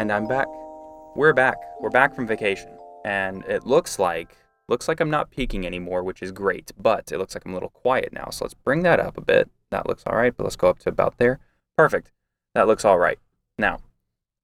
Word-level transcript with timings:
And 0.00 0.10
I'm 0.10 0.26
back. 0.26 0.46
We're 1.14 1.34
back. 1.34 1.58
We're 1.78 1.90
back 1.90 2.14
from 2.14 2.26
vacation. 2.26 2.70
And 3.04 3.44
it 3.44 3.66
looks 3.66 3.98
like 3.98 4.34
looks 4.66 4.88
like 4.88 4.98
I'm 4.98 5.10
not 5.10 5.30
peaking 5.30 5.66
anymore, 5.66 6.02
which 6.02 6.22
is 6.22 6.32
great, 6.32 6.72
but 6.78 7.12
it 7.12 7.18
looks 7.18 7.34
like 7.34 7.44
I'm 7.44 7.50
a 7.50 7.54
little 7.54 7.68
quiet 7.68 8.10
now. 8.10 8.30
So 8.30 8.46
let's 8.46 8.54
bring 8.54 8.82
that 8.84 8.98
up 8.98 9.18
a 9.18 9.20
bit. 9.20 9.50
That 9.70 9.86
looks 9.86 10.02
all 10.06 10.16
right, 10.16 10.34
but 10.34 10.44
let's 10.44 10.56
go 10.56 10.70
up 10.70 10.78
to 10.78 10.88
about 10.88 11.18
there. 11.18 11.38
Perfect. 11.76 12.12
That 12.54 12.66
looks 12.66 12.82
all 12.82 12.98
right. 12.98 13.18
Now, 13.58 13.80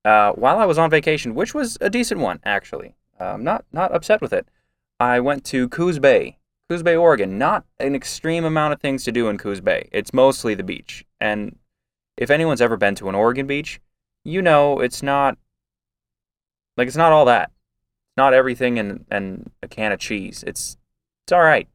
uh, 0.05 0.33
while 0.33 0.59
I 0.59 0.67
was 0.67 0.77
on 0.77 0.91
vacation, 0.91 1.35
which 1.35 1.55
was 1.55 1.79
a 1.81 1.89
decent 1.89 2.21
one 2.21 2.39
actually, 2.45 2.95
I'm 3.19 3.43
not 3.43 3.65
not 3.73 3.95
upset 3.95 4.21
with 4.21 4.35
it. 4.35 4.47
I 5.01 5.21
went 5.21 5.43
to 5.47 5.71
Coos 5.71 5.99
Bay, 5.99 6.37
Coos 6.69 6.83
Bay, 6.83 6.97
Oregon. 6.97 7.39
Not 7.39 7.65
an 7.81 7.95
extreme 7.95 8.45
amount 8.45 8.75
of 8.75 8.81
things 8.83 9.05
to 9.05 9.11
do 9.11 9.31
in 9.31 9.39
Coos 9.39 9.63
Bay. 9.63 9.89
It's 9.91 10.13
mostly 10.13 10.55
the 10.55 10.63
beach. 10.63 11.07
And 11.19 11.57
if 12.19 12.31
anyone's 12.31 12.61
ever 12.61 12.77
been 12.77 12.95
to 12.97 13.09
an 13.09 13.15
Oregon 13.15 13.47
beach, 13.47 13.81
you 14.23 14.43
know 14.43 14.81
it's 14.81 15.03
not 15.03 15.39
like 16.77 16.89
it's 16.89 16.97
not 16.97 17.13
all 17.13 17.25
that. 17.27 17.51
It's 18.09 18.17
not 18.17 18.35
everything 18.35 18.79
and 18.79 19.05
and 19.11 19.51
a 19.63 19.69
can 19.69 19.93
of 19.93 19.99
cheese. 19.99 20.45
It's 20.47 20.77
it's 21.25 21.33
all 21.33 21.43
right. 21.43 21.69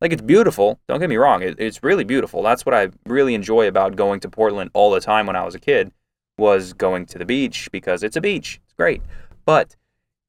Like 0.00 0.12
it's 0.12 0.22
beautiful. 0.22 0.78
Don't 0.88 1.00
get 1.00 1.08
me 1.08 1.16
wrong. 1.16 1.42
It, 1.42 1.56
it's 1.58 1.82
really 1.82 2.04
beautiful. 2.04 2.42
That's 2.42 2.64
what 2.64 2.74
I 2.74 2.90
really 3.06 3.34
enjoy 3.34 3.66
about 3.66 3.96
going 3.96 4.20
to 4.20 4.28
Portland 4.28 4.70
all 4.72 4.90
the 4.90 5.00
time 5.00 5.26
when 5.26 5.36
I 5.36 5.44
was 5.44 5.54
a 5.54 5.60
kid 5.60 5.92
was 6.38 6.72
going 6.72 7.04
to 7.06 7.18
the 7.18 7.24
beach 7.24 7.68
because 7.72 8.02
it's 8.02 8.16
a 8.16 8.20
beach. 8.20 8.60
It's 8.64 8.74
great. 8.74 9.02
But 9.44 9.74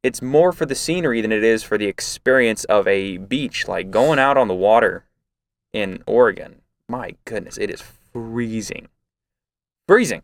it's 0.01 0.21
more 0.21 0.51
for 0.51 0.65
the 0.65 0.75
scenery 0.75 1.21
than 1.21 1.31
it 1.31 1.43
is 1.43 1.61
for 1.61 1.77
the 1.77 1.85
experience 1.85 2.63
of 2.65 2.87
a 2.87 3.17
beach. 3.17 3.67
Like 3.67 3.91
going 3.91 4.17
out 4.17 4.37
on 4.37 4.47
the 4.47 4.55
water 4.55 5.05
in 5.71 6.03
Oregon. 6.07 6.61
My 6.87 7.15
goodness, 7.25 7.57
it 7.57 7.69
is 7.69 7.83
freezing. 8.11 8.87
Freezing. 9.87 10.23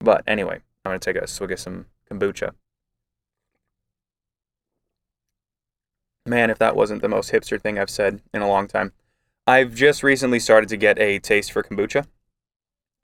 But 0.00 0.24
anyway, 0.26 0.56
I'm 0.84 0.90
going 0.90 0.98
to 0.98 1.12
take 1.12 1.22
a 1.22 1.26
swig 1.26 1.52
of 1.52 1.60
some 1.60 1.86
kombucha. 2.10 2.52
Man, 6.26 6.50
if 6.50 6.58
that 6.58 6.74
wasn't 6.74 7.02
the 7.02 7.08
most 7.08 7.30
hipster 7.30 7.60
thing 7.60 7.78
I've 7.78 7.90
said 7.90 8.20
in 8.34 8.42
a 8.42 8.48
long 8.48 8.66
time. 8.66 8.92
I've 9.46 9.74
just 9.74 10.02
recently 10.02 10.40
started 10.40 10.68
to 10.70 10.76
get 10.76 10.98
a 10.98 11.20
taste 11.20 11.52
for 11.52 11.62
kombucha. 11.62 12.06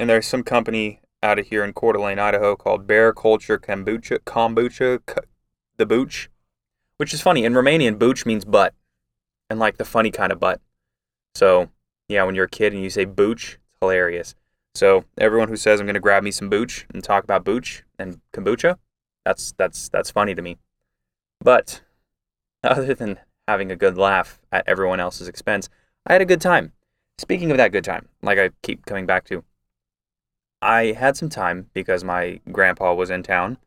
And 0.01 0.11
there's 0.11 0.27
some 0.27 0.43
company 0.43 1.01
out 1.23 1.39
of 1.39 1.47
here 1.47 1.63
in 1.63 1.73
Coeur 1.73 1.93
d'Alene, 1.93 2.19
Idaho 2.19 2.57
called 2.57 2.87
Bear 2.87 3.13
Culture 3.13 3.59
Kombucha, 3.59 4.19
Kombucha, 4.21 5.01
the 5.77 5.87
Booch, 5.87 6.29
which 6.97 7.15
is 7.15 7.21
funny. 7.21 7.45
In 7.45 7.53
Romanian, 7.53 7.97
Booch 7.97 8.27
means 8.27 8.45
butt, 8.45 8.75
and 9.49 9.61
like 9.61 9.77
the 9.77 9.85
funny 9.85 10.11
kind 10.11 10.33
of 10.33 10.41
butt. 10.41 10.61
So, 11.37 11.71
yeah, 12.09 12.25
when 12.25 12.35
you're 12.35 12.47
a 12.47 12.51
kid 12.51 12.73
and 12.73 12.83
you 12.83 12.91
say 12.91 13.05
Booch, 13.05 13.55
it's 13.55 13.79
hilarious. 13.81 14.35
So, 14.75 15.05
everyone 15.17 15.49
who 15.49 15.57
says 15.57 15.79
I'm 15.79 15.87
going 15.87 15.95
to 15.95 16.01
grab 16.01 16.25
me 16.25 16.33
some 16.33 16.51
Booch 16.51 16.87
and 16.93 17.05
talk 17.05 17.23
about 17.23 17.45
Booch 17.45 17.85
and 17.99 18.21
kombucha, 18.33 18.79
that's 19.25 19.53
that's 19.57 19.89
that's 19.89 20.11
funny 20.11 20.35
to 20.35 20.43
me. 20.43 20.59
But 21.41 21.83
other 22.65 22.95
than 22.95 23.19
having 23.49 23.73
a 23.73 23.77
good 23.77 23.99
laugh 23.99 24.41
at 24.51 24.65
everyone 24.67 25.01
else's 25.01 25.29
expense, 25.29 25.69
I 26.07 26.13
had 26.13 26.23
a 26.23 26.27
good 26.27 26.41
time. 26.41 26.73
Speaking 27.19 27.51
of 27.51 27.57
that 27.57 27.73
good 27.73 27.85
time, 27.85 28.09
like 28.23 28.39
I 28.39 28.51
keep 28.63 28.87
coming 28.87 29.07
back 29.07 29.25
to, 29.27 29.45
I 30.61 30.93
had 30.93 31.17
some 31.17 31.29
time 31.29 31.71
because 31.75 32.05
my 32.05 32.41
grandpa 32.51 32.95
was 32.95 33.11
in 33.11 33.23
town. 33.23 33.59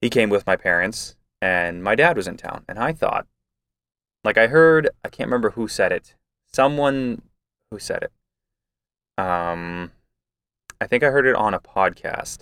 He 0.00 0.10
came 0.10 0.30
with 0.30 0.46
my 0.46 0.56
parents, 0.56 1.16
and 1.42 1.82
my 1.82 1.94
dad 1.94 2.16
was 2.16 2.26
in 2.26 2.36
town. 2.36 2.64
And 2.68 2.78
I 2.78 2.92
thought, 2.92 3.26
like 4.24 4.38
I 4.38 4.46
heard, 4.46 4.88
I 5.04 5.08
can't 5.08 5.28
remember 5.28 5.50
who 5.50 5.68
said 5.68 5.92
it. 5.92 6.14
Someone 6.52 7.22
who 7.70 7.78
said 7.78 8.04
it. 8.04 9.22
Um, 9.22 9.92
I 10.80 10.86
think 10.86 11.02
I 11.02 11.10
heard 11.10 11.26
it 11.26 11.36
on 11.36 11.54
a 11.54 11.60
podcast. 11.60 12.38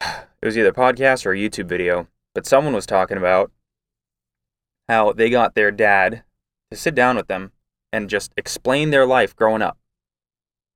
It 0.42 0.44
was 0.44 0.58
either 0.58 0.68
a 0.68 0.72
podcast 0.72 1.24
or 1.24 1.32
a 1.32 1.36
YouTube 1.36 1.66
video 1.66 2.06
but 2.36 2.44
someone 2.44 2.74
was 2.74 2.84
talking 2.84 3.16
about 3.16 3.50
how 4.90 5.10
they 5.10 5.30
got 5.30 5.54
their 5.54 5.70
dad 5.70 6.22
to 6.70 6.76
sit 6.76 6.94
down 6.94 7.16
with 7.16 7.28
them 7.28 7.50
and 7.94 8.10
just 8.10 8.34
explain 8.36 8.90
their 8.90 9.06
life 9.06 9.34
growing 9.34 9.62
up. 9.62 9.78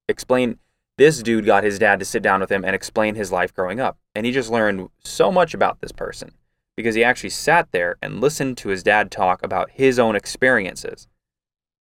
Explain 0.09 0.59
this 0.97 1.23
dude 1.23 1.45
got 1.45 1.63
his 1.63 1.79
dad 1.79 1.99
to 1.99 2.07
sit 2.07 2.23
down 2.23 2.41
with 2.41 2.51
him 2.51 2.65
and 2.65 2.75
explain 2.75 3.15
his 3.15 3.31
life 3.31 3.53
growing 3.53 3.79
up. 3.79 3.99
And 4.15 4.25
he 4.25 4.33
just 4.33 4.51
learned 4.51 4.89
so 5.05 5.31
much 5.31 5.53
about 5.53 5.83
this 5.83 5.93
person 5.93 6.33
because 6.79 6.95
he 6.95 7.05
actually 7.05 7.29
sat 7.29 7.71
there 7.73 7.99
and 8.01 8.23
listened 8.23 8.57
to 8.57 8.71
his 8.71 8.83
dad 8.83 9.11
talk 9.11 9.43
about 9.43 9.73
his 9.73 9.99
own 9.99 10.17
experiences. 10.17 11.09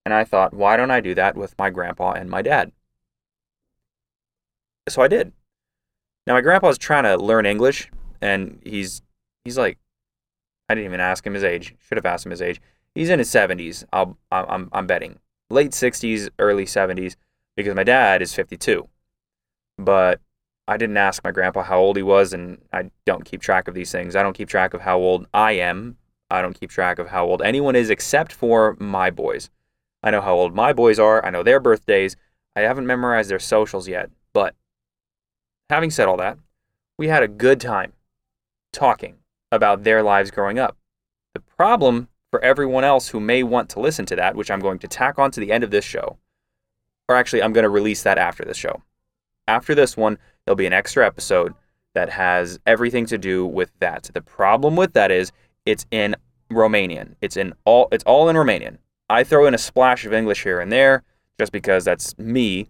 And 0.04 0.14
I 0.14 0.26
thought, 0.26 0.54
why 0.54 0.76
don't 0.76 0.92
I 0.92 1.00
do 1.00 1.16
that 1.16 1.38
with 1.38 1.58
my 1.58 1.70
grandpa 1.70 2.12
and 2.12 2.30
my 2.30 2.42
dad? 2.42 2.74
So 4.90 5.02
I 5.02 5.08
did. 5.08 5.32
Now, 6.28 6.34
my 6.34 6.42
grandpa's 6.42 6.78
trying 6.78 7.06
to 7.06 7.16
learn 7.16 7.46
English 7.46 7.90
and 8.22 8.60
he's 8.66 9.02
He's 9.44 9.58
like, 9.58 9.78
I 10.68 10.76
didn't 10.76 10.86
even 10.86 11.00
ask 11.00 11.26
him 11.26 11.34
his 11.34 11.44
age. 11.44 11.76
Should 11.80 11.98
have 11.98 12.06
asked 12.06 12.26
him 12.26 12.32
his 12.32 12.42
age. 12.42 12.62
He's 12.94 13.10
in 13.10 13.20
his 13.20 13.30
70s. 13.30 13.84
I'll, 13.92 14.18
I'm, 14.32 14.70
I'm 14.72 14.88
betting 14.88 15.20
late 15.50 15.72
60s, 15.72 16.30
early 16.38 16.66
70s, 16.66 17.16
because 17.56 17.76
my 17.76 17.84
dad 17.84 18.22
is 18.22 18.34
52. 18.34 18.88
But 19.78 20.22
I 20.68 20.78
didn't 20.78 20.98
ask 20.98 21.24
my 21.24 21.32
grandpa 21.32 21.64
how 21.64 21.80
old 21.80 21.98
he 21.98 22.04
was, 22.04 22.34
and 22.34 22.60
I 22.72 22.92
don't 23.06 23.26
keep 23.26 23.42
track 23.42 23.68
of 23.68 23.74
these 23.74 23.92
things. 23.92 24.16
I 24.16 24.24
don't 24.24 24.36
keep 24.36 24.50
track 24.50 24.74
of 24.74 24.82
how 24.82 25.00
old 25.00 25.28
I 25.34 25.54
am. 25.54 25.98
I 26.30 26.42
don't 26.42 26.60
keep 26.60 26.70
track 26.70 27.00
of 27.00 27.08
how 27.08 27.26
old 27.26 27.42
anyone 27.42 27.76
is 27.76 27.90
except 27.90 28.32
for 28.32 28.78
my 28.80 29.10
boys. 29.10 29.50
I 30.04 30.12
know 30.12 30.22
how 30.22 30.36
old 30.36 30.54
my 30.54 30.74
boys 30.74 31.00
are. 31.00 31.26
I 31.26 31.32
know 31.32 31.44
their 31.44 31.60
birthdays. 31.60 32.16
I 32.56 32.62
haven't 32.62 32.86
memorized 32.86 33.30
their 33.30 33.40
socials 33.40 33.88
yet. 33.88 34.12
But 34.32 34.56
having 35.70 35.90
said 35.90 36.08
all 36.08 36.18
that, 36.18 36.38
we 36.98 37.08
had 37.08 37.24
a 37.24 37.28
good 37.28 37.60
time 37.60 37.94
talking 38.72 39.16
about 39.52 39.84
their 39.84 40.04
lives 40.04 40.32
growing 40.32 40.60
up. 40.60 40.78
The 41.34 41.40
problem 41.40 42.08
for 42.32 42.44
everyone 42.44 42.84
else 42.84 43.10
who 43.10 43.20
may 43.20 43.44
want 43.44 43.70
to 43.70 43.80
listen 43.80 44.06
to 44.08 44.16
that, 44.16 44.36
which 44.36 44.52
I'm 44.52 44.60
going 44.60 44.80
to 44.80 44.88
tack 44.88 45.18
on 45.18 45.32
to 45.32 45.40
the 45.40 45.52
end 45.52 45.64
of 45.64 45.72
this 45.72 45.86
show, 45.86 46.18
or 47.08 47.16
actually, 47.16 47.42
I'm 47.42 47.54
going 47.54 47.64
to 47.64 47.70
release 47.70 48.04
that 48.04 48.20
after 48.20 48.46
this 48.46 48.58
show. 48.58 48.84
After 49.48 49.74
this 49.74 49.98
one, 49.98 50.20
there'll 50.46 50.56
be 50.56 50.68
an 50.68 50.74
extra 50.74 51.06
episode 51.06 51.56
that 51.96 52.10
has 52.10 52.60
everything 52.68 53.08
to 53.08 53.18
do 53.18 53.46
with 53.46 53.72
that. 53.80 54.12
The 54.14 54.22
problem 54.22 54.76
with 54.76 54.94
that 54.94 55.10
is 55.10 55.32
it's 55.66 55.88
in 55.90 56.16
Romanian. 56.52 57.16
It's 57.22 57.36
in 57.36 57.54
all 57.66 57.88
it's 57.92 58.04
all 58.04 58.30
in 58.30 58.36
Romanian. 58.36 58.78
I 59.10 59.24
throw 59.24 59.48
in 59.48 59.56
a 59.56 59.60
splash 59.60 60.06
of 60.06 60.14
English 60.14 60.44
here 60.44 60.60
and 60.60 60.72
there 60.72 61.04
just 61.40 61.52
because 61.52 61.84
that's 61.84 62.18
me 62.20 62.68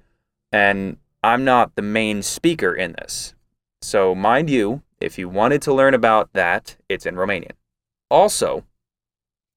and 0.52 0.98
I'm 1.22 1.44
not 1.44 1.76
the 1.76 1.82
main 1.82 2.22
speaker 2.22 2.74
in 2.74 2.94
this. 2.94 3.34
So 3.82 4.16
mind 4.16 4.50
you, 4.50 4.82
if 5.02 5.18
you 5.18 5.30
wanted 5.30 5.62
to 5.64 5.74
learn 5.74 5.94
about 5.94 6.34
that, 6.34 6.76
it's 6.88 7.06
in 7.06 7.16
Romanian. 7.16 7.54
Also, 8.10 8.66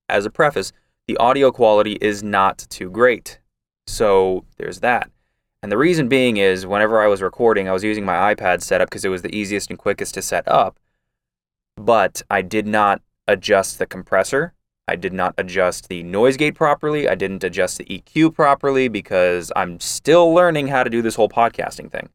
as 0.09 0.27
a 0.27 0.31
preface, 0.31 0.73
the 1.07 1.17
audio 1.17 1.51
quality 1.51 1.99
is 2.01 2.23
not 2.23 2.59
too 2.71 2.91
great. 2.91 3.41
So 3.87 4.45
there's 4.57 4.81
that. 4.81 5.11
And 5.63 5.71
the 5.71 5.79
reason 5.79 6.09
being 6.09 6.37
is 6.39 6.67
whenever 6.67 7.01
I 7.01 7.07
was 7.07 7.23
recording, 7.23 7.69
I 7.69 7.73
was 7.73 7.85
using 7.85 8.05
my 8.05 8.35
iPad 8.35 8.63
setup 8.63 8.91
because 8.91 9.05
it 9.05 9.11
was 9.11 9.23
the 9.23 9.35
easiest 9.35 9.71
and 9.71 9.79
quickest 9.79 10.15
to 10.15 10.23
set 10.23 10.47
up. 10.49 10.79
But 11.77 12.23
I 12.31 12.43
did 12.43 12.67
not 12.67 13.01
adjust 13.27 13.79
the 13.79 13.87
compressor. 13.87 14.55
I 14.89 14.97
did 14.97 15.13
not 15.13 15.35
adjust 15.39 15.89
the 15.89 16.03
noise 16.03 16.37
gate 16.37 16.55
properly. 16.55 17.09
I 17.09 17.15
didn't 17.15 17.45
adjust 17.45 17.79
the 17.79 17.85
EQ 17.85 18.35
properly 18.35 18.89
because 18.89 19.53
I'm 19.55 19.79
still 19.81 20.35
learning 20.35 20.69
how 20.69 20.83
to 20.83 20.91
do 20.91 21.01
this 21.01 21.15
whole 21.15 21.29
podcasting 21.29 21.91
thing. 21.91 22.09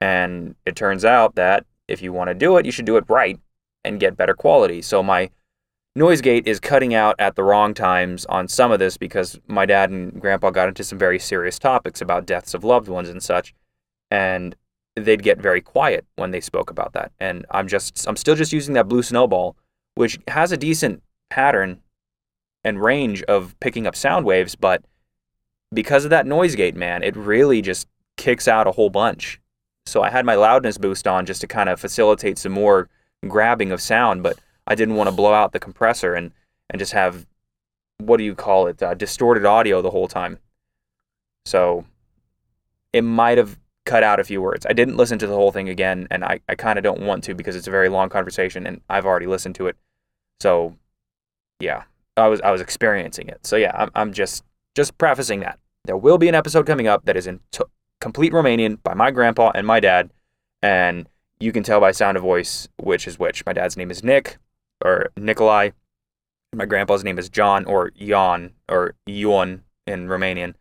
And 0.00 0.54
it 0.64 0.74
turns 0.74 1.04
out 1.04 1.34
that 1.34 1.66
if 1.88 2.02
you 2.02 2.12
want 2.12 2.28
to 2.28 2.34
do 2.34 2.56
it, 2.56 2.66
you 2.66 2.72
should 2.72 2.84
do 2.84 2.96
it 2.96 3.04
right 3.08 3.38
and 3.84 4.00
get 4.00 4.16
better 4.16 4.34
quality. 4.34 4.82
So 4.82 5.02
my 5.02 5.30
noise 5.94 6.20
gate 6.20 6.46
is 6.46 6.58
cutting 6.60 6.94
out 6.94 7.14
at 7.18 7.36
the 7.36 7.44
wrong 7.44 7.74
times 7.74 8.24
on 8.26 8.48
some 8.48 8.72
of 8.72 8.78
this 8.78 8.96
because 8.96 9.38
my 9.46 9.66
dad 9.66 9.90
and 9.90 10.20
grandpa 10.20 10.50
got 10.50 10.68
into 10.68 10.84
some 10.84 10.98
very 10.98 11.18
serious 11.18 11.58
topics 11.58 12.00
about 12.00 12.26
deaths 12.26 12.54
of 12.54 12.64
loved 12.64 12.88
ones 12.88 13.08
and 13.08 13.22
such. 13.22 13.54
And 14.10 14.56
they'd 14.96 15.22
get 15.22 15.38
very 15.38 15.60
quiet 15.60 16.04
when 16.16 16.30
they 16.30 16.40
spoke 16.40 16.70
about 16.70 16.92
that. 16.92 17.12
And 17.20 17.44
I'm 17.50 17.68
just 17.68 18.06
I'm 18.08 18.16
still 18.16 18.34
just 18.36 18.52
using 18.52 18.74
that 18.74 18.88
blue 18.88 19.02
snowball, 19.02 19.56
which 19.94 20.18
has 20.28 20.52
a 20.52 20.56
decent 20.56 21.02
pattern 21.30 21.80
and 22.64 22.82
range 22.82 23.22
of 23.24 23.58
picking 23.60 23.86
up 23.86 23.94
sound 23.94 24.24
waves, 24.24 24.54
but 24.54 24.82
because 25.72 26.04
of 26.04 26.10
that 26.10 26.26
noise 26.26 26.54
gate, 26.54 26.76
man, 26.76 27.02
it 27.02 27.16
really 27.16 27.60
just 27.60 27.86
kicks 28.16 28.48
out 28.48 28.66
a 28.66 28.72
whole 28.72 28.90
bunch. 28.90 29.40
So 29.86 30.02
I 30.02 30.10
had 30.10 30.24
my 30.24 30.34
loudness 30.34 30.78
boost 30.78 31.06
on 31.06 31.26
just 31.26 31.40
to 31.42 31.46
kind 31.46 31.68
of 31.68 31.80
facilitate 31.80 32.38
some 32.38 32.52
more 32.52 32.88
grabbing 33.28 33.72
of 33.72 33.80
sound, 33.80 34.22
but 34.22 34.38
I 34.66 34.74
didn't 34.74 34.96
want 34.96 35.08
to 35.08 35.14
blow 35.14 35.32
out 35.32 35.52
the 35.52 35.60
compressor 35.60 36.14
and, 36.14 36.32
and 36.70 36.78
just 36.78 36.92
have, 36.92 37.26
what 37.98 38.16
do 38.16 38.24
you 38.24 38.34
call 38.34 38.66
it, 38.66 38.82
uh, 38.82 38.94
distorted 38.94 39.44
audio 39.44 39.82
the 39.82 39.90
whole 39.90 40.08
time. 40.08 40.38
So 41.44 41.84
it 42.92 43.02
might 43.02 43.38
have 43.38 43.58
cut 43.84 44.02
out 44.02 44.20
a 44.20 44.24
few 44.24 44.40
words. 44.40 44.66
I 44.66 44.72
didn't 44.72 44.96
listen 44.96 45.18
to 45.18 45.26
the 45.26 45.34
whole 45.34 45.52
thing 45.52 45.68
again, 45.68 46.08
and 46.10 46.24
I, 46.24 46.40
I 46.48 46.54
kind 46.54 46.78
of 46.78 46.82
don't 46.82 47.02
want 47.02 47.22
to 47.24 47.34
because 47.34 47.54
it's 47.54 47.66
a 47.66 47.70
very 47.70 47.88
long 47.88 48.08
conversation 48.08 48.66
and 48.66 48.80
I've 48.88 49.04
already 49.04 49.26
listened 49.26 49.54
to 49.56 49.66
it. 49.66 49.76
So 50.40 50.76
yeah, 51.60 51.84
I 52.16 52.28
was 52.28 52.40
I 52.40 52.50
was 52.50 52.60
experiencing 52.60 53.28
it. 53.28 53.46
So 53.46 53.56
yeah, 53.56 53.72
I'm, 53.74 53.90
I'm 53.94 54.12
just 54.12 54.44
just 54.74 54.96
prefacing 54.98 55.40
that. 55.40 55.58
There 55.84 55.96
will 55.96 56.18
be 56.18 56.28
an 56.28 56.34
episode 56.34 56.66
coming 56.66 56.86
up 56.86 57.04
that 57.04 57.16
is 57.16 57.26
in 57.26 57.40
t- 57.50 57.64
complete 58.00 58.32
Romanian 58.32 58.82
by 58.82 58.94
my 58.94 59.10
grandpa 59.10 59.52
and 59.54 59.66
my 59.66 59.80
dad. 59.80 60.10
And 60.62 61.08
you 61.40 61.52
can 61.52 61.62
tell 61.62 61.80
by 61.80 61.92
sound 61.92 62.16
of 62.16 62.22
voice 62.22 62.68
which 62.76 63.06
is 63.06 63.18
which. 63.18 63.44
My 63.46 63.52
dad's 63.52 63.76
name 63.76 63.90
is 63.90 64.04
Nick 64.04 64.38
or 64.84 65.10
Nikolai. 65.16 65.70
My 66.54 66.66
grandpa's 66.66 67.04
name 67.04 67.18
is 67.18 67.28
John 67.28 67.64
or 67.64 67.90
Jan 67.90 68.52
or 68.68 68.94
Ion 69.08 69.64
in 69.86 70.08
Romanian. 70.08 70.54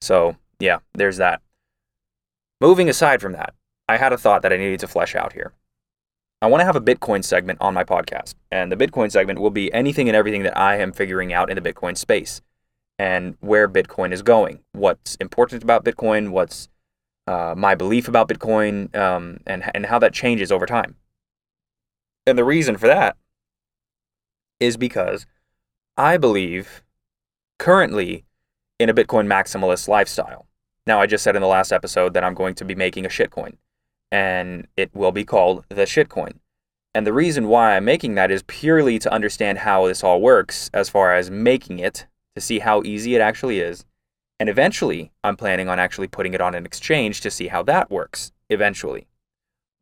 So, 0.00 0.36
yeah, 0.58 0.78
there's 0.94 1.18
that. 1.18 1.42
Moving 2.60 2.88
aside 2.88 3.20
from 3.20 3.32
that, 3.32 3.54
I 3.88 3.96
had 3.96 4.12
a 4.12 4.18
thought 4.18 4.42
that 4.42 4.52
I 4.52 4.56
needed 4.56 4.80
to 4.80 4.88
flesh 4.88 5.14
out 5.14 5.34
here. 5.34 5.52
I 6.40 6.46
want 6.46 6.60
to 6.60 6.66
have 6.66 6.76
a 6.76 6.80
Bitcoin 6.80 7.24
segment 7.24 7.58
on 7.60 7.74
my 7.74 7.84
podcast, 7.84 8.34
and 8.50 8.70
the 8.70 8.76
Bitcoin 8.76 9.10
segment 9.10 9.38
will 9.38 9.50
be 9.50 9.72
anything 9.72 10.08
and 10.08 10.16
everything 10.16 10.42
that 10.42 10.58
I 10.58 10.76
am 10.76 10.92
figuring 10.92 11.32
out 11.32 11.50
in 11.50 11.56
the 11.56 11.72
Bitcoin 11.72 11.96
space 11.96 12.42
and 12.98 13.36
where 13.40 13.68
Bitcoin 13.68 14.12
is 14.12 14.22
going, 14.22 14.60
what's 14.72 15.16
important 15.16 15.62
about 15.62 15.84
Bitcoin, 15.84 16.30
what's 16.30 16.68
uh, 17.26 17.54
my 17.56 17.74
belief 17.74 18.08
about 18.08 18.28
Bitcoin, 18.28 18.94
um, 18.96 19.38
and, 19.46 19.70
and 19.74 19.86
how 19.86 19.98
that 19.98 20.12
changes 20.12 20.52
over 20.52 20.66
time. 20.66 20.96
And 22.26 22.38
the 22.38 22.44
reason 22.44 22.76
for 22.76 22.86
that 22.86 23.16
is 24.60 24.76
because 24.76 25.26
I 25.96 26.16
believe 26.16 26.82
currently 27.58 28.24
in 28.78 28.88
a 28.88 28.94
Bitcoin 28.94 29.26
maximalist 29.26 29.88
lifestyle. 29.88 30.46
Now, 30.86 31.00
I 31.00 31.06
just 31.06 31.24
said 31.24 31.36
in 31.36 31.42
the 31.42 31.48
last 31.48 31.72
episode 31.72 32.12
that 32.14 32.24
I'm 32.24 32.34
going 32.34 32.54
to 32.56 32.64
be 32.64 32.74
making 32.74 33.06
a 33.06 33.08
shitcoin, 33.08 33.56
and 34.12 34.66
it 34.76 34.94
will 34.94 35.12
be 35.12 35.24
called 35.24 35.64
the 35.68 35.82
shitcoin. 35.82 36.34
And 36.94 37.06
the 37.06 37.12
reason 37.12 37.48
why 37.48 37.76
I'm 37.76 37.84
making 37.84 38.14
that 38.14 38.30
is 38.30 38.44
purely 38.46 38.98
to 39.00 39.12
understand 39.12 39.58
how 39.58 39.86
this 39.86 40.04
all 40.04 40.20
works 40.20 40.70
as 40.72 40.88
far 40.88 41.14
as 41.14 41.30
making 41.30 41.78
it, 41.78 42.06
to 42.34 42.40
see 42.40 42.58
how 42.58 42.82
easy 42.82 43.14
it 43.14 43.20
actually 43.20 43.60
is. 43.60 43.84
And 44.44 44.50
eventually, 44.50 45.10
I'm 45.24 45.38
planning 45.38 45.70
on 45.70 45.78
actually 45.78 46.06
putting 46.06 46.34
it 46.34 46.40
on 46.42 46.54
an 46.54 46.66
exchange 46.66 47.22
to 47.22 47.30
see 47.30 47.48
how 47.48 47.62
that 47.62 47.90
works, 47.90 48.30
eventually. 48.50 49.06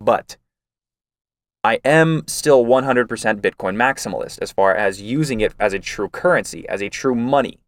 But 0.00 0.36
I 1.64 1.80
am 1.84 2.22
still 2.28 2.64
100% 2.64 3.08
Bitcoin 3.40 3.74
maximalist 3.74 4.38
as 4.40 4.52
far 4.52 4.72
as 4.72 5.02
using 5.02 5.40
it 5.40 5.52
as 5.58 5.72
a 5.72 5.80
true 5.80 6.08
currency, 6.08 6.64
as 6.68 6.80
a 6.80 6.88
true 6.88 7.16
money. 7.16 7.58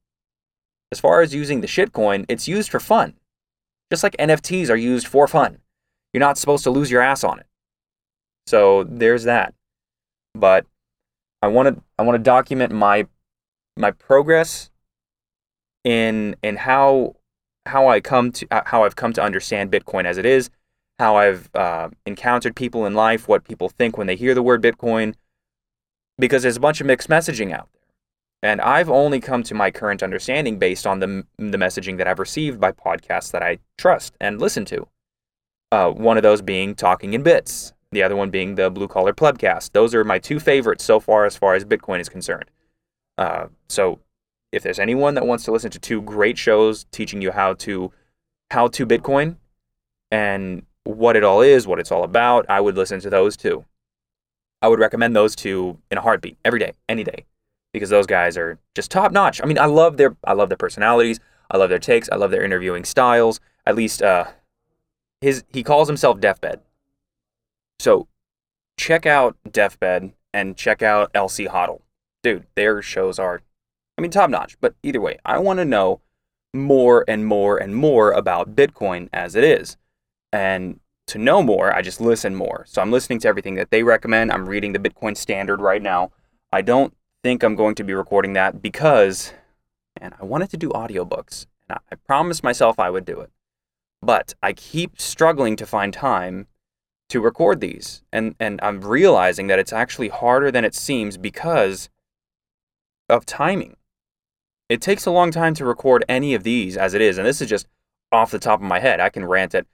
As 0.92 1.00
far 1.00 1.20
as 1.20 1.34
using 1.34 1.62
the 1.62 1.66
shitcoin, 1.66 2.26
it's 2.28 2.46
used 2.46 2.70
for 2.70 2.78
fun. 2.78 3.14
Just 3.90 4.04
like 4.04 4.16
NFTs 4.16 4.70
are 4.70 4.76
used 4.76 5.08
for 5.08 5.26
fun. 5.26 5.58
You're 6.12 6.20
not 6.20 6.38
supposed 6.38 6.62
to 6.62 6.70
lose 6.70 6.92
your 6.92 7.02
ass 7.02 7.24
on 7.24 7.40
it. 7.40 7.46
So 8.46 8.84
there's 8.84 9.24
that. 9.24 9.52
But 10.32 10.64
I 11.42 11.48
want 11.48 11.74
to 11.74 11.82
I 11.98 12.04
want 12.04 12.14
to 12.14 12.22
document 12.22 12.70
my 12.70 13.08
my 13.76 13.90
progress 13.90 14.70
in 15.84 16.36
in 16.42 16.56
how 16.56 17.14
how 17.66 17.88
I 17.88 18.00
come 18.00 18.32
to 18.32 18.46
uh, 18.50 18.62
how 18.66 18.84
I've 18.84 18.96
come 18.96 19.12
to 19.14 19.22
understand 19.22 19.70
Bitcoin 19.70 20.04
as 20.04 20.18
it 20.18 20.26
is, 20.26 20.50
how 20.98 21.16
I've 21.16 21.50
uh, 21.54 21.90
encountered 22.06 22.56
people 22.56 22.86
in 22.86 22.94
life, 22.94 23.28
what 23.28 23.44
people 23.44 23.68
think 23.68 23.96
when 23.96 24.06
they 24.06 24.16
hear 24.16 24.34
the 24.34 24.42
word 24.42 24.62
Bitcoin, 24.62 25.14
because 26.18 26.42
there's 26.42 26.56
a 26.56 26.60
bunch 26.60 26.80
of 26.80 26.86
mixed 26.86 27.08
messaging 27.08 27.52
out 27.52 27.68
there, 27.72 28.50
and 28.50 28.60
I've 28.60 28.90
only 28.90 29.20
come 29.20 29.42
to 29.44 29.54
my 29.54 29.70
current 29.70 30.02
understanding 30.02 30.58
based 30.58 30.86
on 30.86 31.00
the 31.00 31.26
the 31.38 31.58
messaging 31.58 31.98
that 31.98 32.08
I've 32.08 32.18
received 32.18 32.60
by 32.60 32.72
podcasts 32.72 33.30
that 33.32 33.42
I 33.42 33.58
trust 33.78 34.14
and 34.20 34.40
listen 34.40 34.64
to. 34.66 34.88
Uh, 35.72 35.90
one 35.90 36.16
of 36.16 36.22
those 36.22 36.40
being 36.40 36.74
Talking 36.74 37.14
in 37.14 37.22
Bits, 37.22 37.72
the 37.90 38.02
other 38.02 38.14
one 38.14 38.30
being 38.30 38.54
the 38.54 38.70
Blue 38.70 38.86
Collar 38.86 39.12
Plebcast. 39.12 39.72
Those 39.72 39.94
are 39.94 40.04
my 40.04 40.18
two 40.18 40.38
favorites 40.38 40.84
so 40.84 41.00
far 41.00 41.24
as 41.24 41.36
far 41.36 41.54
as 41.54 41.64
Bitcoin 41.64 42.00
is 42.00 42.08
concerned. 42.08 42.50
Uh, 43.18 43.46
so 43.68 43.98
if 44.54 44.62
there's 44.62 44.78
anyone 44.78 45.14
that 45.14 45.26
wants 45.26 45.44
to 45.44 45.52
listen 45.52 45.70
to 45.72 45.78
two 45.78 46.00
great 46.02 46.38
shows 46.38 46.86
teaching 46.92 47.20
you 47.20 47.32
how 47.32 47.54
to 47.54 47.92
how 48.50 48.68
to 48.68 48.86
Bitcoin 48.86 49.36
and 50.10 50.64
what 50.84 51.16
it 51.16 51.24
all 51.24 51.40
is, 51.40 51.66
what 51.66 51.80
it's 51.80 51.90
all 51.90 52.04
about, 52.04 52.46
I 52.48 52.60
would 52.60 52.76
listen 52.76 53.00
to 53.00 53.10
those 53.10 53.36
two. 53.36 53.64
I 54.62 54.68
would 54.68 54.78
recommend 54.78 55.16
those 55.16 55.34
two 55.34 55.78
in 55.90 55.98
a 55.98 56.00
heartbeat, 56.00 56.38
every 56.44 56.60
day, 56.60 56.72
any 56.88 57.04
day, 57.04 57.24
because 57.72 57.90
those 57.90 58.06
guys 58.06 58.36
are 58.36 58.58
just 58.74 58.90
top 58.90 59.12
notch. 59.12 59.42
I 59.42 59.46
mean, 59.46 59.58
I 59.58 59.66
love 59.66 59.96
their 59.96 60.16
I 60.24 60.34
love 60.34 60.48
their 60.48 60.56
personalities, 60.56 61.18
I 61.50 61.56
love 61.56 61.70
their 61.70 61.78
takes, 61.78 62.08
I 62.10 62.16
love 62.16 62.30
their 62.30 62.44
interviewing 62.44 62.84
styles. 62.84 63.40
At 63.66 63.74
least 63.74 64.02
uh 64.02 64.26
his 65.20 65.44
he 65.52 65.62
calls 65.62 65.88
himself 65.88 66.20
Deathbed. 66.20 66.60
So 67.80 68.06
check 68.78 69.04
out 69.04 69.36
Deathbed 69.50 70.12
and 70.32 70.56
check 70.56 70.82
out 70.82 71.12
LC 71.12 71.48
Hodl. 71.48 71.80
Dude, 72.22 72.46
their 72.54 72.82
shows 72.82 73.18
are 73.18 73.42
I 73.96 74.02
mean, 74.02 74.10
top 74.10 74.30
notch. 74.30 74.56
But 74.60 74.74
either 74.82 75.00
way, 75.00 75.18
I 75.24 75.38
want 75.38 75.58
to 75.58 75.64
know 75.64 76.00
more 76.52 77.04
and 77.08 77.26
more 77.26 77.58
and 77.58 77.74
more 77.74 78.12
about 78.12 78.54
Bitcoin 78.54 79.08
as 79.12 79.34
it 79.34 79.44
is. 79.44 79.76
And 80.32 80.80
to 81.08 81.18
know 81.18 81.42
more, 81.42 81.74
I 81.74 81.82
just 81.82 82.00
listen 82.00 82.34
more. 82.34 82.64
So 82.66 82.80
I'm 82.80 82.90
listening 82.90 83.18
to 83.20 83.28
everything 83.28 83.56
that 83.56 83.70
they 83.70 83.82
recommend. 83.82 84.32
I'm 84.32 84.48
reading 84.48 84.72
the 84.72 84.78
Bitcoin 84.78 85.16
Standard 85.16 85.60
right 85.60 85.82
now. 85.82 86.12
I 86.52 86.62
don't 86.62 86.94
think 87.22 87.42
I'm 87.42 87.56
going 87.56 87.74
to 87.76 87.84
be 87.84 87.94
recording 87.94 88.32
that 88.34 88.62
because, 88.62 89.32
and 90.00 90.14
I 90.20 90.24
wanted 90.24 90.50
to 90.50 90.56
do 90.56 90.70
audiobooks. 90.70 91.46
And 91.68 91.78
I 91.90 91.96
promised 91.96 92.42
myself 92.42 92.78
I 92.78 92.90
would 92.90 93.04
do 93.04 93.20
it. 93.20 93.30
But 94.02 94.34
I 94.42 94.52
keep 94.52 95.00
struggling 95.00 95.56
to 95.56 95.66
find 95.66 95.92
time 95.92 96.46
to 97.08 97.20
record 97.20 97.60
these. 97.60 98.02
And, 98.12 98.34
and 98.38 98.60
I'm 98.62 98.80
realizing 98.80 99.46
that 99.48 99.58
it's 99.58 99.72
actually 99.72 100.08
harder 100.08 100.50
than 100.50 100.64
it 100.64 100.74
seems 100.74 101.16
because 101.16 101.88
of 103.08 103.26
timing. 103.26 103.76
It 104.68 104.80
takes 104.80 105.06
a 105.06 105.10
long 105.10 105.30
time 105.30 105.54
to 105.54 105.64
record 105.64 106.04
any 106.08 106.34
of 106.34 106.42
these 106.42 106.76
as 106.76 106.94
it 106.94 107.00
is, 107.00 107.18
and 107.18 107.26
this 107.26 107.40
is 107.40 107.48
just 107.48 107.66
off 108.10 108.30
the 108.30 108.38
top 108.38 108.60
of 108.60 108.66
my 108.66 108.80
head. 108.80 109.00
I 109.00 109.10
can 109.10 109.24
rant 109.24 109.54
at 109.54 109.66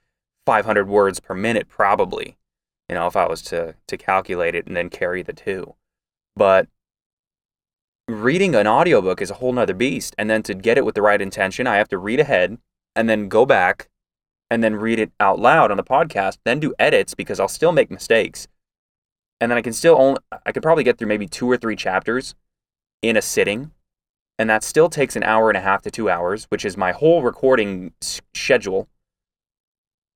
500 0.45 0.87
words 0.87 1.19
per 1.19 1.33
minute 1.33 1.67
probably, 1.69 2.37
you 2.89 2.95
know, 2.95 3.07
if 3.07 3.15
I 3.15 3.27
was 3.27 3.41
to 3.43 3.75
to 3.87 3.97
calculate 3.97 4.55
it 4.55 4.67
and 4.67 4.75
then 4.75 4.89
carry 4.89 5.21
the 5.21 5.33
two. 5.33 5.75
But 6.35 6.67
reading 8.11 8.55
an 8.55 8.67
audiobook 8.67 9.21
is 9.21 9.31
a 9.31 9.35
whole 9.35 9.53
nother 9.53 9.73
beast. 9.73 10.15
And 10.17 10.29
then 10.29 10.43
to 10.43 10.53
get 10.53 10.77
it 10.77 10.85
with 10.85 10.95
the 10.95 11.01
right 11.01 11.21
intention, 11.21 11.67
I 11.67 11.77
have 11.77 11.89
to 11.89 11.97
read 11.97 12.19
ahead 12.19 12.57
and 12.95 13.09
then 13.09 13.29
go 13.29 13.45
back 13.45 13.89
and 14.49 14.63
then 14.63 14.75
read 14.75 14.99
it 14.99 15.11
out 15.19 15.39
loud 15.39 15.71
on 15.71 15.77
the 15.77 15.83
podcast, 15.83 16.37
then 16.43 16.59
do 16.59 16.73
edits 16.77 17.13
because 17.13 17.39
I'll 17.39 17.47
still 17.47 17.71
make 17.71 17.89
mistakes. 17.89 18.47
And 19.39 19.49
then 19.49 19.57
I 19.57 19.61
can 19.61 19.73
still 19.73 19.95
only 19.97 20.19
I 20.45 20.51
could 20.51 20.63
probably 20.63 20.83
get 20.83 20.97
through 20.97 21.07
maybe 21.07 21.27
two 21.27 21.49
or 21.49 21.57
three 21.57 21.75
chapters 21.75 22.35
in 23.01 23.17
a 23.17 23.21
sitting 23.21 23.71
and 24.39 24.49
that 24.49 24.63
still 24.63 24.89
takes 24.89 25.15
an 25.15 25.23
hour 25.23 25.49
and 25.49 25.57
a 25.57 25.61
half 25.61 25.81
to 25.83 25.91
two 25.91 26.09
hours, 26.09 26.45
which 26.49 26.65
is 26.65 26.77
my 26.77 26.91
whole 26.91 27.21
recording 27.21 27.93
schedule. 28.01 28.87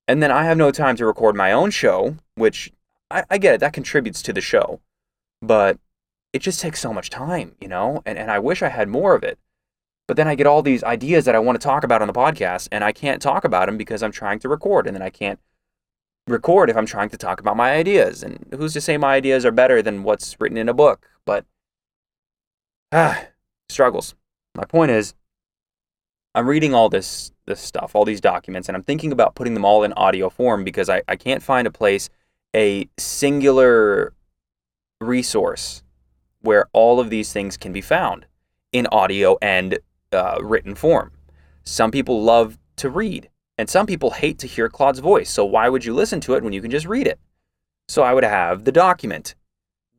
And 0.08 0.22
then 0.22 0.30
I 0.30 0.44
have 0.44 0.56
no 0.56 0.70
time 0.70 0.96
to 0.96 1.06
record 1.06 1.36
my 1.36 1.52
own 1.52 1.70
show, 1.70 2.16
which 2.34 2.72
I, 3.10 3.24
I, 3.30 3.38
get 3.38 3.54
it, 3.54 3.60
that 3.60 3.72
contributes 3.72 4.22
to 4.22 4.32
the 4.32 4.40
show. 4.40 4.80
But 5.42 5.78
it 6.32 6.40
just 6.40 6.60
takes 6.60 6.80
so 6.80 6.92
much 6.92 7.10
time, 7.10 7.54
you 7.60 7.68
know? 7.68 8.02
And, 8.04 8.18
and 8.18 8.30
I 8.30 8.38
wish 8.38 8.62
I 8.62 8.68
had 8.68 8.88
more 8.88 9.14
of 9.14 9.22
it. 9.22 9.38
But 10.06 10.16
then 10.16 10.28
I 10.28 10.36
get 10.36 10.46
all 10.46 10.62
these 10.62 10.84
ideas 10.84 11.24
that 11.24 11.34
I 11.34 11.40
want 11.40 11.60
to 11.60 11.64
talk 11.64 11.82
about 11.82 12.00
on 12.00 12.06
the 12.06 12.14
podcast, 12.14 12.68
and 12.70 12.84
I 12.84 12.92
can't 12.92 13.20
talk 13.20 13.44
about 13.44 13.66
them 13.66 13.76
because 13.76 14.02
I'm 14.02 14.12
trying 14.12 14.38
to 14.40 14.48
record, 14.48 14.86
and 14.86 14.94
then 14.94 15.02
I 15.02 15.10
can't 15.10 15.40
record 16.28 16.70
if 16.70 16.76
I'm 16.76 16.86
trying 16.86 17.08
to 17.10 17.16
talk 17.16 17.40
about 17.40 17.56
my 17.56 17.72
ideas. 17.72 18.22
And 18.22 18.46
who's 18.56 18.72
to 18.74 18.80
say 18.80 18.96
my 18.96 19.14
ideas 19.14 19.44
are 19.44 19.50
better 19.50 19.82
than 19.82 20.04
what's 20.04 20.40
written 20.40 20.58
in 20.58 20.68
a 20.68 20.74
book? 20.74 21.08
But 21.24 21.44
ah, 22.92 23.26
struggles. 23.68 24.14
My 24.54 24.64
point 24.64 24.90
is, 24.90 25.14
I'm 26.34 26.48
reading 26.48 26.74
all 26.74 26.88
this 26.88 27.32
this 27.46 27.60
stuff, 27.60 27.94
all 27.94 28.04
these 28.04 28.20
documents, 28.20 28.68
and 28.68 28.76
I'm 28.76 28.82
thinking 28.82 29.12
about 29.12 29.34
putting 29.34 29.54
them 29.54 29.64
all 29.64 29.84
in 29.84 29.92
audio 29.92 30.28
form 30.28 30.64
because 30.64 30.88
I, 30.88 31.02
I 31.06 31.16
can't 31.16 31.42
find 31.42 31.66
a 31.66 31.70
place, 31.70 32.10
a 32.54 32.88
singular 32.98 34.12
resource 35.00 35.82
where 36.40 36.66
all 36.72 36.98
of 36.98 37.08
these 37.08 37.32
things 37.32 37.56
can 37.56 37.72
be 37.72 37.80
found 37.80 38.26
in 38.72 38.86
audio 38.88 39.38
and 39.40 39.78
uh, 40.12 40.38
written 40.42 40.74
form. 40.74 41.12
Some 41.62 41.90
people 41.90 42.22
love 42.22 42.58
to 42.76 42.90
read, 42.90 43.30
and 43.56 43.70
some 43.70 43.86
people 43.86 44.10
hate 44.10 44.38
to 44.40 44.46
hear 44.46 44.68
Claude's 44.68 44.98
voice. 44.98 45.30
So 45.30 45.44
why 45.44 45.68
would 45.68 45.84
you 45.84 45.94
listen 45.94 46.20
to 46.22 46.34
it 46.34 46.42
when 46.42 46.52
you 46.52 46.60
can 46.60 46.70
just 46.70 46.86
read 46.86 47.06
it? 47.06 47.20
So 47.88 48.02
I 48.02 48.12
would 48.12 48.24
have 48.24 48.64
the 48.64 48.72
document, 48.72 49.34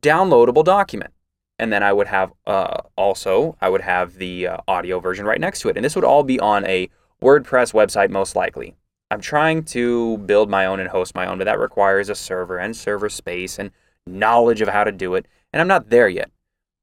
downloadable 0.02 0.64
document 0.64 1.12
and 1.58 1.72
then 1.72 1.82
I 1.82 1.92
would 1.92 2.06
have 2.06 2.32
uh, 2.46 2.82
also 2.96 3.56
I 3.60 3.68
would 3.68 3.80
have 3.80 4.14
the 4.14 4.48
uh, 4.48 4.56
audio 4.68 5.00
version 5.00 5.26
right 5.26 5.40
next 5.40 5.60
to 5.60 5.68
it, 5.68 5.76
and 5.76 5.84
this 5.84 5.94
would 5.96 6.04
all 6.04 6.22
be 6.22 6.38
on 6.40 6.64
a 6.66 6.88
WordPress 7.22 7.72
website 7.72 8.10
most 8.10 8.36
likely. 8.36 8.76
I'm 9.10 9.20
trying 9.20 9.64
to 9.64 10.18
build 10.18 10.50
my 10.50 10.66
own 10.66 10.80
and 10.80 10.88
host 10.90 11.14
my 11.14 11.26
own, 11.26 11.38
but 11.38 11.44
that 11.44 11.58
requires 11.58 12.08
a 12.08 12.14
server 12.14 12.58
and 12.58 12.76
server 12.76 13.08
space 13.08 13.58
and 13.58 13.70
knowledge 14.06 14.60
of 14.60 14.68
how 14.68 14.84
to 14.84 14.92
do 14.92 15.14
it, 15.14 15.26
and 15.52 15.60
I'm 15.60 15.68
not 15.68 15.90
there 15.90 16.08
yet. 16.08 16.30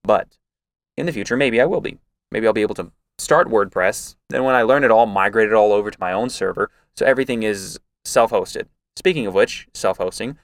But 0.04 0.38
in 0.98 1.06
the 1.06 1.14
future, 1.14 1.38
maybe 1.38 1.62
I 1.62 1.66
will 1.66 1.82
be. 1.82 2.00
Maybe 2.32 2.48
I'll 2.48 2.54
be 2.54 2.62
able 2.62 2.76
to 2.76 2.92
start 3.18 3.48
WordPress. 3.48 4.16
Then 4.30 4.44
when 4.44 4.56
I 4.56 4.64
learn 4.64 4.84
it 4.84 4.92
all, 4.92 5.06
migrate 5.06 5.48
it 5.48 5.54
all 5.54 5.72
over 5.72 5.92
to 5.92 6.00
my 6.00 6.12
own 6.12 6.30
server, 6.30 6.72
so 6.96 7.06
everything 7.06 7.44
is 7.44 7.80
self-hosted. 8.04 8.66
Speaking 8.96 9.28
of 9.28 9.34
which, 9.34 9.68
self-hosting, 9.74 10.38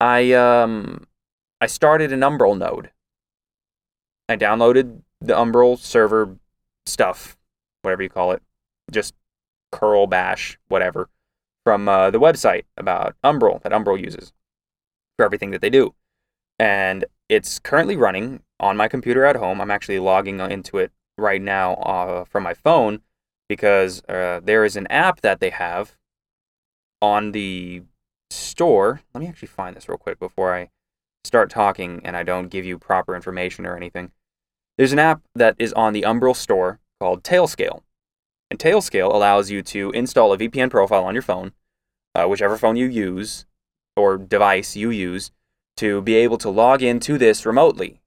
I 0.00 0.32
um 0.32 1.06
I 1.60 1.66
started 1.66 2.12
an 2.12 2.22
Umbrel 2.22 2.56
node 2.56 2.90
I 4.28 4.36
downloaded 4.36 5.02
the 5.20 5.34
Umbrel 5.34 5.78
server 5.78 6.36
stuff, 6.86 7.36
whatever 7.82 8.02
you 8.02 8.08
call 8.08 8.32
it, 8.32 8.42
just 8.90 9.14
curl 9.72 10.06
bash, 10.06 10.58
whatever, 10.68 11.08
from 11.64 11.88
uh, 11.88 12.10
the 12.10 12.20
website 12.20 12.64
about 12.76 13.16
Umbrel 13.22 13.60
that 13.62 13.72
Umbrel 13.72 13.96
uses. 13.98 14.32
for 15.16 15.24
everything 15.24 15.50
that 15.50 15.60
they 15.60 15.70
do. 15.70 15.94
And 16.58 17.04
it's 17.28 17.58
currently 17.58 17.96
running 17.96 18.42
on 18.60 18.76
my 18.76 18.88
computer 18.88 19.24
at 19.24 19.36
home. 19.36 19.60
I'm 19.60 19.70
actually 19.70 19.98
logging 19.98 20.40
into 20.40 20.78
it 20.78 20.92
right 21.18 21.42
now 21.42 21.74
uh, 21.74 22.24
from 22.24 22.42
my 22.42 22.54
phone 22.54 23.00
because 23.48 24.02
uh, 24.08 24.40
there 24.42 24.64
is 24.64 24.76
an 24.76 24.86
app 24.88 25.20
that 25.20 25.40
they 25.40 25.50
have 25.50 25.96
on 27.00 27.32
the 27.32 27.82
store. 28.30 29.00
Let 29.12 29.20
me 29.20 29.28
actually 29.28 29.48
find 29.48 29.76
this 29.76 29.88
real 29.88 29.98
quick 29.98 30.18
before 30.18 30.54
I 30.54 30.70
start 31.24 31.50
talking 31.50 32.00
and 32.04 32.16
I 32.16 32.22
don't 32.22 32.48
give 32.48 32.64
you 32.64 32.78
proper 32.78 33.14
information 33.16 33.66
or 33.66 33.76
anything. 33.76 34.12
There's 34.76 34.92
an 34.92 34.98
app 34.98 35.22
that 35.34 35.56
is 35.58 35.72
on 35.72 35.92
the 35.92 36.02
Umbrel 36.02 36.34
store 36.34 36.80
called 37.00 37.22
Tailscale. 37.22 37.82
And 38.50 38.58
Tailscale 38.58 39.12
allows 39.12 39.50
you 39.50 39.62
to 39.62 39.90
install 39.92 40.32
a 40.32 40.38
VPN 40.38 40.70
profile 40.70 41.04
on 41.04 41.14
your 41.14 41.22
phone, 41.22 41.52
uh, 42.14 42.26
whichever 42.26 42.56
phone 42.56 42.76
you 42.76 42.86
use 42.86 43.46
or 43.96 44.18
device 44.18 44.76
you 44.76 44.90
use, 44.90 45.30
to 45.76 46.02
be 46.02 46.14
able 46.14 46.38
to 46.38 46.50
log 46.50 46.82
into 46.82 47.18
this 47.18 47.46
remotely, 47.46 48.00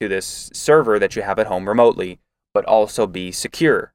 to 0.00 0.08
this 0.08 0.50
server 0.52 0.98
that 0.98 1.14
you 1.16 1.22
have 1.22 1.38
at 1.38 1.46
home 1.46 1.68
remotely, 1.68 2.18
but 2.52 2.64
also 2.64 3.06
be 3.06 3.30
secure. 3.30 3.92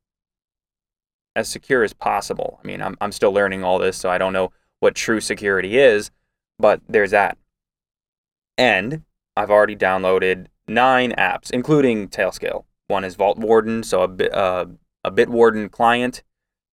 As 1.35 1.47
secure 1.47 1.83
as 1.83 1.93
possible. 1.93 2.59
I 2.63 2.67
mean, 2.67 2.81
I'm, 2.81 2.97
I'm 3.01 3.11
still 3.11 3.31
learning 3.31 3.63
all 3.63 3.79
this, 3.79 3.97
so 3.97 4.09
I 4.09 4.17
don't 4.17 4.33
know 4.33 4.51
what 4.79 4.95
true 4.95 5.21
security 5.21 5.77
is, 5.77 6.11
but 6.57 6.81
there's 6.87 7.11
that. 7.11 7.37
And 8.59 9.03
I've 9.37 9.49
already 9.49 9.77
downloaded 9.77 10.47
nine 10.67 11.13
apps, 11.13 11.49
including 11.49 12.09
Tailscale. 12.09 12.65
One 12.87 13.05
is 13.05 13.15
Vaultwarden, 13.15 13.85
so 13.85 14.01
a, 14.01 14.07
bit, 14.09 14.33
uh, 14.33 14.65
a 15.05 15.09
Bitwarden 15.09 15.71
client. 15.71 16.23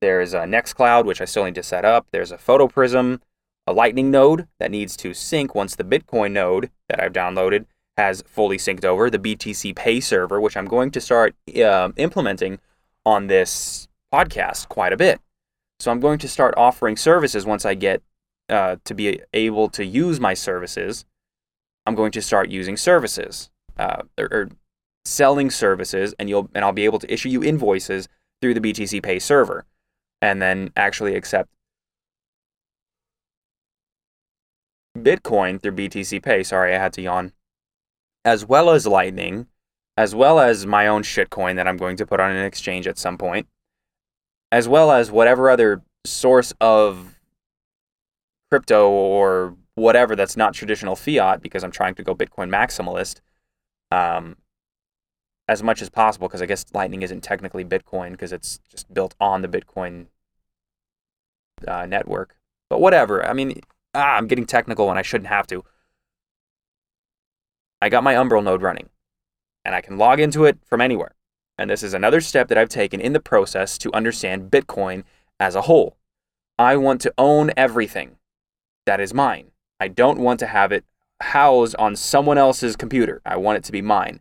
There's 0.00 0.34
a 0.34 0.40
Nextcloud, 0.40 1.04
which 1.04 1.20
I 1.20 1.26
still 1.26 1.44
need 1.44 1.54
to 1.54 1.62
set 1.62 1.84
up. 1.84 2.08
There's 2.10 2.32
a 2.32 2.38
PhotoPrism, 2.38 3.20
a 3.68 3.72
Lightning 3.72 4.10
node 4.10 4.48
that 4.58 4.72
needs 4.72 4.96
to 4.96 5.14
sync 5.14 5.54
once 5.54 5.76
the 5.76 5.84
Bitcoin 5.84 6.32
node 6.32 6.70
that 6.88 7.00
I've 7.00 7.12
downloaded 7.12 7.66
has 7.96 8.20
fully 8.26 8.58
synced 8.58 8.84
over, 8.84 9.08
the 9.08 9.18
BTC 9.18 9.76
Pay 9.76 10.00
server, 10.00 10.40
which 10.40 10.56
I'm 10.56 10.66
going 10.66 10.90
to 10.90 11.00
start 11.00 11.36
uh, 11.56 11.90
implementing 11.96 12.58
on 13.04 13.28
this 13.28 13.86
podcast 14.12 14.68
quite 14.68 14.92
a 14.92 14.96
bit. 14.96 15.20
So 15.78 15.92
I'm 15.92 16.00
going 16.00 16.18
to 16.18 16.28
start 16.28 16.54
offering 16.56 16.96
services 16.96 17.46
once 17.46 17.64
I 17.64 17.74
get 17.74 18.02
uh, 18.48 18.76
to 18.84 18.92
be 18.92 19.20
able 19.32 19.68
to 19.68 19.84
use 19.84 20.18
my 20.18 20.34
services 20.34 21.04
I'm 21.86 21.94
going 21.94 22.12
to 22.12 22.22
start 22.22 22.50
using 22.50 22.76
services 22.76 23.50
uh, 23.78 24.02
or, 24.18 24.28
or, 24.30 24.48
selling 25.04 25.50
services, 25.50 26.14
and 26.18 26.28
you'll 26.28 26.50
and 26.52 26.64
I'll 26.64 26.72
be 26.72 26.84
able 26.84 26.98
to 26.98 27.12
issue 27.12 27.28
you 27.28 27.44
invoices 27.44 28.08
through 28.40 28.54
the 28.54 28.60
BTC 28.60 29.02
Pay 29.02 29.20
server, 29.20 29.64
and 30.20 30.42
then 30.42 30.72
actually 30.76 31.14
accept 31.14 31.48
Bitcoin 34.98 35.62
through 35.62 35.72
BTC 35.72 36.22
Pay. 36.22 36.42
Sorry, 36.42 36.74
I 36.74 36.78
had 36.78 36.92
to 36.94 37.02
yawn. 37.02 37.32
As 38.24 38.44
well 38.44 38.70
as 38.70 38.86
Lightning, 38.86 39.46
as 39.96 40.14
well 40.14 40.40
as 40.40 40.66
my 40.66 40.88
own 40.88 41.02
shitcoin 41.02 41.54
that 41.54 41.68
I'm 41.68 41.76
going 41.76 41.96
to 41.98 42.06
put 42.06 42.18
on 42.18 42.32
an 42.32 42.44
exchange 42.44 42.88
at 42.88 42.98
some 42.98 43.16
point, 43.16 43.46
as 44.50 44.66
well 44.66 44.90
as 44.90 45.10
whatever 45.10 45.48
other 45.48 45.82
source 46.04 46.52
of 46.60 47.20
crypto 48.50 48.88
or 48.88 49.56
whatever 49.76 50.16
that's 50.16 50.36
not 50.36 50.54
traditional 50.54 50.96
fiat 50.96 51.40
because 51.40 51.62
I'm 51.62 51.70
trying 51.70 51.94
to 51.94 52.02
go 52.02 52.14
Bitcoin 52.14 52.50
maximalist 52.50 53.20
um, 53.92 54.36
as 55.46 55.62
much 55.62 55.80
as 55.80 55.90
possible 55.90 56.26
because 56.26 56.42
I 56.42 56.46
guess 56.46 56.64
Lightning 56.74 57.02
isn't 57.02 57.20
technically 57.20 57.64
Bitcoin 57.64 58.12
because 58.12 58.32
it's 58.32 58.58
just 58.68 58.92
built 58.92 59.14
on 59.20 59.42
the 59.42 59.48
Bitcoin 59.48 60.06
uh, 61.68 61.86
network. 61.86 62.36
But 62.68 62.80
whatever. 62.80 63.24
I 63.24 63.32
mean, 63.32 63.60
ah, 63.94 64.16
I'm 64.16 64.26
getting 64.26 64.46
technical 64.46 64.88
when 64.88 64.98
I 64.98 65.02
shouldn't 65.02 65.28
have 65.28 65.46
to. 65.48 65.62
I 67.80 67.90
got 67.90 68.02
my 68.02 68.14
Umbrel 68.14 68.42
node 68.42 68.62
running 68.62 68.88
and 69.64 69.74
I 69.74 69.82
can 69.82 69.98
log 69.98 70.18
into 70.18 70.44
it 70.46 70.58
from 70.64 70.80
anywhere. 70.80 71.14
And 71.58 71.70
this 71.70 71.82
is 71.82 71.94
another 71.94 72.20
step 72.20 72.48
that 72.48 72.58
I've 72.58 72.68
taken 72.68 73.00
in 73.00 73.12
the 73.12 73.20
process 73.20 73.78
to 73.78 73.92
understand 73.92 74.50
Bitcoin 74.50 75.04
as 75.38 75.54
a 75.54 75.62
whole. 75.62 75.96
I 76.58 76.76
want 76.76 77.02
to 77.02 77.12
own 77.18 77.50
everything 77.56 78.16
that 78.86 79.00
is 79.00 79.12
mine. 79.12 79.50
I 79.80 79.88
don't 79.88 80.18
want 80.18 80.40
to 80.40 80.46
have 80.46 80.72
it 80.72 80.84
housed 81.20 81.76
on 81.76 81.96
someone 81.96 82.38
else's 82.38 82.76
computer. 82.76 83.20
I 83.24 83.36
want 83.36 83.58
it 83.58 83.64
to 83.64 83.72
be 83.72 83.82
mine. 83.82 84.20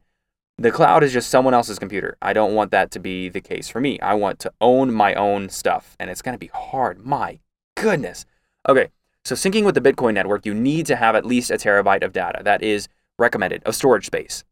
The 0.58 0.72
cloud 0.72 1.04
is 1.04 1.12
just 1.12 1.30
someone 1.30 1.54
else's 1.54 1.80
computer. 1.80 2.18
I 2.22 2.32
don't 2.32 2.56
want 2.56 2.72
that 2.72 2.92
to 2.92 3.00
be 3.00 3.28
the 3.28 3.42
case 3.42 3.68
for 3.68 3.82
me. 3.82 4.00
I 4.00 4.14
want 4.14 4.40
to 4.40 4.54
own 4.62 4.94
my 4.94 5.14
own 5.14 5.50
stuff, 5.50 5.98
and 6.00 6.10
it's 6.10 6.22
going 6.22 6.34
to 6.34 6.40
be 6.40 6.52
hard. 6.54 7.06
My 7.06 7.40
goodness. 7.76 8.26
Okay, 8.68 8.88
so 9.26 9.36
syncing 9.36 9.66
with 9.66 9.76
the 9.76 9.82
Bitcoin 9.82 10.14
network, 10.14 10.46
you 10.46 10.54
need 10.54 10.86
to 10.86 10.96
have 10.96 11.16
at 11.16 11.26
least 11.26 11.52
a 11.52 11.56
terabyte 11.56 12.04
of 12.04 12.14
data. 12.14 12.42
That 12.44 12.64
is 12.64 12.88
recommended 13.20 13.64
of 13.64 13.76
storage 13.76 14.06
space. 14.06 14.46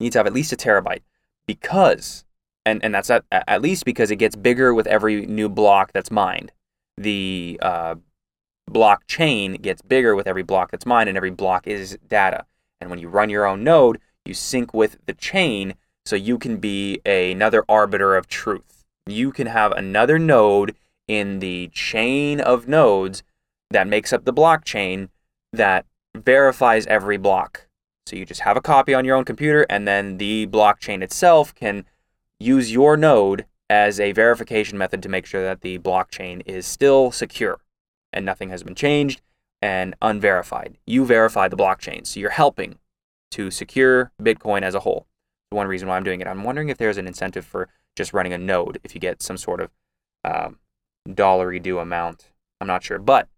You 0.00 0.06
need 0.06 0.12
to 0.12 0.18
have 0.18 0.26
at 0.26 0.32
least 0.32 0.52
a 0.52 0.56
terabyte 0.56 1.02
because, 1.46 2.24
and, 2.66 2.82
and 2.82 2.92
that's 2.92 3.10
at, 3.10 3.24
at 3.30 3.62
least 3.62 3.84
because 3.84 4.10
it 4.10 4.16
gets 4.16 4.34
bigger 4.34 4.74
with 4.74 4.88
every 4.88 5.26
new 5.26 5.48
block 5.48 5.92
that's 5.92 6.10
mined. 6.10 6.50
The 6.96 7.60
uh, 7.62 7.94
blockchain 8.70 9.60
gets 9.60 9.82
bigger 9.82 10.14
with 10.14 10.26
every 10.26 10.42
block 10.42 10.70
that's 10.70 10.86
mined, 10.86 11.08
and 11.08 11.16
every 11.16 11.30
block 11.30 11.66
is 11.66 11.98
data. 12.08 12.44
And 12.80 12.90
when 12.90 12.98
you 12.98 13.08
run 13.08 13.30
your 13.30 13.46
own 13.46 13.64
node, 13.64 13.98
you 14.24 14.34
sync 14.34 14.72
with 14.72 14.98
the 15.06 15.14
chain 15.14 15.74
so 16.04 16.16
you 16.16 16.38
can 16.38 16.56
be 16.56 17.00
a, 17.06 17.32
another 17.32 17.64
arbiter 17.68 18.16
of 18.16 18.26
truth. 18.26 18.84
You 19.06 19.32
can 19.32 19.46
have 19.46 19.72
another 19.72 20.18
node 20.18 20.74
in 21.08 21.40
the 21.40 21.70
chain 21.72 22.40
of 22.40 22.68
nodes 22.68 23.22
that 23.70 23.86
makes 23.86 24.12
up 24.12 24.24
the 24.24 24.32
blockchain 24.32 25.08
that 25.52 25.86
verifies 26.16 26.86
every 26.86 27.16
block. 27.16 27.68
So 28.06 28.16
you 28.16 28.24
just 28.24 28.40
have 28.40 28.56
a 28.56 28.60
copy 28.60 28.94
on 28.94 29.04
your 29.04 29.16
own 29.16 29.24
computer, 29.24 29.66
and 29.70 29.86
then 29.86 30.18
the 30.18 30.46
blockchain 30.48 31.02
itself 31.02 31.54
can 31.54 31.84
use 32.38 32.72
your 32.72 32.96
node 32.96 33.46
as 33.70 34.00
a 34.00 34.12
verification 34.12 34.76
method 34.76 35.02
to 35.02 35.08
make 35.08 35.24
sure 35.24 35.42
that 35.42 35.62
the 35.62 35.78
blockchain 35.78 36.42
is 36.46 36.66
still 36.66 37.10
secure 37.10 37.61
and 38.12 38.24
nothing 38.24 38.50
has 38.50 38.62
been 38.62 38.74
changed 38.74 39.22
and 39.60 39.94
unverified. 40.02 40.76
You 40.86 41.04
verify 41.06 41.48
the 41.48 41.56
blockchain. 41.56 42.06
So 42.06 42.20
you're 42.20 42.30
helping 42.30 42.78
to 43.30 43.50
secure 43.50 44.12
Bitcoin 44.20 44.62
as 44.62 44.74
a 44.74 44.80
whole. 44.80 45.06
The 45.50 45.56
One 45.56 45.68
reason 45.68 45.88
why 45.88 45.96
I'm 45.96 46.04
doing 46.04 46.20
it. 46.20 46.26
I'm 46.26 46.44
wondering 46.44 46.68
if 46.68 46.78
there's 46.78 46.98
an 46.98 47.06
incentive 47.06 47.46
for 47.46 47.68
just 47.96 48.12
running 48.12 48.32
a 48.32 48.38
node 48.38 48.80
if 48.82 48.94
you 48.94 49.00
get 49.00 49.22
some 49.22 49.36
sort 49.36 49.60
of 49.60 49.70
um, 50.24 50.58
dollary 51.12 51.60
due 51.60 51.78
amount. 51.78 52.30
I'm 52.60 52.66
not 52.66 52.82
sure. 52.82 52.98
But 52.98 53.28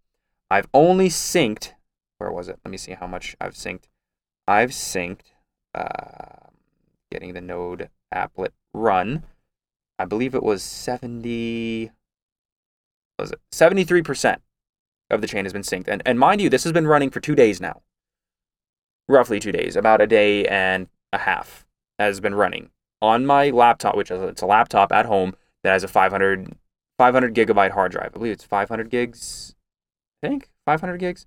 I've 0.50 0.68
only 0.72 1.08
synced, 1.08 1.72
where 2.18 2.32
was 2.32 2.48
it? 2.48 2.58
Let 2.64 2.70
me 2.70 2.76
see 2.78 2.92
how 2.92 3.06
much 3.06 3.36
I've 3.40 3.54
synced. 3.54 3.84
I've 4.46 4.70
synced, 4.70 5.32
uh, 5.74 6.50
getting 7.10 7.34
the 7.34 7.40
node 7.40 7.90
applet 8.12 8.50
run. 8.72 9.24
I 9.98 10.04
believe 10.04 10.34
it 10.34 10.42
was 10.42 10.62
70, 10.62 11.90
was 13.18 13.30
it 13.30 13.40
73% 13.52 14.38
of 15.10 15.20
the 15.20 15.26
chain 15.26 15.44
has 15.44 15.52
been 15.52 15.62
synced. 15.62 15.88
And, 15.88 16.02
and 16.06 16.18
mind 16.18 16.40
you, 16.40 16.48
this 16.48 16.64
has 16.64 16.72
been 16.72 16.86
running 16.86 17.10
for 17.10 17.20
two 17.20 17.34
days 17.34 17.60
now. 17.60 17.82
Roughly 19.08 19.38
two 19.38 19.52
days, 19.52 19.76
about 19.76 20.00
a 20.00 20.06
day 20.06 20.46
and 20.46 20.88
a 21.12 21.18
half 21.18 21.66
has 21.98 22.20
been 22.20 22.34
running 22.34 22.70
on 23.02 23.26
my 23.26 23.50
laptop, 23.50 23.96
which 23.96 24.10
is 24.10 24.22
it's 24.22 24.42
a 24.42 24.46
laptop 24.46 24.90
at 24.92 25.06
home 25.06 25.34
that 25.62 25.72
has 25.72 25.84
a 25.84 25.88
500, 25.88 26.56
500 26.98 27.34
gigabyte 27.34 27.72
hard 27.72 27.92
drive. 27.92 28.12
I 28.14 28.18
believe 28.18 28.32
it's 28.32 28.44
500 28.44 28.88
gigs. 28.88 29.54
I 30.22 30.28
think 30.28 30.48
500 30.64 30.98
gigs, 30.98 31.26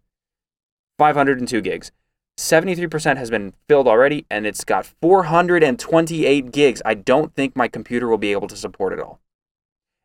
502 0.98 1.62
gigs. 1.62 1.92
73% 2.40 3.18
has 3.18 3.30
been 3.30 3.54
filled 3.68 3.88
already, 3.88 4.26
and 4.30 4.46
it's 4.46 4.64
got 4.64 4.86
428 5.02 6.52
gigs. 6.52 6.82
I 6.86 6.94
don't 6.94 7.34
think 7.34 7.56
my 7.56 7.68
computer 7.68 8.08
will 8.08 8.20
be 8.20 8.32
able 8.32 8.48
to 8.48 8.56
support 8.56 8.94
it 8.94 9.00
all. 9.00 9.20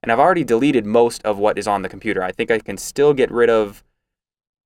And 0.02 0.10
I've 0.10 0.18
already 0.18 0.44
deleted 0.44 0.84
most 0.84 1.24
of 1.24 1.38
what 1.38 1.58
is 1.58 1.68
on 1.68 1.82
the 1.82 1.88
computer. 1.88 2.22
I 2.22 2.32
think 2.32 2.50
I 2.50 2.58
can 2.58 2.76
still 2.76 3.14
get 3.14 3.30
rid 3.30 3.48
of, 3.48 3.84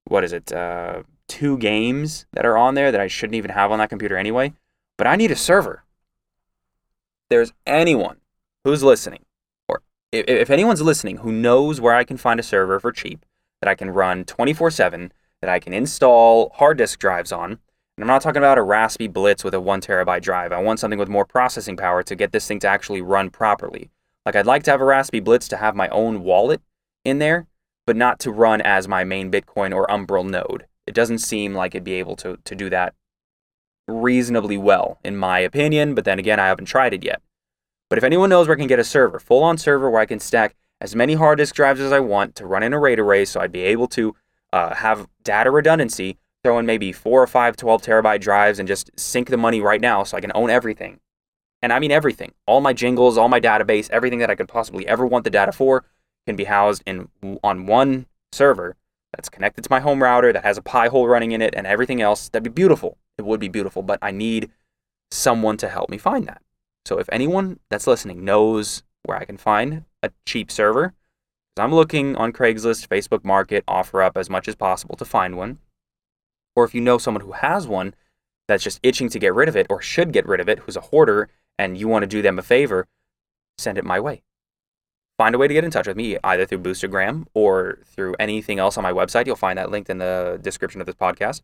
what 0.05 0.25
is 0.25 0.33
it, 0.33 0.52
uh, 0.52 1.02
two 1.28 1.59
games 1.59 2.26
that 2.33 2.47
are 2.47 2.57
on 2.57 2.75
there 2.75 2.90
that 2.90 3.00
I 3.00 3.07
shouldn't 3.07 3.35
even 3.35 3.50
have 3.50 3.71
on 3.71 3.78
that 3.78 3.90
computer 3.90 4.16
anyway. 4.16 4.55
But 4.97 5.07
I 5.07 5.16
need 5.16 5.31
a 5.31 5.37
server. 5.37 5.85
There's 7.28 7.52
anyone 7.66 8.19
who's 8.64 8.83
listening, 8.83 9.25
or 9.69 9.83
if, 10.12 10.26
if 10.28 10.50
anyone's 10.50 10.81
listening 10.81 11.19
who 11.19 11.33
knows 11.33 11.81
where 11.81 11.95
I 11.95 12.05
can 12.05 12.16
find 12.16 12.40
a 12.40 12.45
server 12.45 12.81
for 12.81 12.93
cheap 12.93 13.26
that 13.61 13.69
I 13.69 13.75
can 13.75 13.90
run 13.90 14.25
24 14.25 14.71
7, 14.71 15.12
that 15.40 15.50
I 15.50 15.59
can 15.59 15.73
install 15.73 16.50
hard 16.55 16.78
disk 16.78 16.99
drives 16.99 17.33
on, 17.33 17.59
and 17.97 18.05
I'm 18.05 18.09
not 18.09 18.21
talking 18.23 18.38
about 18.38 18.59
a 18.59 18.62
Raspberry 18.62 19.09
Blitz 19.09 19.43
with 19.43 19.55
a 19.55 19.61
one 19.61 19.81
terabyte 19.81 20.23
drive. 20.23 20.52
I 20.52 20.61
want 20.61 20.78
something 20.78 20.99
with 20.99 21.09
more 21.09 21.25
processing 21.25 21.76
power 21.76 22.02
to 22.02 22.14
get 22.14 22.31
this 22.33 22.47
thing 22.47 22.59
to 22.61 22.69
actually 22.69 23.00
run 23.00 23.31
properly. 23.31 23.90
Like 24.26 24.35
I'd 24.35 24.45
like 24.45 24.64
to 24.64 24.73
have 24.73 24.80
a 24.80 24.85
Raspberry 24.85 25.21
Blitz 25.21 25.47
to 25.49 25.56
have 25.56 25.76
my 25.76 25.88
own 25.88 26.25
wallet 26.25 26.61
in 27.04 27.21
there, 27.21 27.47
but 27.87 27.97
not 27.97 28.18
to 28.21 28.33
run 28.33 28.61
as 28.61 28.88
my 28.88 29.04
main 29.04 29.30
Bitcoin 29.30 29.73
or 29.73 29.88
Umbrel 29.88 30.25
node. 30.25 30.66
It 30.85 30.95
doesn't 30.95 31.18
seem 31.18 31.54
like 31.54 31.75
it'd 31.75 31.85
be 31.85 31.95
able 31.95 32.16
to, 32.16 32.37
to 32.45 32.54
do 32.56 32.68
that 32.71 32.95
reasonably 33.87 34.56
well, 34.56 34.99
in 35.04 35.16
my 35.16 35.38
opinion, 35.38 35.95
but 35.95 36.04
then 36.04 36.18
again, 36.18 36.40
I 36.40 36.49
haven't 36.49 36.64
tried 36.66 36.92
it 36.92 37.04
yet. 37.04 37.23
But 37.88 37.99
if 37.99 38.04
anyone 38.04 38.28
knows 38.28 38.49
where 38.49 38.56
I 38.56 38.59
can 38.59 38.66
get 38.66 38.80
a 38.80 38.85
server, 38.85 39.21
full 39.21 39.45
on 39.45 39.59
server 39.59 39.88
where 39.88 40.00
I 40.00 40.06
can 40.06 40.18
stack 40.18 40.56
as 40.80 40.97
many 40.97 41.14
hard 41.14 41.38
disk 41.38 41.54
drives 41.54 41.80
as 41.80 41.92
I 41.92 42.00
want 42.00 42.35
to 42.35 42.47
run 42.47 42.64
in 42.64 42.73
a 42.73 42.80
RAID 42.80 42.99
array 42.99 43.25
so 43.25 43.40
I'd 43.40 43.52
be 43.52 43.62
able 43.62 43.87
to 43.88 44.16
uh, 44.52 44.75
have 44.75 45.06
data 45.23 45.52
redundancy 45.52 46.18
throw 46.42 46.59
in 46.59 46.66
maybe 46.66 46.92
four 46.92 47.23
or 47.23 47.26
five 47.28 47.56
12 47.56 47.83
terabyte 47.83 48.21
drives 48.21 48.59
and 48.59 48.66
just 48.66 48.90
sink 48.99 49.30
the 49.30 49.37
money 49.37 49.61
right 49.61 49.80
now 49.80 50.02
so 50.02 50.16
I 50.16 50.21
can 50.21 50.33
own 50.35 50.50
everything. 50.50 50.99
And 51.66 51.73
I 51.73 51.80
mean 51.80 51.90
everything. 51.90 52.32
All 52.46 52.61
my 52.61 52.73
jingles, 52.73 53.18
all 53.18 53.28
my 53.28 53.40
database, 53.40 53.90
everything 53.90 54.20
that 54.20 54.30
I 54.30 54.37
could 54.37 54.46
possibly 54.46 54.87
ever 54.87 55.04
want 55.04 55.25
the 55.25 55.30
data 55.30 55.50
for 55.50 55.85
can 56.25 56.37
be 56.37 56.44
housed 56.44 56.85
in 56.87 57.08
on 57.42 57.66
one 57.66 58.06
server 58.30 58.76
that's 59.12 59.28
connected 59.28 59.62
to 59.62 59.68
my 59.68 59.80
home 59.80 60.00
router 60.00 60.32
that 60.32 60.44
has 60.44 60.56
a 60.56 60.62
Pi-hole 60.62 61.08
running 61.08 61.32
in 61.32 61.42
it 61.42 61.56
and 61.56 61.66
everything 61.66 62.00
else. 62.00 62.28
That'd 62.28 62.44
be 62.44 62.50
beautiful. 62.50 62.99
It 63.18 63.25
would 63.25 63.40
be 63.40 63.49
beautiful, 63.49 63.82
but 63.82 63.99
I 64.00 64.12
need 64.12 64.52
someone 65.11 65.56
to 65.56 65.68
help 65.68 65.90
me 65.90 65.99
find 65.99 66.28
that. 66.28 66.40
So 66.85 67.00
if 67.00 67.08
anyone 67.11 67.58
that's 67.68 67.88
listening 67.88 68.25
knows 68.25 68.85
where 69.02 69.18
I 69.18 69.25
can 69.25 69.37
find 69.37 69.87
a 70.04 70.12
cheap 70.25 70.52
server, 70.52 70.94
I'm 71.56 71.75
looking 71.75 72.14
on 72.14 72.32
Craigslist, 72.32 72.87
Facebook 72.87 73.25
Market, 73.25 73.66
OfferUp 73.66 74.16
as 74.16 74.30
much 74.30 74.46
as 74.46 74.54
possible 74.54 74.94
to 74.94 75.04
find 75.04 75.37
one. 75.37 75.58
Or 76.54 76.62
if 76.62 76.76
you 76.76 76.80
know 76.80 76.99
someone 76.99 77.25
who 77.25 77.32
has 77.32 77.66
one 77.66 77.92
that's 78.46 78.62
just 78.62 78.78
itching 78.85 79.08
to 79.08 79.18
get 79.18 79.35
rid 79.35 79.49
of 79.49 79.56
it 79.56 79.66
or 79.68 79.82
should 79.82 80.12
get 80.12 80.28
rid 80.28 80.38
of 80.38 80.49
it, 80.49 80.61
who's 80.61 80.76
a 80.76 80.80
hoarder, 80.80 81.28
and 81.59 81.79
you 81.79 81.89
want 81.89 82.03
to 82.03 82.07
do 82.07 82.23
them 82.23 82.39
a 82.39 82.43
favor, 82.43 82.87
send 83.59 83.79
it 83.79 83.85
my 83.85 84.01
way. 84.01 84.23
Find 85.19 85.35
a 85.35 85.39
way 85.39 85.49
to 85.49 85.55
get 85.55 85.65
in 85.65 85.71
touch 85.71 85.87
with 85.87 85.97
me 85.97 86.19
either 86.23 86.45
through 86.45 86.59
Boostagram 86.59 87.27
or 87.33 87.79
through 87.87 88.15
anything 88.19 88.59
else 88.59 88.77
on 88.77 88.83
my 88.83 88.93
website. 88.93 89.27
You'll 89.27 89.37
find 89.37 89.59
that 89.59 89.71
linked 89.71 89.89
in 89.89 89.99
the 89.99 90.39
description 90.43 90.81
of 90.81 90.87
this 90.87 90.95
podcast. 90.95 91.41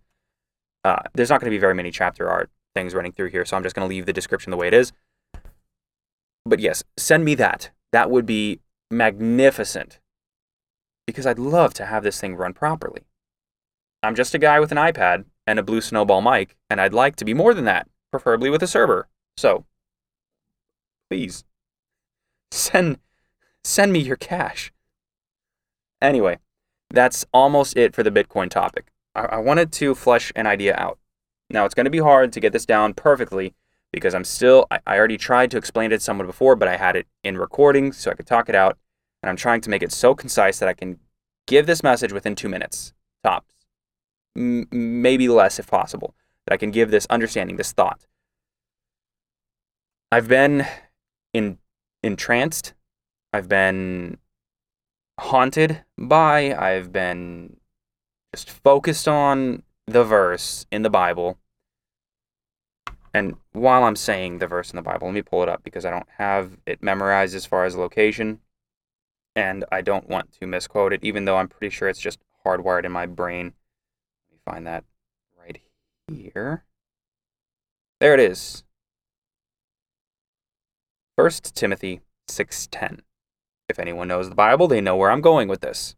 Uh, 0.85 1.03
there's 1.15 1.31
not 1.31 1.41
going 1.41 1.51
to 1.51 1.55
be 1.55 1.61
very 1.61 1.75
many 1.75 1.91
chapter 1.91 2.29
art 2.29 2.51
things 2.75 2.95
running 2.95 3.13
through 3.13 3.29
here, 3.29 3.45
so 3.45 3.57
I'm 3.57 3.63
just 3.63 3.75
going 3.75 3.89
to 3.89 3.95
leave 3.95 4.07
the 4.07 4.13
description 4.13 4.51
the 4.51 4.57
way 4.57 4.69
it 4.69 4.75
is. 4.75 4.93
But 6.45 6.59
yes, 6.59 6.85
send 6.99 7.25
me 7.25 7.35
that. 7.37 7.71
That 7.93 8.11
would 8.11 8.27
be 8.27 8.61
magnificent 8.91 10.01
because 11.07 11.27
I'd 11.27 11.39
love 11.39 11.75
to 11.75 11.87
have 11.87 12.03
this 12.03 12.21
thing 12.21 12.37
run 12.37 12.53
properly. 12.53 13.03
I'm 14.03 14.15
just 14.15 14.35
a 14.35 14.39
guy 14.39 14.59
with 14.61 14.73
an 14.73 14.79
iPad 14.79 15.25
and 15.47 15.59
a 15.59 15.63
blue 15.63 15.81
snowball 15.81 16.21
mic, 16.21 16.57
and 16.69 16.81
I'd 16.81 16.95
like 16.95 17.17
to 17.17 17.25
be 17.25 17.35
more 17.35 17.55
than 17.55 17.65
that, 17.67 17.89
preferably 18.11 18.51
with 18.51 18.63
a 18.63 18.67
server. 18.67 19.09
So, 19.37 19.65
please 21.13 21.45
send 22.51 22.99
send 23.63 23.93
me 23.93 23.99
your 23.99 24.17
cash. 24.17 24.73
Anyway, 26.01 26.39
that's 26.89 27.27
almost 27.35 27.77
it 27.77 27.95
for 27.95 28.03
the 28.03 28.11
Bitcoin 28.11 28.49
topic. 28.49 28.87
I, 29.15 29.27
I 29.27 29.37
wanted 29.37 29.73
to 29.73 29.95
flesh 29.95 30.33
an 30.35 30.47
idea 30.47 30.75
out. 30.79 30.99
Now, 31.51 31.67
it's 31.67 31.75
going 31.75 31.85
to 31.85 31.91
be 31.91 31.99
hard 31.99 32.33
to 32.33 32.41
get 32.41 32.55
this 32.55 32.65
down 32.65 32.95
perfectly 32.95 33.53
because 33.93 34.15
I'm 34.15 34.25
still, 34.25 34.67
I, 34.71 34.79
I 34.87 34.97
already 34.97 35.19
tried 35.19 35.51
to 35.51 35.59
explain 35.59 35.93
it 35.93 35.99
to 35.99 36.01
someone 36.01 36.27
before, 36.27 36.57
but 36.57 36.67
I 36.67 36.79
had 36.79 36.97
it 36.97 37.07
in 37.23 37.37
recording 37.37 37.93
so 37.93 38.11
I 38.11 38.15
could 38.15 38.27
talk 38.27 38.49
it 38.49 38.55
out. 38.55 38.79
And 39.23 39.29
I'm 39.29 39.37
trying 39.37 39.61
to 39.61 39.71
make 39.71 39.83
it 39.83 39.93
so 39.93 40.15
concise 40.15 40.61
that 40.61 40.69
I 40.71 40.73
can 40.73 40.99
give 41.47 41.67
this 41.67 41.83
message 41.83 42.13
within 42.13 42.35
two 42.35 42.49
minutes, 42.49 42.95
tops. 43.23 43.55
M- 44.35 44.67
maybe 44.73 45.29
less 45.29 45.59
if 45.59 45.67
possible, 45.67 46.15
that 46.47 46.55
I 46.55 46.57
can 46.57 46.71
give 46.71 46.91
this 46.91 47.07
understanding, 47.11 47.57
this 47.57 47.73
thought. 47.73 48.07
I've 50.11 50.29
been 50.29 50.67
in, 51.33 51.59
entranced, 52.03 52.75
I've 53.33 53.49
been 53.49 54.19
haunted 55.19 55.85
by, 55.99 56.55
I've 56.55 56.93
been 56.93 57.57
just 58.35 58.51
focused 58.51 59.09
on 59.09 59.63
the 59.87 60.05
verse 60.05 60.67
in 60.71 60.83
the 60.83 60.91
Bible 60.91 61.39
and 63.15 63.37
while 63.53 63.85
I'm 63.85 63.97
saying 63.97 64.39
the 64.39 64.47
verse 64.47 64.71
in 64.71 64.77
the 64.77 64.83
Bible, 64.83 65.07
let 65.07 65.15
me 65.15 65.23
pull 65.23 65.43
it 65.43 65.49
up 65.49 65.63
because 65.63 65.85
I 65.85 65.91
don't 65.91 66.09
have 66.17 66.57
it 66.65 66.83
memorized 66.83 67.35
as 67.35 67.45
far 67.45 67.65
as 67.65 67.77
location. 67.77 68.41
And 69.37 69.65
I 69.71 69.81
don't 69.83 70.09
want 70.09 70.33
to 70.41 70.47
misquote 70.47 70.93
it, 70.93 71.03
even 71.03 71.25
though 71.25 71.37
I'm 71.37 71.49
pretty 71.49 71.75
sure 71.75 71.89
it's 71.89 72.01
just 72.01 72.19
hardwired 72.45 72.85
in 72.85 72.93
my 72.93 73.07
brain. 73.07 73.55
Let 74.31 74.33
me 74.33 74.39
find 74.45 74.67
that 74.67 74.85
right 75.39 75.59
here. 76.11 76.65
There 78.01 78.15
it 78.15 78.21
is. 78.21 78.65
1 81.23 81.55
Timothy 81.55 82.01
6:10. 82.27 83.03
If 83.69 83.79
anyone 83.79 84.09
knows 84.09 84.29
the 84.29 84.35
Bible, 84.35 84.67
they 84.67 84.81
know 84.81 84.97
where 84.97 85.09
I'm 85.09 85.21
going 85.21 85.47
with 85.47 85.61
this. 85.61 85.95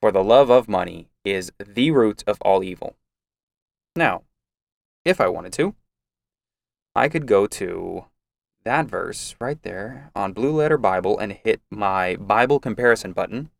For 0.00 0.10
the 0.10 0.24
love 0.24 0.48
of 0.48 0.66
money 0.66 1.10
is 1.26 1.52
the 1.62 1.90
root 1.90 2.24
of 2.26 2.40
all 2.40 2.64
evil. 2.64 2.96
Now, 3.94 4.22
if 5.04 5.20
I 5.20 5.28
wanted 5.28 5.52
to, 5.54 5.74
I 6.94 7.10
could 7.10 7.26
go 7.26 7.46
to 7.48 8.06
that 8.64 8.86
verse 8.86 9.36
right 9.38 9.62
there 9.62 10.10
on 10.16 10.32
Blue 10.32 10.52
Letter 10.52 10.78
Bible 10.78 11.18
and 11.18 11.32
hit 11.32 11.60
my 11.68 12.16
Bible 12.16 12.58
comparison 12.60 13.12
button 13.12 13.50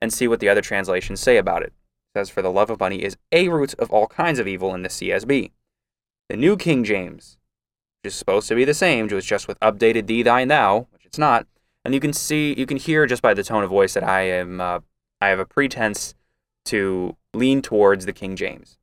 and 0.00 0.12
see 0.12 0.28
what 0.28 0.38
the 0.38 0.48
other 0.48 0.62
translations 0.62 1.18
say 1.18 1.36
about 1.36 1.64
it. 1.64 1.72
It 2.14 2.20
says, 2.20 2.30
For 2.30 2.42
the 2.42 2.52
love 2.52 2.70
of 2.70 2.78
money 2.78 3.02
is 3.02 3.16
a 3.32 3.48
root 3.48 3.74
of 3.74 3.90
all 3.90 4.06
kinds 4.06 4.38
of 4.38 4.46
evil 4.46 4.72
in 4.72 4.82
the 4.82 4.88
CSB. 4.88 5.50
The 6.28 6.36
New 6.36 6.56
King 6.56 6.84
James, 6.84 7.38
is 8.04 8.14
supposed 8.14 8.48
to 8.48 8.54
be 8.54 8.64
the 8.64 8.74
same, 8.74 9.08
just 9.08 9.48
with 9.48 9.60
updated 9.60 10.06
thee, 10.06 10.22
thy, 10.22 10.44
thou, 10.44 10.88
which 10.90 11.06
it's 11.06 11.18
not. 11.18 11.46
And 11.84 11.94
you 11.94 12.00
can 12.00 12.12
see, 12.12 12.54
you 12.56 12.66
can 12.66 12.76
hear 12.76 13.06
just 13.06 13.22
by 13.22 13.34
the 13.34 13.44
tone 13.44 13.64
of 13.64 13.70
voice 13.70 13.94
that 13.94 14.04
I 14.04 14.22
am, 14.22 14.60
uh, 14.60 14.80
I 15.20 15.28
have 15.28 15.38
a 15.38 15.46
pretense 15.46 16.14
to 16.66 17.16
lean 17.34 17.62
towards 17.62 18.06
the 18.06 18.12
King 18.12 18.36
James. 18.36 18.78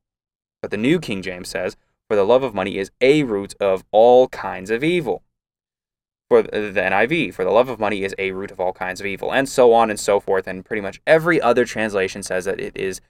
But 0.62 0.70
the 0.70 0.76
New 0.76 0.98
King 0.98 1.22
James 1.22 1.48
says, 1.48 1.76
for 2.08 2.16
the 2.16 2.24
love 2.24 2.42
of 2.42 2.54
money 2.54 2.76
is 2.76 2.90
a 3.00 3.22
root 3.22 3.54
of 3.60 3.84
all 3.92 4.28
kinds 4.28 4.70
of 4.70 4.82
evil. 4.82 5.22
For 6.28 6.42
the 6.42 6.72
NIV, 6.74 7.34
for 7.34 7.44
the 7.44 7.50
love 7.50 7.68
of 7.68 7.80
money 7.80 8.04
is 8.04 8.14
a 8.18 8.32
root 8.32 8.50
of 8.50 8.60
all 8.60 8.72
kinds 8.72 9.00
of 9.00 9.06
evil, 9.06 9.32
and 9.32 9.48
so 9.48 9.72
on 9.72 9.90
and 9.90 9.98
so 9.98 10.20
forth. 10.20 10.46
And 10.46 10.64
pretty 10.64 10.80
much 10.80 11.00
every 11.06 11.40
other 11.40 11.64
translation 11.64 12.22
says 12.22 12.44
that 12.44 12.60
it 12.60 12.76
is 12.76 13.00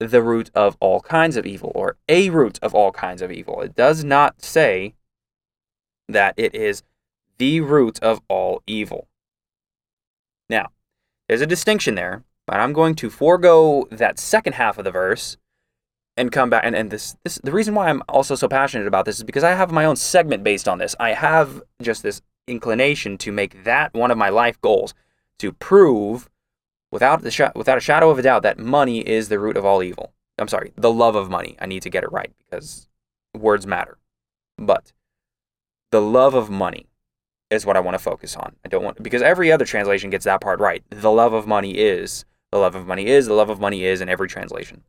the 0.00 0.22
root 0.22 0.50
of 0.54 0.76
all 0.80 1.00
kinds 1.00 1.36
of 1.36 1.46
evil, 1.46 1.70
or 1.74 1.96
a 2.08 2.30
root 2.30 2.58
of 2.60 2.74
all 2.74 2.90
kinds 2.92 3.22
of 3.22 3.30
evil. 3.30 3.60
It 3.60 3.76
does 3.76 4.04
not 4.04 4.42
say 4.42 4.94
that 6.08 6.34
it 6.36 6.54
is 6.54 6.82
the 7.38 7.60
root 7.60 7.98
of 8.02 8.20
all 8.28 8.62
evil. 8.66 9.08
Now, 10.48 10.68
there's 11.28 11.40
a 11.40 11.46
distinction 11.46 11.94
there, 11.94 12.22
but 12.46 12.60
I'm 12.60 12.72
going 12.72 12.94
to 12.96 13.10
forego 13.10 13.88
that 13.90 14.18
second 14.18 14.54
half 14.54 14.78
of 14.78 14.84
the 14.84 14.90
verse 14.90 15.36
and 16.16 16.30
come 16.30 16.50
back 16.50 16.62
and, 16.64 16.76
and 16.76 16.90
this 16.90 17.16
this 17.24 17.40
the 17.42 17.50
reason 17.52 17.74
why 17.74 17.88
I'm 17.88 18.02
also 18.08 18.34
so 18.34 18.48
passionate 18.48 18.86
about 18.86 19.04
this 19.04 19.16
is 19.16 19.24
because 19.24 19.42
I 19.42 19.52
have 19.52 19.72
my 19.72 19.84
own 19.84 19.96
segment 19.96 20.44
based 20.44 20.68
on 20.68 20.78
this. 20.78 20.94
I 21.00 21.12
have 21.12 21.62
just 21.82 22.02
this 22.02 22.22
inclination 22.46 23.18
to 23.18 23.32
make 23.32 23.64
that 23.64 23.94
one 23.94 24.10
of 24.10 24.18
my 24.18 24.28
life 24.28 24.60
goals 24.60 24.94
to 25.38 25.52
prove 25.52 26.28
without 26.92 27.22
the 27.22 27.30
sh- 27.30 27.40
without 27.56 27.78
a 27.78 27.80
shadow 27.80 28.10
of 28.10 28.18
a 28.18 28.22
doubt 28.22 28.42
that 28.42 28.58
money 28.58 29.00
is 29.00 29.28
the 29.28 29.40
root 29.40 29.56
of 29.56 29.64
all 29.64 29.82
evil. 29.82 30.12
I'm 30.38 30.48
sorry, 30.48 30.72
the 30.76 30.92
love 30.92 31.16
of 31.16 31.30
money. 31.30 31.56
I 31.60 31.66
need 31.66 31.82
to 31.82 31.90
get 31.90 32.04
it 32.04 32.12
right 32.12 32.32
because 32.38 32.88
words 33.34 33.66
matter. 33.66 33.98
But 34.58 34.92
the 35.94 36.00
love 36.00 36.34
of 36.34 36.50
money 36.50 36.88
is 37.50 37.64
what 37.64 37.76
I 37.76 37.80
want 37.80 37.94
to 37.94 38.00
focus 38.00 38.34
on. 38.34 38.56
I 38.64 38.68
don't 38.68 38.82
want 38.82 39.00
because 39.00 39.22
every 39.22 39.52
other 39.52 39.64
translation 39.64 40.10
gets 40.10 40.24
that 40.24 40.40
part 40.40 40.58
right. 40.58 40.82
The 40.90 41.12
love 41.12 41.32
of 41.32 41.46
money 41.46 41.78
is 41.78 42.24
the 42.50 42.58
love 42.58 42.74
of 42.74 42.84
money 42.84 43.06
is 43.06 43.26
the 43.26 43.32
love 43.32 43.48
of 43.48 43.60
money 43.60 43.84
is 43.84 44.00
in 44.00 44.08
every 44.08 44.26
translation. 44.26 44.82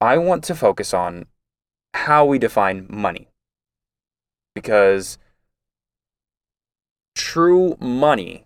I 0.00 0.18
want 0.18 0.42
to 0.44 0.56
focus 0.56 0.92
on 0.92 1.26
how 1.94 2.24
we 2.24 2.40
define 2.40 2.88
money. 2.90 3.28
Because 4.56 5.18
true 7.14 7.76
money 7.78 8.44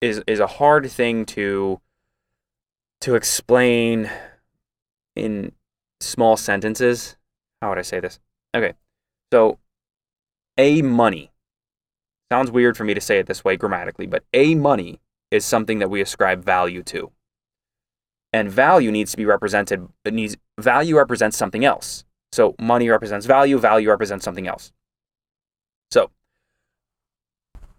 is 0.00 0.22
is 0.26 0.40
a 0.40 0.46
hard 0.46 0.90
thing 0.90 1.26
to 1.26 1.82
to 3.02 3.16
explain 3.16 4.10
in 5.14 5.52
small 6.00 6.38
sentences. 6.38 7.16
How 7.66 7.70
would 7.70 7.78
I 7.78 7.82
say 7.82 7.98
this? 7.98 8.20
Okay. 8.56 8.74
So 9.32 9.58
a 10.56 10.82
money 10.82 11.32
sounds 12.30 12.48
weird 12.48 12.76
for 12.76 12.84
me 12.84 12.94
to 12.94 13.00
say 13.00 13.18
it 13.18 13.26
this 13.26 13.42
way 13.42 13.56
grammatically, 13.56 14.06
but 14.06 14.22
a 14.32 14.54
money 14.54 15.00
is 15.32 15.44
something 15.44 15.80
that 15.80 15.90
we 15.90 16.00
ascribe 16.00 16.44
value 16.44 16.84
to 16.84 17.10
and 18.32 18.48
value 18.48 18.92
needs 18.92 19.10
to 19.10 19.16
be 19.16 19.24
represented 19.24 19.88
it 20.04 20.14
needs 20.14 20.36
value 20.60 20.96
represents 20.96 21.36
something 21.36 21.64
else 21.64 22.04
so 22.30 22.54
money 22.60 22.88
represents 22.88 23.26
value 23.26 23.58
value 23.58 23.88
represents 23.88 24.24
something 24.24 24.46
else 24.46 24.70
so 25.90 26.12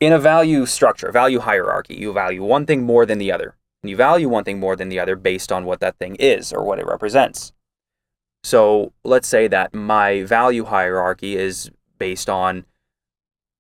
in 0.01 0.11
a 0.11 0.19
value 0.19 0.65
structure 0.65 1.13
value 1.13 1.39
hierarchy 1.39 1.95
you 1.95 2.11
value 2.11 2.43
one 2.43 2.65
thing 2.65 2.83
more 2.83 3.05
than 3.05 3.19
the 3.19 3.31
other 3.31 3.55
and 3.81 3.89
you 3.89 3.95
value 3.95 4.27
one 4.27 4.43
thing 4.43 4.59
more 4.59 4.75
than 4.75 4.89
the 4.89 4.99
other 4.99 5.15
based 5.15 5.49
on 5.49 5.63
what 5.63 5.79
that 5.79 5.97
thing 5.97 6.15
is 6.15 6.51
or 6.51 6.61
what 6.61 6.79
it 6.79 6.85
represents 6.85 7.53
so 8.47 8.93
let's 9.03 9.27
say 9.27 9.49
that 9.49 9.73
my 9.73 10.23
value 10.23 10.63
hierarchy 10.63 11.35
is 11.35 11.69
based 11.99 12.29
on 12.29 12.63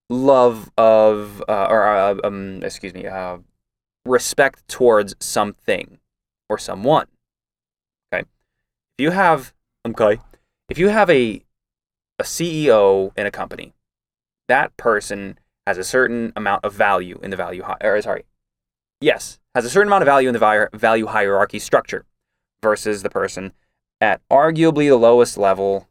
love 0.09 0.71
of 0.77 1.43
uh, 1.49 1.67
or 1.69 1.85
uh, 1.85 2.15
um, 2.23 2.63
excuse 2.63 2.93
me 2.93 3.05
uh, 3.05 3.39
respect 4.05 4.65
towards 4.69 5.13
something 5.19 5.99
or 6.47 6.57
someone. 6.57 7.07
Okay. 8.13 8.25
If 8.97 9.03
you 9.03 9.11
have 9.11 9.53
okay, 9.85 10.21
if 10.69 10.77
you 10.77 10.87
have 10.87 11.09
a 11.09 11.43
a 12.17 12.23
CEO 12.23 13.11
in 13.17 13.25
a 13.25 13.31
company, 13.31 13.73
that 14.47 14.77
person 14.77 15.37
has 15.65 15.77
a 15.77 15.83
certain 15.83 16.31
amount 16.33 16.63
of 16.63 16.73
value 16.73 17.19
in 17.21 17.29
the 17.29 17.35
value 17.35 17.61
or 17.83 18.01
sorry, 18.01 18.23
yes, 19.01 19.37
has 19.53 19.65
a 19.65 19.69
certain 19.69 19.89
amount 19.89 20.03
of 20.03 20.07
value 20.07 20.29
in 20.29 20.33
the 20.33 20.69
value 20.73 21.07
hierarchy 21.07 21.59
structure 21.59 22.05
versus 22.63 23.03
the 23.03 23.09
person 23.09 23.51
at 23.99 24.21
arguably 24.29 24.89
the 24.89 24.97
lowest 24.97 25.37
level, 25.37 25.87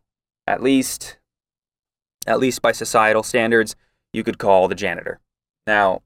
at 0.47 0.63
least 0.63 1.19
at 2.27 2.41
least 2.41 2.61
by 2.61 2.73
societal 2.73 3.23
standards, 3.23 3.77
you 4.13 4.25
could 4.25 4.39
call 4.39 4.67
the 4.67 4.75
janitor. 4.75 5.21
Now, 5.67 6.03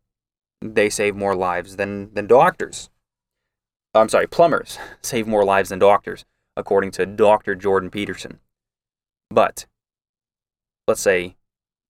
they 0.61 0.91
save 0.91 1.17
more 1.17 1.35
lives 1.35 1.77
than 1.77 2.13
than 2.15 2.27
doctors. 2.27 2.91
I'm 3.95 4.09
sorry, 4.09 4.27
plumbers 4.27 4.79
save 5.03 5.27
more 5.27 5.45
lives 5.45 5.71
than 5.71 5.79
doctors, 5.79 6.25
according 6.57 6.93
to 6.93 7.07
Dr. 7.07 7.55
Jordan 7.55 7.91
Peterson. 7.91 8.41
But 9.31 9.67
let's 10.87 11.01
say 11.01 11.37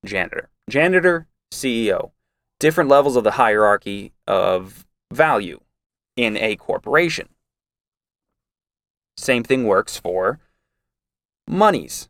janitor. 0.04 0.48
Janitor, 0.68 1.26
CEO. 1.52 2.12
Different 2.58 2.90
levels 2.90 3.16
of 3.16 3.24
the 3.24 3.32
hierarchy 3.32 4.12
of 4.26 4.86
value 5.12 5.60
in 6.16 6.36
a 6.36 6.56
corporation. 6.56 7.28
Same 9.20 9.44
thing 9.44 9.66
works 9.66 9.98
for 9.98 10.40
monies. 11.46 12.08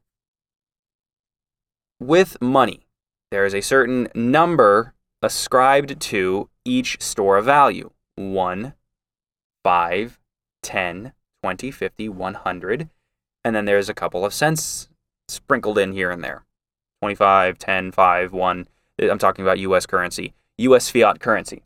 With 1.98 2.40
money, 2.40 2.86
there 3.32 3.44
is 3.44 3.52
a 3.52 3.60
certain 3.60 4.08
number 4.14 4.94
ascribed 5.20 6.00
to 6.00 6.48
each 6.64 7.02
store 7.02 7.36
of 7.36 7.46
value 7.46 7.90
1, 8.14 8.74
5, 9.64 10.20
10, 10.62 11.12
20, 11.42 11.70
50, 11.72 12.08
100. 12.08 12.88
And 13.44 13.56
then 13.56 13.64
there's 13.64 13.88
a 13.88 13.94
couple 13.94 14.24
of 14.24 14.32
cents 14.32 14.88
sprinkled 15.26 15.78
in 15.78 15.92
here 15.92 16.12
and 16.12 16.22
there 16.22 16.44
25, 17.02 17.58
10, 17.58 17.90
5, 17.90 18.32
1. 18.32 18.68
I'm 19.02 19.18
talking 19.18 19.44
about 19.44 19.58
US 19.58 19.84
currency, 19.84 20.34
US 20.58 20.88
fiat 20.88 21.18
currency. 21.18 21.64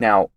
Now, 0.00 0.30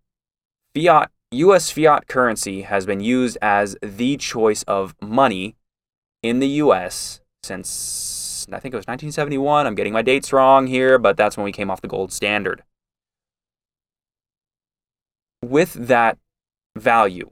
fiat 0.74 1.10
US 1.30 1.70
fiat 1.70 2.08
currency 2.08 2.62
has 2.62 2.86
been 2.86 3.00
used 3.00 3.36
as 3.42 3.76
the 3.82 4.16
choice 4.16 4.62
of 4.64 4.94
money 5.02 5.56
in 6.22 6.40
the 6.40 6.48
US 6.62 7.20
since 7.42 8.46
I 8.50 8.60
think 8.60 8.72
it 8.72 8.78
was 8.78 8.86
1971. 8.86 9.66
I'm 9.66 9.74
getting 9.74 9.92
my 9.92 10.02
dates 10.02 10.32
wrong 10.32 10.66
here, 10.66 10.98
but 10.98 11.16
that's 11.16 11.36
when 11.36 11.44
we 11.44 11.52
came 11.52 11.70
off 11.70 11.82
the 11.82 11.88
gold 11.88 12.12
standard. 12.12 12.62
With 15.44 15.74
that 15.74 16.18
value, 16.76 17.30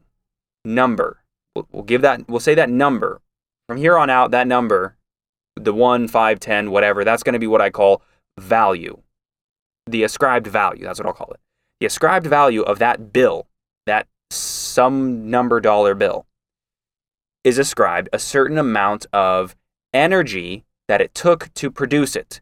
number, 0.65 1.23
we'll, 1.55 1.67
we'll 1.73 1.83
give 1.83 2.03
that, 2.03 2.29
we'll 2.29 2.41
say 2.41 2.55
that 2.55 2.69
number. 2.69 3.21
From 3.69 3.79
here 3.79 3.97
on 3.97 4.11
out, 4.11 4.31
that 4.31 4.47
number, 4.47 4.97
the 5.57 5.73
1, 5.73 6.09
5, 6.09 6.41
10, 6.41 6.71
whatever, 6.71 7.03
that's 7.05 7.23
going 7.23 7.33
to 7.33 7.39
be 7.39 7.47
what 7.47 7.63
I 7.63 7.71
call 7.71 8.03
value. 8.39 9.01
The 9.87 10.05
ascribed 10.05 10.47
value, 10.47 10.85
that's 10.85 11.01
what 11.01 11.07
I'll 11.07 11.15
call 11.15 11.31
it. 11.33 11.41
The 11.81 11.87
ascribed 11.87 12.27
value 12.27 12.63
of 12.63 12.79
that 12.79 13.13
bill, 13.13 13.47
that 13.87 14.07
some 14.31 15.31
number 15.31 15.61
dollar 15.61 15.95
bill, 15.95 16.27
is 17.45 17.59
ascribed 17.59 18.09
a 18.13 18.19
certain 18.19 18.59
amount 18.59 19.07
of 19.13 19.55
energy 19.95 20.65
that 20.89 21.01
it 21.01 21.15
took 21.15 21.53
to 21.55 21.71
produce 21.71 22.17
it. 22.17 22.41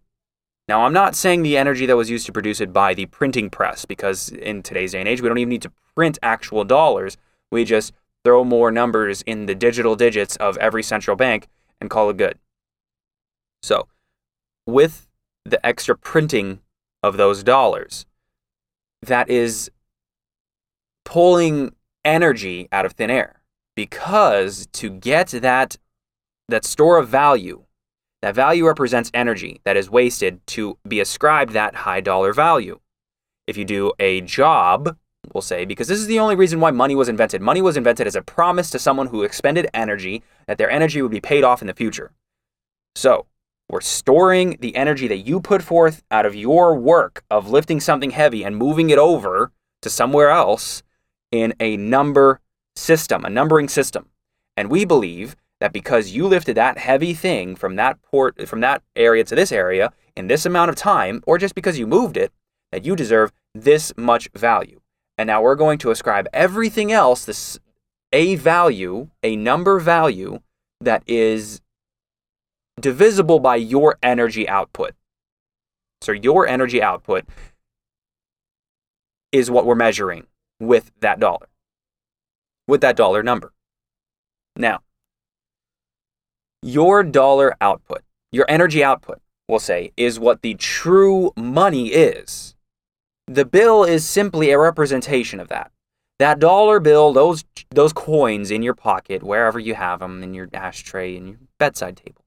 Now, 0.67 0.85
I'm 0.85 0.95
not 0.95 1.15
saying 1.15 1.43
the 1.43 1.59
energy 1.59 1.85
that 1.85 1.97
was 1.97 2.09
used 2.09 2.25
to 2.27 2.33
produce 2.33 2.61
it 2.61 2.73
by 2.73 2.95
the 2.95 3.07
printing 3.07 3.51
press, 3.51 3.85
because 3.85 4.31
in 4.31 4.63
today's 4.63 4.93
day 4.93 5.01
and 5.01 5.09
age, 5.09 5.21
we 5.21 5.29
don't 5.29 5.39
even 5.39 5.51
need 5.51 5.63
to 5.63 5.73
print 5.95 6.19
actual 6.23 6.65
dollars. 6.65 7.19
We 7.53 7.65
just 7.65 7.93
throw 8.25 8.45
more 8.45 8.71
numbers 8.71 9.21
in 9.23 9.45
the 9.45 9.55
digital 9.55 9.95
digits 9.95 10.37
of 10.37 10.57
every 10.57 10.83
central 10.83 11.17
bank 11.17 11.49
and 11.81 11.91
call 11.91 12.09
it 12.09 12.17
good. 12.17 12.39
So, 13.63 13.89
with 14.67 15.07
the 15.45 15.65
extra 15.65 15.97
printing 15.97 16.61
of 17.03 17.19
those 17.19 17.43
dollars, 17.43 18.07
that 19.03 19.29
is 19.29 19.71
pulling 21.05 21.75
energy 22.05 22.69
out 22.73 22.85
of 22.85 22.93
thin 22.93 23.11
air. 23.11 23.41
Because 23.77 24.67
to 24.73 24.91
get 24.91 25.29
that 25.29 25.77
that 26.49 26.65
store 26.65 26.99
of 26.99 27.09
value 27.09 27.65
that 28.23 28.35
value 28.35 28.67
represents 28.67 29.11
energy 29.13 29.61
that 29.65 29.77
is 29.77 29.91
wasted 29.91 30.47
to 30.47 30.79
be 30.89 31.01
ascribed 31.01 31.53
that 31.53 31.75
high 31.75 32.01
dollar 32.01 32.33
value. 32.33 32.81
If 33.47 33.57
you 33.57 33.65
do 33.65 33.93
a 33.99 34.21
job 34.23 34.97
we'll 35.33 35.43
say 35.43 35.65
because 35.65 35.89
this 35.89 35.99
is 35.99 36.07
the 36.07 36.19
only 36.19 36.37
reason 36.37 36.61
why 36.61 36.71
money 36.71 36.95
was 36.95 37.09
invented. 37.09 37.41
Money 37.41 37.63
was 37.63 37.77
invented 37.77 38.07
as 38.07 38.17
a 38.17 38.23
promise 38.23 38.71
to 38.71 38.79
someone 38.79 39.07
who 39.07 39.23
expended 39.23 39.69
energy 39.73 40.23
that 40.47 40.59
their 40.59 40.71
energy 40.71 41.01
would 41.03 41.11
be 41.11 41.21
paid 41.21 41.45
off 41.45 41.61
in 41.61 41.67
the 41.67 41.75
future. 41.75 42.13
So 42.95 43.27
we're 43.69 43.81
storing 43.81 44.59
the 44.61 44.77
energy 44.77 45.09
that 45.09 45.19
you 45.19 45.41
put 45.41 45.63
forth 45.63 46.03
out 46.11 46.27
of 46.27 46.35
your 46.35 46.77
work 46.77 47.25
of 47.31 47.51
lifting 47.51 47.81
something 47.81 48.11
heavy 48.11 48.45
and 48.45 48.57
moving 48.57 48.91
it 48.91 48.99
over 48.99 49.53
to 49.83 49.91
somewhere 49.91 50.31
else 50.31 50.83
in 51.35 51.53
a 51.59 51.77
number 51.77 52.41
system, 52.77 53.25
a 53.25 53.29
numbering 53.31 53.69
system. 53.69 54.09
And 54.57 54.71
we 54.71 54.85
believe 54.85 55.35
that 55.59 55.73
because 55.73 56.13
you 56.13 56.29
lifted 56.29 56.57
that 56.57 56.79
heavy 56.79 57.13
thing 57.13 57.57
from 57.57 57.75
that 57.75 58.01
port 58.03 58.47
from 58.47 58.61
that 58.61 58.83
area 58.95 59.25
to 59.25 59.35
this 59.35 59.51
area 59.51 59.93
in 60.17 60.29
this 60.29 60.47
amount 60.47 60.69
of 60.69 60.77
time 60.77 61.25
or 61.27 61.37
just 61.37 61.57
because 61.57 61.77
you 61.77 61.89
moved 61.89 62.17
it, 62.17 62.33
that 62.71 62.85
you 62.85 62.95
deserve 62.95 63.33
this 63.53 63.93
much 63.97 64.29
value. 64.33 64.81
And 65.19 65.27
now 65.27 65.43
we're 65.43 65.57
going 65.57 65.79
to 65.79 65.91
ascribe 65.91 66.29
everything 66.33 66.93
else 66.93 67.25
this 67.25 67.59
a 68.13 68.37
value, 68.37 69.09
a 69.25 69.35
number 69.35 69.81
value 69.81 70.39
that 70.81 71.03
is 71.05 71.61
divisible 72.81 73.41
by 73.41 73.57
your 73.57 73.99
energy 74.05 74.49
output. 74.49 74.95
So 76.01 76.13
your 76.13 76.47
energy 76.47 76.81
output 76.81 77.25
is 79.33 79.51
what 79.51 79.67
we're 79.67 79.75
measuring 79.75 80.29
with 80.61 80.93
that 81.01 81.21
dollar, 81.21 81.49
with 82.67 82.81
that 82.81 82.97
dollar 82.97 83.23
number. 83.23 83.53
Now, 84.57 84.81
your 86.63 87.03
dollar 87.03 87.57
output, 87.61 88.03
your 88.33 88.47
energy 88.49 88.83
output, 88.83 89.21
we'll 89.49 89.59
say, 89.59 89.93
is 89.97 90.19
what 90.19 90.43
the 90.43 90.55
true 90.55 91.33
money 91.37 91.89
is. 91.89 92.55
The 93.27 93.45
bill 93.45 93.85
is 93.85 94.05
simply 94.05 94.51
a 94.51 94.59
representation 94.59 95.41
of 95.41 95.49
that. 95.49 95.71
That 96.19 96.39
dollar 96.39 96.79
bill, 96.79 97.13
those 97.13 97.45
those 97.71 97.93
coins 97.93 98.51
in 98.51 98.63
your 98.63 98.75
pocket, 98.75 99.23
wherever 99.23 99.59
you 99.59 99.75
have 99.75 99.99
them, 99.99 100.23
in 100.23 100.33
your 100.33 100.49
ashtray, 100.55 101.17
in 101.17 101.27
your 101.27 101.39
bedside 101.59 101.97
table, 101.97 102.25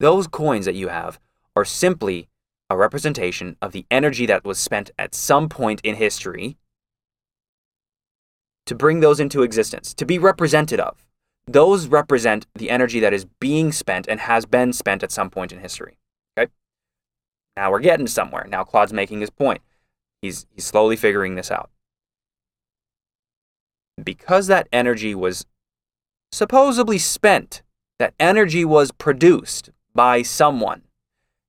those 0.00 0.26
coins 0.26 0.66
that 0.66 0.74
you 0.74 0.88
have 0.88 1.18
are 1.56 1.64
simply 1.64 2.28
a 2.68 2.76
representation 2.76 3.56
of 3.62 3.72
the 3.72 3.86
energy 3.90 4.26
that 4.26 4.44
was 4.44 4.58
spent 4.58 4.90
at 4.98 5.14
some 5.14 5.48
point 5.48 5.80
in 5.82 5.96
history 5.96 6.56
to 8.70 8.74
bring 8.76 9.00
those 9.00 9.18
into 9.18 9.42
existence, 9.42 9.92
to 9.92 10.04
be 10.04 10.16
represented 10.16 10.78
of. 10.78 11.04
Those 11.44 11.88
represent 11.88 12.46
the 12.54 12.70
energy 12.70 13.00
that 13.00 13.12
is 13.12 13.24
being 13.40 13.72
spent 13.72 14.06
and 14.06 14.20
has 14.20 14.46
been 14.46 14.72
spent 14.72 15.02
at 15.02 15.10
some 15.10 15.28
point 15.28 15.50
in 15.50 15.58
history. 15.58 15.98
Okay? 16.38 16.52
Now 17.56 17.72
we're 17.72 17.80
getting 17.80 18.06
somewhere. 18.06 18.46
Now 18.48 18.62
Claude's 18.62 18.92
making 18.92 19.22
his 19.22 19.30
point. 19.30 19.60
He's, 20.22 20.46
he's 20.54 20.66
slowly 20.66 20.94
figuring 20.94 21.34
this 21.34 21.50
out. 21.50 21.68
Because 24.00 24.46
that 24.46 24.68
energy 24.72 25.16
was 25.16 25.46
supposedly 26.30 26.98
spent, 26.98 27.62
that 27.98 28.14
energy 28.20 28.64
was 28.64 28.92
produced 28.92 29.70
by 29.96 30.22
someone. 30.22 30.82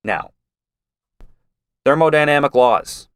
Now, 0.04 0.32
thermodynamic 1.86 2.56
laws 2.56 3.10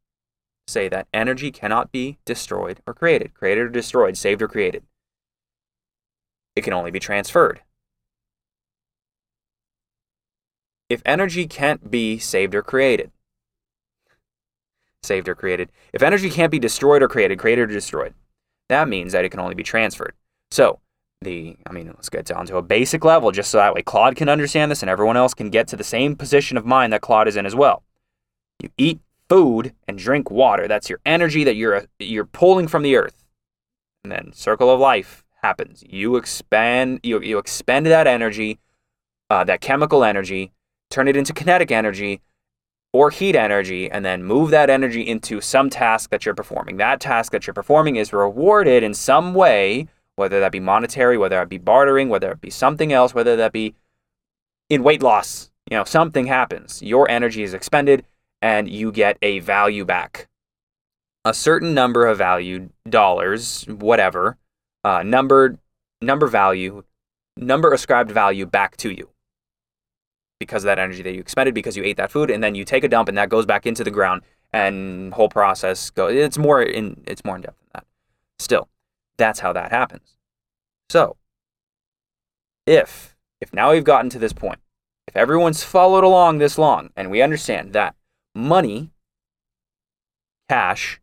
say 0.66 0.88
that 0.88 1.06
energy 1.12 1.50
cannot 1.50 1.92
be 1.92 2.18
destroyed 2.24 2.80
or 2.86 2.94
created, 2.94 3.34
created 3.34 3.62
or 3.62 3.68
destroyed, 3.68 4.16
saved 4.16 4.42
or 4.42 4.48
created. 4.48 4.82
It 6.54 6.64
can 6.64 6.72
only 6.72 6.90
be 6.90 7.00
transferred. 7.00 7.60
If 10.88 11.02
energy 11.04 11.46
can't 11.46 11.90
be 11.90 12.18
saved 12.18 12.54
or 12.54 12.62
created, 12.62 13.10
saved 15.02 15.28
or 15.28 15.34
created, 15.34 15.70
if 15.92 16.02
energy 16.02 16.30
can't 16.30 16.52
be 16.52 16.58
destroyed 16.58 17.02
or 17.02 17.08
created, 17.08 17.38
created 17.38 17.70
or 17.70 17.74
destroyed, 17.74 18.14
that 18.68 18.88
means 18.88 19.12
that 19.12 19.24
it 19.24 19.30
can 19.30 19.40
only 19.40 19.54
be 19.54 19.62
transferred. 19.62 20.14
So, 20.50 20.80
the 21.22 21.56
I 21.66 21.72
mean, 21.72 21.88
let's 21.88 22.08
get 22.08 22.26
down 22.26 22.46
to 22.46 22.56
a 22.56 22.62
basic 22.62 23.04
level 23.04 23.32
just 23.32 23.50
so 23.50 23.58
that 23.58 23.74
way 23.74 23.82
Claude 23.82 24.16
can 24.16 24.28
understand 24.28 24.70
this 24.70 24.82
and 24.82 24.90
everyone 24.90 25.16
else 25.16 25.34
can 25.34 25.50
get 25.50 25.66
to 25.68 25.76
the 25.76 25.84
same 25.84 26.14
position 26.14 26.56
of 26.56 26.66
mind 26.66 26.92
that 26.92 27.00
Claude 27.00 27.28
is 27.28 27.36
in 27.36 27.46
as 27.46 27.54
well. 27.54 27.82
You 28.62 28.70
eat 28.76 29.00
food 29.28 29.72
and 29.86 29.98
drink 29.98 30.30
water. 30.30 30.68
That's 30.68 30.88
your 30.88 31.00
energy 31.04 31.44
that 31.44 31.56
you're 31.56 31.86
you're 31.98 32.24
pulling 32.24 32.68
from 32.68 32.82
the 32.82 32.96
earth. 32.96 33.24
And 34.04 34.12
then 34.12 34.32
circle 34.32 34.70
of 34.70 34.80
life 34.80 35.24
happens. 35.42 35.82
You 35.88 36.16
expand 36.16 37.00
you 37.02 37.20
you 37.20 37.38
expend 37.38 37.86
that 37.86 38.06
energy, 38.06 38.58
uh, 39.30 39.44
that 39.44 39.60
chemical 39.60 40.04
energy, 40.04 40.52
turn 40.90 41.08
it 41.08 41.16
into 41.16 41.32
kinetic 41.32 41.70
energy 41.70 42.20
or 42.92 43.10
heat 43.10 43.36
energy 43.36 43.90
and 43.90 44.04
then 44.04 44.24
move 44.24 44.50
that 44.50 44.70
energy 44.70 45.02
into 45.02 45.40
some 45.40 45.68
task 45.68 46.10
that 46.10 46.24
you're 46.24 46.34
performing. 46.34 46.76
That 46.78 47.00
task 47.00 47.32
that 47.32 47.46
you're 47.46 47.54
performing 47.54 47.96
is 47.96 48.12
rewarded 48.12 48.82
in 48.82 48.94
some 48.94 49.34
way 49.34 49.88
whether 50.16 50.40
that 50.40 50.50
be 50.50 50.60
monetary, 50.60 51.18
whether 51.18 51.36
that 51.36 51.48
be 51.48 51.58
bartering, 51.58 52.08
whether 52.08 52.32
it 52.32 52.40
be 52.40 52.50
something 52.50 52.92
else, 52.92 53.14
whether 53.14 53.36
that 53.36 53.52
be 53.52 53.74
in 54.70 54.82
weight 54.82 55.02
loss. 55.02 55.50
You 55.70 55.76
know, 55.76 55.84
something 55.84 56.26
happens. 56.26 56.82
Your 56.82 57.08
energy 57.10 57.42
is 57.42 57.52
expended 57.52 58.04
and 58.42 58.68
you 58.68 58.92
get 58.92 59.18
a 59.22 59.40
value 59.40 59.84
back. 59.84 60.28
a 61.24 61.34
certain 61.34 61.74
number 61.74 62.06
of 62.06 62.18
value 62.18 62.70
dollars, 62.88 63.64
whatever, 63.66 64.36
uh, 64.84 65.02
number 65.02 65.58
number 66.00 66.28
value, 66.28 66.84
number 67.36 67.72
ascribed 67.72 68.12
value 68.12 68.46
back 68.46 68.76
to 68.76 68.90
you 68.90 69.10
because 70.38 70.62
of 70.62 70.66
that 70.68 70.78
energy 70.78 71.02
that 71.02 71.14
you 71.14 71.20
expended 71.20 71.52
because 71.52 71.76
you 71.76 71.82
ate 71.82 71.96
that 71.96 72.12
food, 72.12 72.30
and 72.30 72.44
then 72.44 72.54
you 72.54 72.64
take 72.64 72.84
a 72.84 72.88
dump 72.88 73.08
and 73.08 73.18
that 73.18 73.28
goes 73.28 73.44
back 73.44 73.66
into 73.66 73.82
the 73.82 73.90
ground, 73.90 74.22
and 74.52 75.12
whole 75.14 75.28
process 75.28 75.90
goes. 75.90 76.14
It's 76.14 76.38
more 76.38 76.62
in 76.62 77.02
it's 77.08 77.24
more 77.24 77.34
in 77.36 77.42
depth 77.42 77.58
than 77.58 77.70
that. 77.74 77.84
Still, 78.38 78.68
that's 79.16 79.40
how 79.40 79.52
that 79.52 79.72
happens. 79.72 80.16
So, 80.90 81.16
if 82.66 83.16
if 83.40 83.52
now 83.52 83.72
we've 83.72 83.82
gotten 83.82 84.10
to 84.10 84.20
this 84.20 84.32
point, 84.32 84.60
if 85.08 85.16
everyone's 85.16 85.64
followed 85.64 86.04
along 86.04 86.38
this 86.38 86.56
long, 86.56 86.90
and 86.94 87.10
we 87.10 87.20
understand 87.20 87.72
that 87.72 87.95
money, 88.36 88.90
cash, 90.48 91.00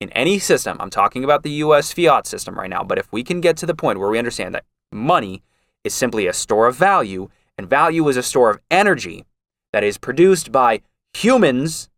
in 0.00 0.10
any 0.10 0.38
system, 0.38 0.76
I'm 0.80 0.90
talking 0.90 1.24
about 1.24 1.42
the 1.42 1.50
US 1.50 1.92
fiat 1.92 2.26
system 2.26 2.58
right 2.58 2.70
now, 2.70 2.84
but 2.84 2.98
if 2.98 3.12
we 3.12 3.24
can 3.24 3.40
get 3.40 3.56
to 3.58 3.66
the 3.66 3.74
point 3.74 3.98
where 3.98 4.08
we 4.08 4.18
understand 4.18 4.54
that 4.54 4.64
money 4.92 5.42
is 5.84 5.92
simply 5.92 6.26
a 6.26 6.32
store 6.32 6.68
of 6.68 6.76
value, 6.76 7.28
and 7.56 7.68
value 7.68 8.08
is 8.08 8.16
a 8.16 8.22
store 8.22 8.50
of 8.50 8.60
energy 8.70 9.24
that 9.72 9.82
is 9.82 9.98
produced 9.98 10.52
by 10.52 10.80
humans 11.12 11.90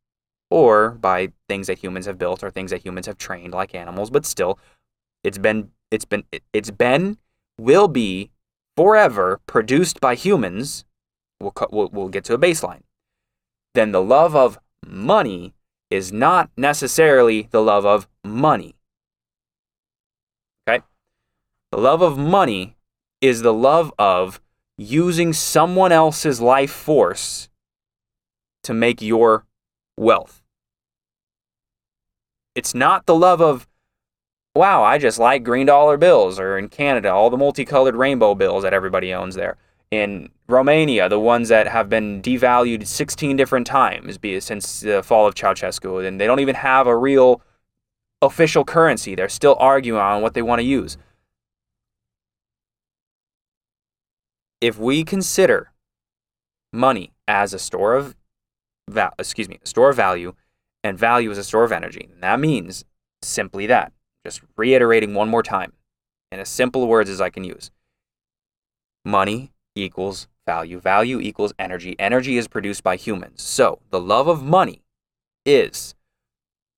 or 0.51 0.93
by 0.93 1.29
things 1.49 1.67
that 1.67 1.79
humans 1.79 2.07
have 2.07 2.19
built 2.19 2.43
or 2.43 2.51
things 2.51 2.71
that 2.71 2.85
humans 2.85 3.07
have 3.07 3.19
trained 3.19 3.53
like 3.53 3.75
animals, 3.75 4.11
but 4.11 4.25
still 4.25 4.59
it's 5.23 5.39
been 5.39 5.71
it's 5.91 6.07
been 6.07 6.25
it's 6.53 6.71
been 6.71 7.19
will 7.59 7.89
be 7.89 8.31
forever 8.77 9.41
produced 9.47 10.01
by 10.01 10.15
humans. 10.15 10.85
We'll, 11.41 11.53
we'll, 11.71 11.89
we'll 11.93 12.09
get 12.09 12.25
to 12.25 12.35
a 12.35 12.39
baseline. 12.39 12.83
Then 13.75 13.93
the 13.93 14.03
love 14.03 14.35
of 14.35 14.59
money 14.87 15.55
is 15.91 16.13
not 16.13 16.51
necessarily 16.57 17.49
the 17.51 17.63
love 17.63 17.85
of 17.85 18.07
money. 18.25 18.77
Okay? 20.69 20.85
The 21.71 21.79
love 21.79 22.03
of 22.03 22.17
money 22.17 22.77
is 23.21 23.43
the 23.43 23.53
love 23.53 23.93
of 23.99 24.41
using 24.79 25.33
someone 25.33 25.93
else's 25.93 26.41
life 26.41 26.71
force 26.71 27.49
to 28.63 28.73
make 28.73 29.03
your 29.03 29.45
wealth. 29.97 30.43
It's 32.55 32.75
not 32.75 33.07
the 33.07 33.15
love 33.15 33.41
of, 33.41 33.67
wow, 34.55 34.83
I 34.83 34.99
just 34.99 35.19
like 35.19 35.45
green 35.45 35.67
dollar 35.67 35.97
bills, 35.97 36.39
or 36.39 36.59
in 36.59 36.69
Canada, 36.69 37.11
all 37.11 37.31
the 37.31 37.37
multicolored 37.37 37.95
rainbow 37.95 38.35
bills 38.35 38.63
that 38.63 38.75
everybody 38.75 39.13
owns 39.13 39.35
there 39.35 39.57
in 39.91 40.31
Romania, 40.47 41.09
the 41.09 41.19
ones 41.19 41.49
that 41.49 41.67
have 41.67 41.89
been 41.89 42.23
devalued 42.23 42.87
16 42.87 43.37
different 43.37 43.67
times 43.67 44.19
since 44.41 44.81
the 44.81 45.03
fall 45.03 45.27
of 45.27 45.35
Ceausescu, 45.35 46.07
and 46.07 46.21
they 46.21 46.27
don't 46.27 46.41
even 46.41 46.55
have 46.55 46.87
a 46.87 46.97
real 46.97 47.43
official 48.23 48.65
currency. 48.65 49.15
They're 49.15 49.29
still 49.29 49.57
arguing 49.59 50.01
on 50.01 50.23
what 50.23 50.35
they 50.35 50.43
want 50.43 50.61
to 50.61 50.65
use. 50.65 50.97
If 54.61 54.79
we 54.79 55.05
consider 55.05 55.73
money 56.73 57.13
as 57.27 57.53
a 57.55 57.59
store 57.59 57.95
of 57.97 58.15
excuse 59.19 59.49
me, 59.49 59.59
a 59.63 59.67
store 59.67 59.91
of 59.91 59.97
value 59.97 60.35
and 60.83 60.99
value 60.99 61.31
as 61.31 61.39
a 61.39 61.45
store 61.45 61.65
of 61.65 61.73
energy, 61.73 62.09
that 62.21 62.41
means 62.41 62.85
simply 63.23 63.67
that. 63.67 63.93
Just 64.27 64.43
reiterating 64.57 65.15
one 65.15 65.29
more 65.29 65.43
time 65.43 65.73
in 66.31 66.41
as 66.41 66.49
simple 66.49 66.87
words 66.87 67.09
as 67.09 67.21
I 67.21 67.31
can 67.31 67.43
use. 67.45 67.71
Money 69.05 69.53
equals 69.75 70.29
value. 70.47 70.81
Value 70.81 71.21
equals 71.21 71.53
energy. 71.59 71.97
Energy 71.99 72.37
is 72.37 72.49
produced 72.49 72.83
by 72.83 72.97
humans. 72.97 73.43
So 73.43 73.81
the 73.91 74.01
love 74.01 74.29
of 74.29 74.43
money 74.43 74.83
is 75.47 75.95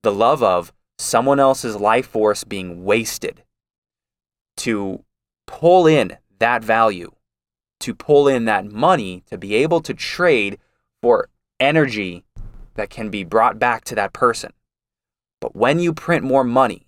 the 0.02 0.12
love 0.12 0.42
of 0.42 0.72
someone 0.98 1.40
else's 1.40 1.76
life 1.76 2.06
force 2.06 2.44
being 2.44 2.84
wasted 2.84 3.42
to 4.58 5.04
pull 5.46 5.86
in 5.86 6.16
that 6.38 6.62
value, 6.62 7.12
to 7.80 7.94
pull 7.94 8.28
in 8.28 8.44
that 8.44 8.70
money 8.70 9.22
to 9.26 9.38
be 9.38 9.54
able 9.54 9.80
to 9.80 9.94
trade 9.94 10.58
for 11.00 11.28
energy 11.58 12.24
that 12.74 12.90
can 12.90 13.10
be 13.10 13.24
brought 13.24 13.58
back 13.58 13.84
to 13.84 13.94
that 13.94 14.12
person. 14.12 14.52
But 15.40 15.56
when 15.56 15.78
you 15.78 15.92
print 15.92 16.24
more 16.24 16.44
money, 16.44 16.86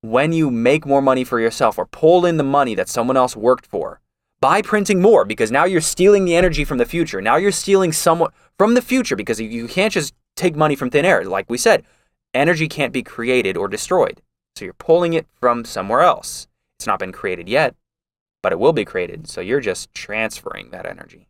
when 0.00 0.32
you 0.32 0.50
make 0.50 0.86
more 0.86 1.02
money 1.02 1.24
for 1.24 1.40
yourself 1.40 1.78
or 1.78 1.86
pull 1.86 2.24
in 2.24 2.36
the 2.36 2.44
money 2.44 2.74
that 2.76 2.88
someone 2.88 3.16
else 3.16 3.34
worked 3.34 3.66
for, 3.66 4.00
by 4.40 4.62
printing 4.62 5.00
more 5.00 5.24
because 5.24 5.50
now 5.50 5.64
you're 5.64 5.80
stealing 5.80 6.24
the 6.24 6.36
energy 6.36 6.64
from 6.64 6.78
the 6.78 6.86
future. 6.86 7.20
Now 7.20 7.36
you're 7.36 7.52
stealing 7.52 7.92
somewhat 7.92 8.32
from 8.58 8.74
the 8.74 8.82
future 8.82 9.16
because 9.16 9.40
you 9.40 9.68
can't 9.68 9.92
just 9.92 10.14
take 10.36 10.54
money 10.54 10.76
from 10.76 10.90
thin 10.90 11.04
air. 11.04 11.24
Like 11.24 11.50
we 11.50 11.58
said, 11.58 11.84
energy 12.34 12.68
can't 12.68 12.92
be 12.92 13.02
created 13.02 13.56
or 13.56 13.68
destroyed. 13.68 14.22
So 14.56 14.64
you're 14.64 14.74
pulling 14.74 15.12
it 15.12 15.26
from 15.40 15.64
somewhere 15.64 16.00
else. 16.00 16.48
It's 16.78 16.86
not 16.86 16.98
been 16.98 17.12
created 17.12 17.48
yet, 17.48 17.74
but 18.42 18.52
it 18.52 18.58
will 18.58 18.72
be 18.72 18.84
created. 18.84 19.28
So 19.28 19.40
you're 19.40 19.60
just 19.60 19.92
transferring 19.94 20.70
that 20.70 20.86
energy 20.86 21.28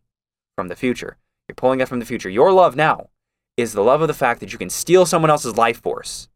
from 0.55 0.67
the 0.67 0.75
future. 0.75 1.17
You're 1.47 1.55
pulling 1.55 1.81
it 1.81 1.87
from 1.87 1.99
the 1.99 2.05
future. 2.05 2.29
Your 2.29 2.51
love 2.51 2.75
now 2.75 3.09
is 3.57 3.73
the 3.73 3.83
love 3.83 4.01
of 4.01 4.07
the 4.07 4.13
fact 4.13 4.39
that 4.39 4.51
you 4.53 4.59
can 4.59 4.69
steal 4.69 5.05
someone 5.05 5.31
else's 5.31 5.57
life 5.57 5.81
force. 5.81 6.29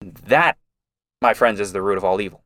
That, 0.00 0.58
my 1.20 1.32
friends, 1.32 1.60
is 1.60 1.72
the 1.72 1.82
root 1.82 1.96
of 1.96 2.04
all 2.04 2.20
evil. 2.20 2.42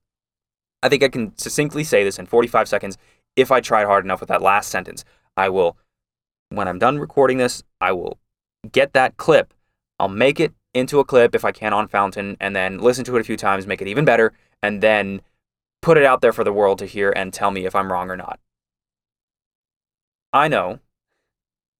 I 0.82 0.88
think 0.88 1.02
I 1.02 1.08
can 1.08 1.36
succinctly 1.36 1.84
say 1.84 2.04
this 2.04 2.18
in 2.18 2.26
45 2.26 2.68
seconds 2.68 2.98
if 3.36 3.52
I 3.52 3.60
tried 3.60 3.86
hard 3.86 4.04
enough 4.04 4.20
with 4.20 4.28
that 4.30 4.42
last 4.42 4.70
sentence. 4.70 5.04
I 5.36 5.48
will, 5.50 5.76
when 6.48 6.66
I'm 6.66 6.78
done 6.78 6.98
recording 6.98 7.38
this, 7.38 7.62
I 7.80 7.92
will 7.92 8.18
get 8.72 8.92
that 8.94 9.16
clip. 9.16 9.52
I'll 10.00 10.08
make 10.08 10.40
it 10.40 10.52
into 10.74 10.98
a 10.98 11.04
clip 11.04 11.34
if 11.34 11.44
I 11.44 11.52
can 11.52 11.72
on 11.72 11.88
Fountain 11.88 12.36
and 12.40 12.54
then 12.54 12.78
listen 12.78 13.04
to 13.04 13.16
it 13.16 13.20
a 13.20 13.24
few 13.24 13.36
times, 13.36 13.66
make 13.66 13.80
it 13.80 13.88
even 13.88 14.04
better, 14.04 14.32
and 14.62 14.82
then 14.82 15.22
put 15.82 15.96
it 15.96 16.04
out 16.04 16.20
there 16.20 16.32
for 16.32 16.44
the 16.44 16.52
world 16.52 16.78
to 16.78 16.86
hear 16.86 17.12
and 17.14 17.32
tell 17.32 17.50
me 17.50 17.64
if 17.66 17.74
I'm 17.74 17.92
wrong 17.92 18.10
or 18.10 18.16
not. 18.16 18.40
I 20.32 20.48
know. 20.48 20.80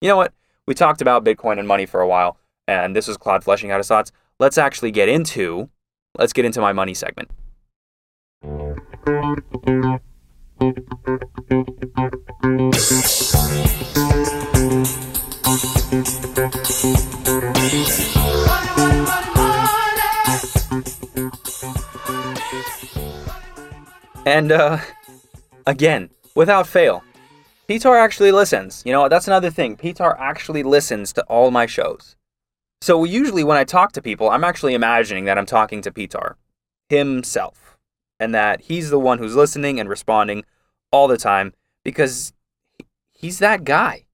You 0.00 0.08
know 0.08 0.16
what? 0.16 0.32
We 0.66 0.74
talked 0.74 1.00
about 1.00 1.24
Bitcoin 1.24 1.58
and 1.58 1.68
money 1.68 1.86
for 1.86 2.00
a 2.00 2.08
while, 2.08 2.38
and 2.66 2.94
this 2.94 3.08
is 3.08 3.16
Claude 3.16 3.44
fleshing 3.44 3.70
out 3.70 3.78
his 3.78 3.88
thoughts. 3.88 4.12
Let's 4.38 4.58
actually 4.58 4.90
get 4.90 5.08
into 5.08 5.70
let's 6.18 6.32
get 6.32 6.44
into 6.44 6.60
my 6.60 6.72
money 6.72 6.94
segment. 6.94 7.30
And 10.58 10.68
uh, 24.50 24.78
again, 25.66 26.10
without 26.34 26.66
fail, 26.66 27.04
Pitar 27.68 27.98
actually 27.98 28.32
listens. 28.32 28.82
You 28.86 28.92
know, 28.92 29.08
that's 29.08 29.26
another 29.26 29.50
thing. 29.50 29.76
Pitar 29.76 30.18
actually 30.18 30.62
listens 30.62 31.12
to 31.14 31.22
all 31.24 31.50
my 31.50 31.66
shows. 31.66 32.16
So 32.80 33.04
usually 33.04 33.44
when 33.44 33.58
I 33.58 33.64
talk 33.64 33.92
to 33.92 34.02
people, 34.02 34.30
I'm 34.30 34.44
actually 34.44 34.74
imagining 34.74 35.26
that 35.26 35.36
I'm 35.36 35.46
talking 35.46 35.82
to 35.82 35.90
Pitar 35.90 36.36
himself 36.88 37.65
and 38.18 38.34
that 38.34 38.62
he's 38.62 38.90
the 38.90 38.98
one 38.98 39.18
who's 39.18 39.34
listening 39.34 39.78
and 39.78 39.88
responding 39.88 40.44
all 40.90 41.08
the 41.08 41.16
time 41.16 41.52
because 41.84 42.32
he's 43.12 43.38
that 43.38 43.64
guy. 43.64 44.06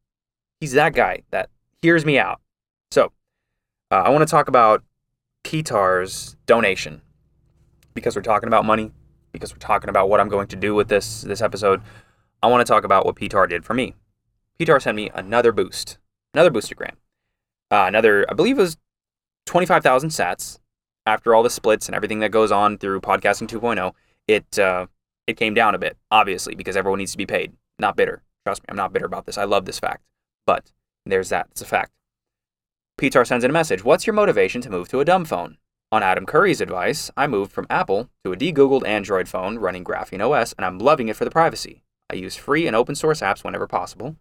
He's 0.60 0.72
that 0.72 0.94
guy 0.94 1.22
that 1.30 1.50
hears 1.80 2.04
me 2.04 2.18
out. 2.18 2.40
So, 2.90 3.12
uh, 3.90 3.96
I 3.96 4.10
want 4.10 4.26
to 4.26 4.30
talk 4.30 4.48
about 4.48 4.82
Pitar's 5.44 6.36
donation 6.46 7.02
because 7.94 8.16
we're 8.16 8.22
talking 8.22 8.46
about 8.46 8.64
money, 8.64 8.92
because 9.32 9.52
we're 9.52 9.58
talking 9.58 9.90
about 9.90 10.08
what 10.08 10.20
I'm 10.20 10.28
going 10.28 10.48
to 10.48 10.56
do 10.56 10.74
with 10.74 10.88
this 10.88 11.22
this 11.22 11.42
episode. 11.42 11.82
I 12.42 12.48
want 12.48 12.66
to 12.66 12.70
talk 12.70 12.84
about 12.84 13.04
what 13.04 13.16
Pitar 13.16 13.48
did 13.48 13.64
for 13.64 13.74
me. 13.74 13.94
Pitar 14.58 14.80
sent 14.80 14.96
me 14.96 15.10
another 15.14 15.52
boost, 15.52 15.98
another 16.34 16.50
boostagram, 16.50 16.92
uh, 17.70 17.84
another 17.86 18.24
I 18.28 18.34
believe 18.34 18.58
it 18.58 18.62
was 18.62 18.76
25,000 19.46 20.10
sats. 20.10 20.58
After 21.04 21.34
all 21.34 21.42
the 21.42 21.50
splits 21.50 21.86
and 21.86 21.96
everything 21.96 22.20
that 22.20 22.30
goes 22.30 22.52
on 22.52 22.78
through 22.78 23.00
podcasting 23.00 23.48
2.0, 23.48 23.92
it 24.28 24.58
uh, 24.58 24.86
it 25.26 25.36
came 25.36 25.54
down 25.54 25.74
a 25.74 25.78
bit, 25.78 25.96
obviously, 26.10 26.54
because 26.54 26.76
everyone 26.76 26.98
needs 26.98 27.12
to 27.12 27.18
be 27.18 27.26
paid. 27.26 27.52
Not 27.78 27.96
bitter. 27.96 28.22
Trust 28.44 28.62
me, 28.62 28.66
I'm 28.68 28.76
not 28.76 28.92
bitter 28.92 29.06
about 29.06 29.26
this. 29.26 29.38
I 29.38 29.44
love 29.44 29.64
this 29.64 29.78
fact. 29.78 30.02
But 30.46 30.72
there's 31.06 31.28
that. 31.28 31.48
It's 31.50 31.62
a 31.62 31.66
fact. 31.66 31.92
Pitar 33.00 33.26
sends 33.26 33.44
in 33.44 33.50
a 33.50 33.54
message. 33.54 33.84
What's 33.84 34.06
your 34.06 34.14
motivation 34.14 34.60
to 34.62 34.70
move 34.70 34.88
to 34.88 35.00
a 35.00 35.04
dumb 35.04 35.24
phone? 35.24 35.58
On 35.90 36.02
Adam 36.02 36.24
Curry's 36.24 36.60
advice, 36.60 37.10
I 37.16 37.26
moved 37.26 37.52
from 37.52 37.66
Apple 37.68 38.08
to 38.24 38.32
a 38.32 38.36
de-googled 38.36 38.86
Android 38.86 39.28
phone 39.28 39.58
running 39.58 39.84
Graphene 39.84 40.26
OS, 40.26 40.54
and 40.54 40.64
I'm 40.64 40.78
loving 40.78 41.08
it 41.08 41.16
for 41.16 41.24
the 41.24 41.30
privacy. 41.30 41.82
I 42.10 42.14
use 42.14 42.36
free 42.36 42.66
and 42.66 42.74
open 42.74 42.94
source 42.94 43.20
apps 43.20 43.44
whenever 43.44 43.66
possible. 43.66 44.16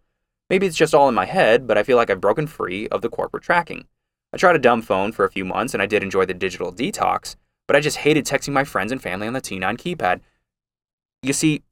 Maybe 0.49 0.67
it's 0.67 0.75
just 0.75 0.93
all 0.93 1.07
in 1.07 1.15
my 1.15 1.25
head, 1.25 1.67
but 1.67 1.77
I 1.77 1.83
feel 1.83 1.97
like 1.97 2.09
I've 2.09 2.19
broken 2.19 2.47
free 2.47 2.87
of 2.89 3.01
the 3.01 3.09
corporate 3.09 3.43
tracking. 3.43 3.87
I 4.33 4.37
tried 4.37 4.55
a 4.55 4.59
dumb 4.59 4.81
phone 4.81 5.11
for 5.11 5.25
a 5.25 5.31
few 5.31 5.45
months, 5.45 5.73
and 5.73 5.81
I 5.81 5.85
did 5.85 6.03
enjoy 6.03 6.25
the 6.25 6.33
digital 6.33 6.71
detox, 6.71 7.35
but 7.67 7.75
I 7.75 7.79
just 7.79 7.97
hated 7.97 8.25
texting 8.25 8.53
my 8.53 8.63
friends 8.63 8.91
and 8.91 9.01
family 9.01 9.27
on 9.27 9.33
the 9.33 9.41
T9 9.41 9.77
keypad. 9.77 10.21
You 11.21 11.33
see, 11.33 11.63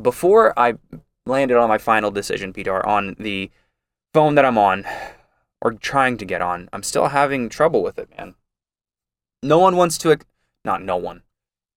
before 0.00 0.58
I 0.58 0.74
landed 1.26 1.56
on 1.56 1.68
my 1.68 1.78
final 1.78 2.10
decision, 2.10 2.52
Pitar, 2.52 2.86
on 2.86 3.16
the 3.18 3.50
phone 4.14 4.36
that 4.36 4.44
I'm 4.44 4.58
on, 4.58 4.84
or 5.60 5.72
trying 5.72 6.16
to 6.18 6.24
get 6.24 6.40
on, 6.40 6.68
I'm 6.72 6.82
still 6.82 7.08
having 7.08 7.48
trouble 7.48 7.82
with 7.82 7.98
it, 7.98 8.10
man. 8.16 8.34
No 9.42 9.58
one 9.58 9.76
wants 9.76 9.98
to, 9.98 10.16
not 10.64 10.82
no 10.82 10.96
one, 10.96 11.22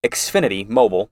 Xfinity 0.04 0.68
Mobile, 0.68 1.12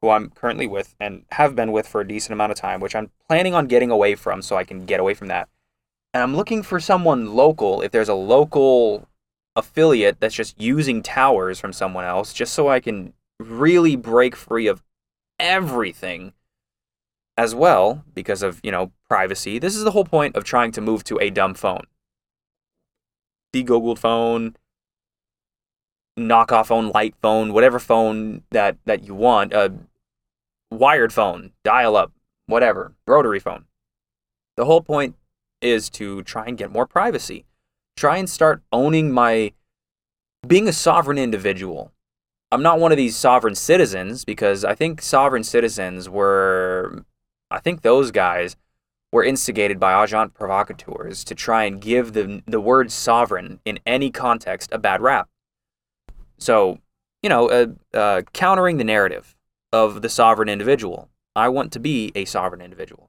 who 0.00 0.10
I'm 0.10 0.30
currently 0.30 0.66
with 0.66 0.94
and 1.00 1.24
have 1.32 1.56
been 1.56 1.72
with 1.72 1.88
for 1.88 2.00
a 2.00 2.06
decent 2.06 2.32
amount 2.32 2.52
of 2.52 2.58
time, 2.58 2.80
which 2.80 2.94
I'm 2.94 3.10
planning 3.26 3.54
on 3.54 3.66
getting 3.66 3.90
away 3.90 4.14
from 4.14 4.42
so 4.42 4.56
I 4.56 4.64
can 4.64 4.86
get 4.86 5.00
away 5.00 5.14
from 5.14 5.28
that. 5.28 5.48
And 6.14 6.22
I'm 6.22 6.36
looking 6.36 6.62
for 6.62 6.80
someone 6.80 7.34
local, 7.34 7.82
if 7.82 7.92
there's 7.92 8.08
a 8.08 8.14
local 8.14 9.08
affiliate 9.54 10.20
that's 10.20 10.34
just 10.34 10.60
using 10.60 11.02
towers 11.02 11.60
from 11.60 11.72
someone 11.72 12.04
else, 12.04 12.32
just 12.32 12.54
so 12.54 12.68
I 12.68 12.80
can 12.80 13.12
really 13.38 13.96
break 13.96 14.34
free 14.34 14.66
of 14.66 14.82
everything 15.38 16.32
as 17.36 17.54
well 17.54 18.04
because 18.14 18.42
of, 18.42 18.60
you 18.62 18.70
know, 18.70 18.90
privacy. 19.08 19.58
This 19.58 19.76
is 19.76 19.84
the 19.84 19.90
whole 19.92 20.04
point 20.04 20.34
of 20.34 20.44
trying 20.44 20.72
to 20.72 20.80
move 20.80 21.04
to 21.04 21.18
a 21.20 21.30
dumb 21.30 21.54
phone. 21.54 21.84
The 23.52 23.62
Google 23.62 23.96
phone, 23.96 24.56
knockoff 26.18 26.66
phone, 26.66 26.90
light 26.90 27.14
phone, 27.22 27.52
whatever 27.52 27.78
phone 27.78 28.42
that 28.50 28.76
that 28.84 29.04
you 29.04 29.14
want, 29.14 29.52
a 29.52 29.72
wired 30.70 31.12
phone, 31.12 31.52
dial 31.64 31.96
up, 31.96 32.12
whatever, 32.46 32.92
rotary 33.06 33.38
phone. 33.38 33.64
The 34.56 34.64
whole 34.64 34.82
point 34.82 35.14
is 35.60 35.90
to 35.90 36.22
try 36.22 36.46
and 36.46 36.58
get 36.58 36.72
more 36.72 36.86
privacy. 36.86 37.44
Try 37.96 38.18
and 38.18 38.28
start 38.28 38.62
owning 38.72 39.12
my 39.12 39.52
being 40.46 40.68
a 40.68 40.72
sovereign 40.72 41.18
individual. 41.18 41.92
I'm 42.50 42.62
not 42.62 42.78
one 42.78 42.92
of 42.92 42.96
these 42.96 43.16
sovereign 43.16 43.54
citizens 43.54 44.24
because 44.24 44.64
I 44.64 44.74
think 44.74 45.02
sovereign 45.02 45.44
citizens 45.44 46.08
were 46.08 47.04
I 47.50 47.60
think 47.60 47.82
those 47.82 48.10
guys 48.10 48.56
were 49.12 49.24
instigated 49.24 49.80
by 49.80 50.02
agent 50.02 50.34
provocateurs 50.34 51.24
to 51.24 51.34
try 51.34 51.64
and 51.64 51.80
give 51.80 52.12
the 52.12 52.42
the 52.46 52.60
word 52.60 52.92
sovereign 52.92 53.60
in 53.64 53.78
any 53.86 54.10
context 54.10 54.70
a 54.72 54.78
bad 54.78 55.00
rap. 55.00 55.28
So, 56.38 56.78
you 57.22 57.28
know, 57.28 57.48
uh, 57.48 57.66
uh, 57.96 58.22
countering 58.32 58.76
the 58.76 58.84
narrative 58.84 59.34
of 59.72 60.02
the 60.02 60.08
sovereign 60.08 60.48
individual. 60.48 61.08
I 61.34 61.48
want 61.48 61.72
to 61.72 61.80
be 61.80 62.12
a 62.14 62.24
sovereign 62.24 62.60
individual. 62.60 63.07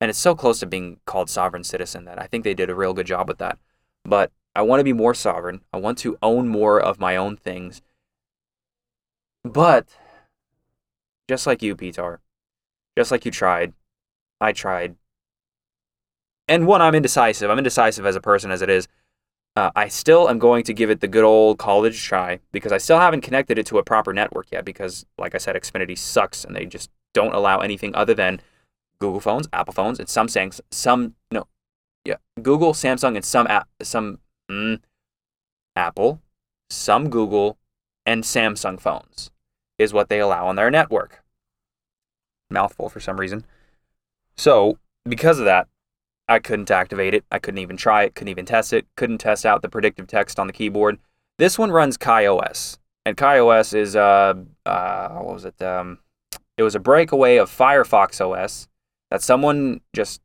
And 0.00 0.10
it's 0.10 0.18
so 0.18 0.34
close 0.34 0.60
to 0.60 0.66
being 0.66 1.00
called 1.06 1.28
sovereign 1.28 1.64
citizen 1.64 2.04
that 2.04 2.20
I 2.20 2.26
think 2.26 2.44
they 2.44 2.54
did 2.54 2.70
a 2.70 2.74
real 2.74 2.94
good 2.94 3.06
job 3.06 3.28
with 3.28 3.38
that. 3.38 3.58
But 4.04 4.30
I 4.54 4.62
want 4.62 4.80
to 4.80 4.84
be 4.84 4.92
more 4.92 5.14
sovereign. 5.14 5.62
I 5.72 5.78
want 5.78 5.98
to 5.98 6.18
own 6.22 6.48
more 6.48 6.80
of 6.80 7.00
my 7.00 7.16
own 7.16 7.36
things. 7.36 7.82
But 9.44 9.86
just 11.28 11.46
like 11.46 11.62
you, 11.62 11.74
Petar, 11.74 12.20
just 12.96 13.10
like 13.10 13.24
you 13.24 13.30
tried, 13.30 13.72
I 14.40 14.52
tried. 14.52 14.96
And 16.48 16.66
one, 16.66 16.80
I'm 16.80 16.94
indecisive. 16.94 17.50
I'm 17.50 17.58
indecisive 17.58 18.06
as 18.06 18.16
a 18.16 18.20
person 18.20 18.50
as 18.50 18.62
it 18.62 18.70
is. 18.70 18.88
Uh, 19.54 19.70
I 19.74 19.88
still 19.88 20.28
am 20.30 20.38
going 20.38 20.62
to 20.64 20.72
give 20.72 20.90
it 20.90 21.00
the 21.00 21.08
good 21.08 21.24
old 21.24 21.58
college 21.58 22.02
try 22.04 22.38
because 22.52 22.72
I 22.72 22.78
still 22.78 22.98
haven't 22.98 23.22
connected 23.22 23.58
it 23.58 23.66
to 23.66 23.78
a 23.78 23.82
proper 23.82 24.12
network 24.12 24.46
yet. 24.52 24.64
Because, 24.64 25.04
like 25.18 25.34
I 25.34 25.38
said, 25.38 25.56
Xfinity 25.56 25.98
sucks 25.98 26.44
and 26.44 26.54
they 26.54 26.64
just 26.64 26.90
don't 27.12 27.34
allow 27.34 27.58
anything 27.58 27.94
other 27.94 28.14
than 28.14 28.40
Google 29.00 29.20
phones, 29.20 29.48
Apple 29.52 29.74
phones, 29.74 29.98
and 29.98 30.08
Samsungs. 30.08 30.60
Some 30.70 31.14
no, 31.30 31.46
yeah, 32.04 32.16
Google, 32.42 32.72
Samsung, 32.72 33.16
and 33.16 33.24
some 33.24 33.46
app, 33.46 33.68
some 33.82 34.18
mm, 34.50 34.80
Apple, 35.76 36.20
some 36.70 37.10
Google, 37.10 37.58
and 38.06 38.24
Samsung 38.24 38.80
phones 38.80 39.30
is 39.78 39.92
what 39.92 40.08
they 40.08 40.18
allow 40.18 40.46
on 40.46 40.56
their 40.56 40.70
network. 40.70 41.22
Mouthful 42.50 42.88
for 42.88 43.00
some 43.00 43.20
reason. 43.20 43.44
So 44.36 44.78
because 45.04 45.38
of 45.38 45.44
that, 45.44 45.68
I 46.26 46.38
couldn't 46.38 46.70
activate 46.70 47.14
it. 47.14 47.24
I 47.30 47.38
couldn't 47.38 47.58
even 47.58 47.76
try 47.76 48.04
it, 48.04 48.14
couldn't 48.14 48.30
even 48.30 48.44
test 48.44 48.72
it, 48.72 48.86
couldn't 48.96 49.18
test 49.18 49.46
out 49.46 49.62
the 49.62 49.68
predictive 49.68 50.06
text 50.06 50.38
on 50.38 50.46
the 50.46 50.52
keyboard. 50.52 50.98
This 51.38 51.58
one 51.58 51.70
runs 51.70 51.96
KaiOS. 51.96 52.78
And 53.06 53.16
KaiOS 53.16 53.74
is, 53.74 53.96
uh, 53.96 54.34
uh, 54.66 55.08
what 55.10 55.34
was 55.34 55.44
it? 55.44 55.60
Um, 55.62 55.98
it 56.56 56.62
was 56.62 56.74
a 56.74 56.80
breakaway 56.80 57.36
of 57.36 57.50
Firefox 57.50 58.20
OS 58.20 58.68
that 59.10 59.22
someone 59.22 59.80
just 59.94 60.20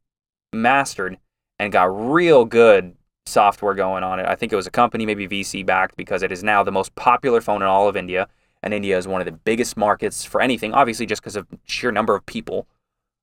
mastered 0.53 1.17
and 1.59 1.71
got 1.71 1.85
real 1.85 2.45
good 2.45 2.95
software 3.25 3.73
going 3.73 4.03
on 4.03 4.19
it. 4.19 4.25
I 4.25 4.35
think 4.35 4.51
it 4.51 4.55
was 4.55 4.67
a 4.67 4.71
company, 4.71 5.05
maybe 5.05 5.27
VC 5.27 5.65
backed, 5.65 5.95
because 5.95 6.23
it 6.23 6.31
is 6.31 6.43
now 6.43 6.63
the 6.63 6.71
most 6.71 6.93
popular 6.95 7.41
phone 7.41 7.61
in 7.61 7.67
all 7.67 7.87
of 7.87 7.95
India. 7.95 8.27
And 8.61 8.73
India 8.73 8.97
is 8.97 9.07
one 9.07 9.21
of 9.21 9.25
the 9.25 9.31
biggest 9.31 9.75
markets 9.75 10.23
for 10.23 10.41
anything, 10.41 10.73
obviously, 10.73 11.05
just 11.05 11.21
because 11.21 11.35
of 11.35 11.47
sheer 11.65 11.91
number 11.91 12.15
of 12.15 12.25
people. 12.25 12.67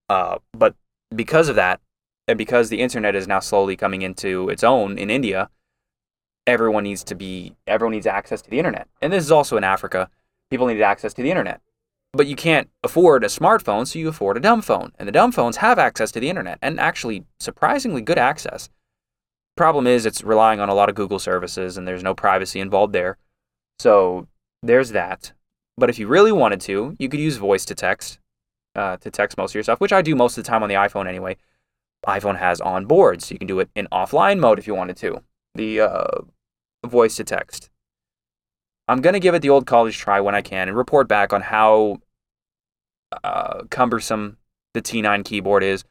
Uh, 0.09 0.39
but 0.53 0.75
because 1.15 1.49
of 1.49 1.57
that, 1.57 1.81
and 2.29 2.39
because 2.39 2.69
the 2.69 2.81
internet 2.81 3.15
is 3.15 3.27
now 3.27 3.41
slowly 3.41 3.77
coming 3.77 4.03
into 4.03 4.49
its 4.51 4.63
own 4.63 4.99
in 4.99 5.11
India, 5.11 5.51
everyone 6.47 6.85
needs 6.85 7.03
to 7.05 7.15
be 7.15 7.55
everyone 7.67 7.93
needs 7.93 8.07
access 8.07 8.43
to 8.43 8.51
the 8.51 8.59
internet. 8.59 8.89
And 9.01 9.13
this 9.13 9.25
is 9.25 9.33
also 9.33 9.57
in 9.57 9.65
Africa. 9.65 10.09
People 10.51 10.67
need 10.67 10.83
access 10.83 11.15
to 11.15 11.23
the 11.23 11.31
internet. 11.31 11.61
But 12.13 12.27
you 12.27 12.37
can't 12.37 12.69
afford 12.83 13.23
a 13.23 13.29
smartphone, 13.29 13.87
so 13.87 13.99
you 13.99 14.09
afford 14.09 14.37
a 14.37 14.41
dumb 14.41 14.63
phone. 14.63 14.93
And 14.99 15.07
the 15.07 15.13
dumb 15.13 15.33
phones 15.33 15.59
have 15.59 15.79
access 15.79 16.11
to 16.13 16.21
the 16.21 16.29
internet 16.29 16.59
and 16.61 16.81
actually 16.81 17.25
surprisingly 17.39 18.03
good 18.03 18.19
access. 18.19 18.69
Problem 19.57 19.87
is 19.87 20.07
it's 20.07 20.25
relying 20.25 20.61
on 20.61 20.69
a 20.69 20.75
lot 20.75 20.89
of 20.89 20.95
Google 20.95 21.19
services 21.19 21.77
and 21.77 21.87
there's 21.87 22.03
no 22.03 22.15
privacy 22.15 22.61
involved 22.61 22.93
there. 22.93 23.17
So 23.79 24.27
there's 24.63 24.91
that. 24.91 25.33
But 25.77 25.91
if 25.91 25.99
you 25.99 26.09
really 26.09 26.33
wanted 26.33 26.61
to, 26.63 26.97
you 26.99 27.09
could 27.09 27.21
use 27.21 27.37
voice 27.37 27.65
to 27.67 27.75
text 27.75 28.19
uh, 28.77 28.97
to 28.99 29.11
text 29.11 29.37
most 29.37 29.51
of 29.51 29.55
your 29.55 29.65
stuff, 29.65 29.81
which 29.81 29.93
I 29.93 30.01
do 30.01 30.15
most 30.15 30.39
of 30.39 30.45
the 30.45 30.49
time 30.49 30.63
on 30.63 30.69
the 30.69 30.77
iPhone 30.77 31.09
anyway 31.09 31.37
iPhone 32.07 32.39
has 32.39 32.61
on 32.61 32.87
board, 32.87 33.23
so 33.23 33.33
you 33.33 33.39
can 33.39 33.49
do 33.49 33.61
it 33.61 33.71
in 33.75 33.89
offline 33.93 34.39
mode 34.39 34.59
if 34.59 34.67
you 34.67 34.75
wanted 34.75 34.97
to. 34.99 35.23
The 35.55 35.81
uh, 35.81 36.19
voice 36.87 37.17
to 37.17 37.25
text. 37.25 37.70
I'm 38.91 39.01
gonna 39.01 39.21
give 39.21 39.35
it 39.35 39.43
the 39.43 39.51
old 39.51 39.67
college 39.67 39.97
try 39.97 40.21
when 40.21 40.35
I 40.35 40.43
can 40.43 40.69
and 40.69 40.77
report 40.77 41.07
back 41.07 41.33
on 41.33 41.43
how 41.43 41.99
uh, 43.23 43.63
cumbersome 43.71 44.37
the 44.75 44.83
T9 44.83 45.25
keyboard 45.25 45.63
is. 45.63 45.85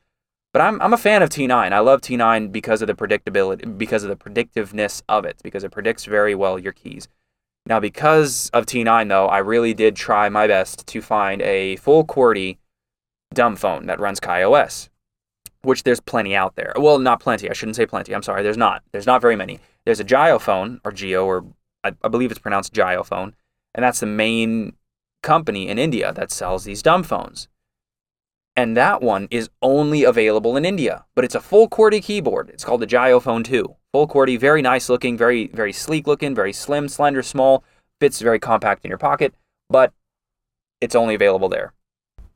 But 0.51 0.61
I'm 0.61 0.81
I'm 0.81 0.93
a 0.93 0.97
fan 0.97 1.23
of 1.23 1.29
T9. 1.29 1.51
I 1.71 1.79
love 1.79 2.01
T9 2.01 2.51
because 2.51 2.81
of 2.81 2.87
the 2.87 2.93
predictability, 2.93 3.77
because 3.77 4.03
of 4.03 4.09
the 4.09 4.17
predictiveness 4.17 5.01
of 5.07 5.23
it, 5.23 5.39
because 5.43 5.63
it 5.63 5.71
predicts 5.71 6.05
very 6.05 6.35
well 6.35 6.59
your 6.59 6.73
keys. 6.73 7.07
Now, 7.65 7.79
because 7.79 8.49
of 8.49 8.65
T9 8.65 9.07
though, 9.07 9.27
I 9.27 9.37
really 9.37 9.73
did 9.73 9.95
try 9.95 10.27
my 10.27 10.47
best 10.47 10.85
to 10.87 11.01
find 11.01 11.41
a 11.41 11.77
full 11.77 12.05
QWERTY 12.05 12.57
dumb 13.33 13.55
phone 13.55 13.85
that 13.85 13.99
runs 13.99 14.19
KaiOS 14.19 14.89
which 15.61 15.83
there's 15.83 15.99
plenty 15.99 16.35
out 16.35 16.55
there. 16.55 16.73
Well, 16.77 16.99
not 16.99 17.19
plenty. 17.19 17.49
I 17.49 17.53
shouldn't 17.53 17.75
say 17.75 17.85
plenty. 17.85 18.13
I'm 18.13 18.23
sorry. 18.23 18.43
There's 18.43 18.57
not. 18.57 18.81
There's 18.91 19.05
not 19.05 19.21
very 19.21 19.35
many. 19.35 19.59
There's 19.85 19.99
a 19.99 20.05
JioPhone 20.05 20.79
or 20.83 20.91
Geo, 20.91 21.25
or 21.25 21.45
I, 21.83 21.93
I 22.03 22.07
believe 22.07 22.31
it's 22.31 22.39
pronounced 22.39 22.73
JioPhone, 22.73 23.33
and 23.73 23.83
that's 23.83 23.99
the 23.99 24.05
main 24.05 24.73
company 25.21 25.67
in 25.67 25.77
India 25.77 26.13
that 26.13 26.31
sells 26.31 26.63
these 26.63 26.81
dumb 26.81 27.03
phones. 27.03 27.47
And 28.55 28.75
that 28.75 29.01
one 29.01 29.27
is 29.31 29.49
only 29.61 30.03
available 30.03 30.57
in 30.57 30.65
India, 30.65 31.05
but 31.15 31.23
it's 31.23 31.35
a 31.35 31.39
full 31.39 31.69
QWERTY 31.69 32.03
keyboard. 32.03 32.49
It's 32.49 32.65
called 32.65 32.81
the 32.81 32.87
JioPhone 32.87 33.45
2. 33.45 33.75
Full 33.93 34.07
QWERTY, 34.07 34.37
very 34.37 34.61
nice 34.61 34.89
looking, 34.89 35.17
very 35.17 35.47
very 35.47 35.71
sleek 35.71 36.07
looking, 36.07 36.35
very 36.35 36.51
slim, 36.51 36.89
slender, 36.89 37.23
small, 37.23 37.63
fits 37.99 38.19
very 38.19 38.39
compact 38.39 38.83
in 38.83 38.89
your 38.89 38.97
pocket, 38.97 39.33
but 39.69 39.93
it's 40.81 40.95
only 40.95 41.15
available 41.15 41.49
there. 41.49 41.73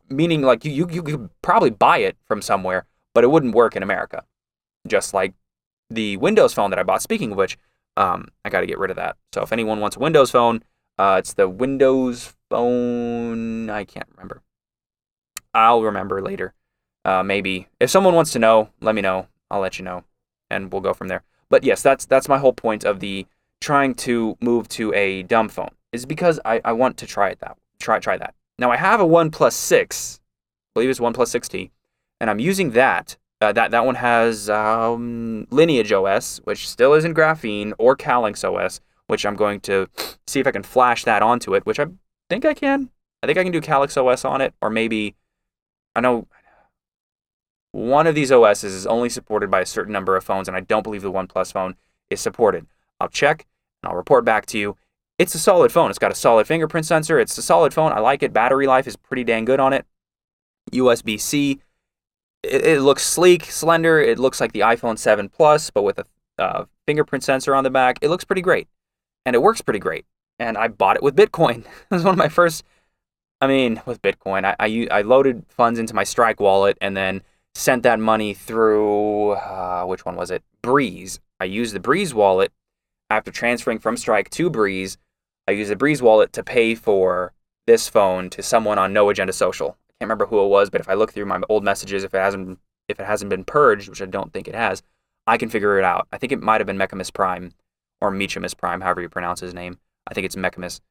Meaning, 0.09 0.41
like 0.41 0.63
you, 0.65 0.71
you, 0.71 0.87
you 0.91 1.03
could 1.03 1.29
probably 1.41 1.69
buy 1.69 1.99
it 1.99 2.17
from 2.25 2.41
somewhere, 2.41 2.85
but 3.13 3.23
it 3.23 3.31
wouldn't 3.31 3.55
work 3.55 3.75
in 3.75 3.83
America. 3.83 4.23
Just 4.87 5.13
like 5.13 5.33
the 5.89 6.17
Windows 6.17 6.53
phone 6.53 6.69
that 6.71 6.79
I 6.79 6.83
bought. 6.83 7.01
Speaking 7.01 7.31
of 7.31 7.37
which, 7.37 7.57
um, 7.97 8.27
I 8.43 8.49
got 8.49 8.61
to 8.61 8.67
get 8.67 8.79
rid 8.79 8.91
of 8.91 8.97
that. 8.97 9.17
So 9.33 9.41
if 9.41 9.51
anyone 9.51 9.79
wants 9.79 9.95
a 9.95 9.99
Windows 9.99 10.31
phone, 10.31 10.63
uh, 10.97 11.17
it's 11.19 11.33
the 11.33 11.49
Windows 11.49 12.35
phone. 12.49 13.69
I 13.69 13.83
can't 13.83 14.07
remember. 14.11 14.41
I'll 15.53 15.83
remember 15.83 16.21
later. 16.21 16.53
Uh, 17.05 17.23
maybe 17.23 17.67
if 17.79 17.89
someone 17.89 18.15
wants 18.15 18.31
to 18.31 18.39
know, 18.39 18.69
let 18.81 18.95
me 18.95 19.01
know. 19.01 19.27
I'll 19.51 19.59
let 19.59 19.77
you 19.77 19.85
know, 19.85 20.03
and 20.49 20.71
we'll 20.71 20.81
go 20.81 20.93
from 20.93 21.09
there. 21.09 21.23
But 21.49 21.63
yes, 21.63 21.81
that's 21.81 22.05
that's 22.05 22.29
my 22.29 22.37
whole 22.37 22.53
point 22.53 22.85
of 22.85 22.99
the 22.99 23.27
trying 23.61 23.93
to 23.95 24.37
move 24.41 24.67
to 24.69 24.93
a 24.93 25.23
dumb 25.23 25.49
phone 25.49 25.71
is 25.91 26.05
because 26.05 26.39
I, 26.43 26.61
I 26.65 26.73
want 26.73 26.97
to 26.97 27.05
try 27.05 27.29
it 27.29 27.39
that 27.39 27.57
try 27.79 27.99
try 27.99 28.17
that. 28.17 28.33
Now 28.57 28.71
I 28.71 28.77
have 28.77 28.99
a 28.99 29.05
One 29.05 29.29
Plus 29.29 29.55
Six, 29.55 30.19
I 30.21 30.71
believe 30.75 30.89
it's 30.89 30.99
One 30.99 31.13
Plus 31.13 31.31
6T, 31.33 31.69
and 32.19 32.29
I'm 32.29 32.39
using 32.39 32.71
that. 32.71 33.17
Uh, 33.43 33.51
that 33.51 33.71
that 33.71 33.85
one 33.85 33.95
has 33.95 34.49
um, 34.49 35.45
Lineage 35.51 35.91
OS, 35.91 36.39
which 36.45 36.69
still 36.69 36.93
isn't 36.93 37.13
Graphene, 37.13 37.73
or 37.77 37.93
Calyx 37.93 38.41
OS, 38.43 38.79
which 39.07 39.25
I'm 39.25 39.35
going 39.35 39.59
to 39.61 39.89
see 40.25 40.39
if 40.39 40.47
I 40.47 40.51
can 40.51 40.63
flash 40.63 41.03
that 41.03 41.21
onto 41.21 41.53
it, 41.53 41.65
which 41.65 41.77
I 41.79 41.87
think 42.29 42.45
I 42.45 42.53
can. 42.53 42.89
I 43.21 43.27
think 43.27 43.37
I 43.37 43.43
can 43.43 43.51
do 43.51 43.59
Calyx 43.59 43.97
OS 43.97 44.23
on 44.23 44.39
it, 44.39 44.53
or 44.61 44.69
maybe 44.69 45.15
I 45.93 45.99
know 45.99 46.27
one 47.73 48.07
of 48.07 48.15
these 48.15 48.31
OSs 48.31 48.63
is 48.63 48.87
only 48.87 49.09
supported 49.09 49.51
by 49.51 49.59
a 49.61 49.65
certain 49.65 49.91
number 49.91 50.15
of 50.15 50.23
phones, 50.23 50.47
and 50.47 50.55
I 50.55 50.61
don't 50.61 50.83
believe 50.83 51.01
the 51.01 51.11
OnePlus 51.11 51.51
phone 51.51 51.75
is 52.09 52.21
supported. 52.21 52.65
I'll 53.01 53.09
check 53.09 53.45
and 53.81 53.89
I'll 53.89 53.97
report 53.97 54.23
back 54.23 54.45
to 54.47 54.57
you. 54.57 54.77
It's 55.19 55.35
a 55.35 55.39
solid 55.39 55.71
phone. 55.71 55.89
It's 55.89 55.99
got 55.99 56.11
a 56.11 56.15
solid 56.15 56.47
fingerprint 56.47 56.85
sensor. 56.85 57.19
It's 57.19 57.37
a 57.37 57.41
solid 57.41 57.73
phone. 57.73 57.91
I 57.91 57.99
like 57.99 58.23
it. 58.23 58.31
Battery 58.31 58.67
life 58.67 58.87
is 58.87 58.95
pretty 58.95 59.23
dang 59.23 59.43
good 59.43 59.59
on 59.59 59.73
it. 59.73 59.85
USB 60.71 61.19
C 61.19 61.59
it, 62.43 62.65
it, 62.65 62.81
looks 62.81 63.03
sleek, 63.05 63.45
slender. 63.45 63.99
It 63.99 64.19
looks 64.19 64.39
like 64.41 64.51
the 64.51 64.61
iPhone 64.61 64.97
7 64.97 65.29
Plus, 65.29 65.69
but 65.69 65.83
with 65.83 65.99
a 65.99 66.05
uh, 66.37 66.65
fingerprint 66.85 67.23
sensor 67.23 67.55
on 67.55 67.63
the 67.63 67.69
back. 67.69 67.99
It 68.01 68.09
looks 68.09 68.23
pretty 68.23 68.41
great, 68.41 68.67
and 69.25 69.35
it 69.35 69.41
works 69.41 69.61
pretty 69.61 69.79
great. 69.79 70.05
and 70.39 70.57
I 70.57 70.67
bought 70.67 70.95
it 70.95 71.03
with 71.03 71.15
Bitcoin. 71.15 71.59
it 71.65 71.91
was 71.91 72.03
one 72.03 72.13
of 72.13 72.17
my 72.17 72.29
first. 72.29 72.63
I 73.41 73.47
mean, 73.47 73.81
with 73.85 74.01
Bitcoin, 74.01 74.45
I, 74.45 74.55
I, 74.59 74.87
I 74.99 75.01
loaded 75.01 75.45
funds 75.49 75.77
into 75.77 75.93
my 75.93 76.03
Strike 76.03 76.39
wallet 76.39 76.77
and 76.79 76.95
then 76.95 77.21
sent 77.55 77.83
that 77.83 77.99
money 77.99 78.33
through 78.33 79.31
uh, 79.31 79.83
which 79.83 80.05
one 80.05 80.15
was 80.15 80.31
it? 80.31 80.43
Breeze. 80.61 81.19
I 81.39 81.45
used 81.45 81.75
the 81.75 81.79
Breeze 81.79 82.13
wallet 82.13 82.51
after 83.09 83.31
transferring 83.31 83.79
from 83.79 83.97
Strike 83.97 84.29
to 84.31 84.49
Breeze. 84.49 84.97
I 85.47 85.51
used 85.51 85.69
the 85.71 85.75
Breeze 85.75 86.01
wallet 86.01 86.31
to 86.33 86.43
pay 86.43 86.73
for 86.73 87.33
this 87.67 87.89
phone 87.89 88.29
to 88.31 88.41
someone 88.41 88.79
on 88.79 88.93
No 88.93 89.09
Agenda 89.09 89.33
Social. 89.33 89.77
Can't 90.03 90.09
remember 90.09 90.25
who 90.25 90.43
it 90.43 90.49
was, 90.49 90.69
but 90.69 90.81
if 90.81 90.89
I 90.89 90.95
look 90.95 91.13
through 91.13 91.27
my 91.27 91.39
old 91.47 91.63
messages, 91.63 92.03
if 92.03 92.13
it 92.13 92.17
hasn't 92.17 92.59
if 92.89 92.99
it 92.99 93.05
hasn't 93.05 93.29
been 93.29 93.45
purged, 93.45 93.87
which 93.87 94.01
I 94.01 94.05
don't 94.05 94.33
think 94.33 94.49
it 94.49 94.53
has, 94.53 94.83
I 95.25 95.37
can 95.37 95.47
figure 95.47 95.79
it 95.79 95.85
out. 95.85 96.09
I 96.11 96.17
think 96.17 96.33
it 96.33 96.41
might 96.41 96.59
have 96.59 96.67
been 96.67 96.77
Mechamus 96.77 97.13
Prime 97.13 97.53
or 98.01 98.11
Meachamus 98.11 98.53
Prime, 98.57 98.81
however 98.81 98.99
you 98.99 99.07
pronounce 99.07 99.39
his 99.39 99.53
name. 99.53 99.79
I 100.05 100.13
think 100.13 100.25
it's 100.25 100.35
Mechamus. 100.35 100.81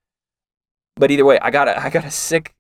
But 0.97 1.11
either 1.11 1.27
way, 1.27 1.39
I 1.41 1.51
got 1.51 1.69
a 1.69 1.79
I 1.85 1.91
got 1.91 2.07
a 2.07 2.11
sick 2.11 2.55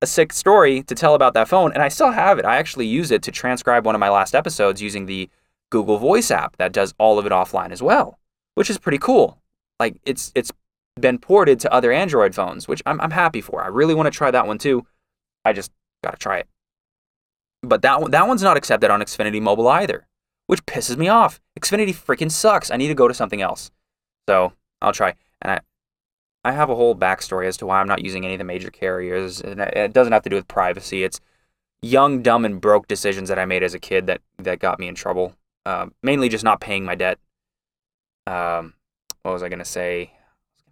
a 0.00 0.06
sick 0.06 0.32
story 0.32 0.82
to 0.84 0.94
tell 0.94 1.14
about 1.14 1.34
that 1.34 1.46
phone, 1.46 1.72
and 1.74 1.82
I 1.82 1.88
still 1.88 2.10
have 2.10 2.38
it. 2.38 2.46
I 2.46 2.56
actually 2.56 2.86
use 2.86 3.10
it 3.10 3.20
to 3.24 3.30
transcribe 3.30 3.84
one 3.84 3.94
of 3.94 4.00
my 4.00 4.08
last 4.08 4.34
episodes 4.34 4.80
using 4.80 5.04
the 5.04 5.28
Google 5.68 5.98
Voice 5.98 6.30
app 6.30 6.56
that 6.56 6.72
does 6.72 6.94
all 6.96 7.18
of 7.18 7.26
it 7.26 7.32
offline 7.32 7.70
as 7.70 7.82
well, 7.82 8.18
which 8.54 8.70
is 8.70 8.78
pretty 8.78 8.98
cool. 8.98 9.42
Like 9.78 10.00
it's 10.06 10.32
it's 10.34 10.52
been 10.98 11.18
ported 11.18 11.60
to 11.60 11.70
other 11.70 11.92
Android 11.92 12.34
phones, 12.34 12.66
which 12.66 12.80
I'm 12.86 12.98
I'm 12.98 13.10
happy 13.10 13.42
for. 13.42 13.62
I 13.62 13.66
really 13.66 13.94
want 13.94 14.06
to 14.06 14.16
try 14.16 14.30
that 14.30 14.46
one 14.46 14.56
too. 14.56 14.86
I 15.44 15.52
just 15.52 15.70
gotta 16.02 16.16
try 16.16 16.38
it. 16.38 16.48
But 17.62 17.82
that 17.82 18.00
one, 18.00 18.10
that 18.12 18.26
one's 18.28 18.42
not 18.42 18.56
accepted 18.56 18.90
on 18.90 19.00
Xfinity 19.00 19.40
Mobile 19.40 19.68
either, 19.68 20.06
which 20.46 20.64
pisses 20.66 20.96
me 20.96 21.08
off. 21.08 21.40
Xfinity 21.58 21.94
freaking 21.94 22.30
sucks. 22.30 22.70
I 22.70 22.76
need 22.76 22.88
to 22.88 22.94
go 22.94 23.08
to 23.08 23.14
something 23.14 23.42
else. 23.42 23.70
So 24.28 24.52
I'll 24.80 24.92
try. 24.92 25.14
And 25.42 25.52
I, 25.52 25.60
I 26.44 26.52
have 26.52 26.70
a 26.70 26.76
whole 26.76 26.94
backstory 26.94 27.46
as 27.46 27.56
to 27.58 27.66
why 27.66 27.80
I'm 27.80 27.88
not 27.88 28.04
using 28.04 28.24
any 28.24 28.34
of 28.34 28.38
the 28.38 28.44
major 28.44 28.70
carriers. 28.70 29.40
And 29.40 29.60
it 29.60 29.92
doesn't 29.92 30.12
have 30.12 30.22
to 30.22 30.30
do 30.30 30.36
with 30.36 30.46
privacy. 30.46 31.02
It's 31.02 31.20
young, 31.82 32.22
dumb, 32.22 32.44
and 32.44 32.60
broke 32.60 32.86
decisions 32.86 33.28
that 33.28 33.38
I 33.38 33.44
made 33.44 33.62
as 33.62 33.74
a 33.74 33.78
kid 33.78 34.06
that, 34.06 34.20
that 34.38 34.60
got 34.60 34.78
me 34.78 34.86
in 34.86 34.94
trouble. 34.94 35.34
Uh, 35.66 35.86
mainly 36.02 36.28
just 36.28 36.44
not 36.44 36.60
paying 36.60 36.84
my 36.84 36.94
debt. 36.94 37.18
Um, 38.26 38.74
what 39.22 39.32
was 39.32 39.42
I 39.42 39.48
to 39.48 39.64
say? 39.64 40.12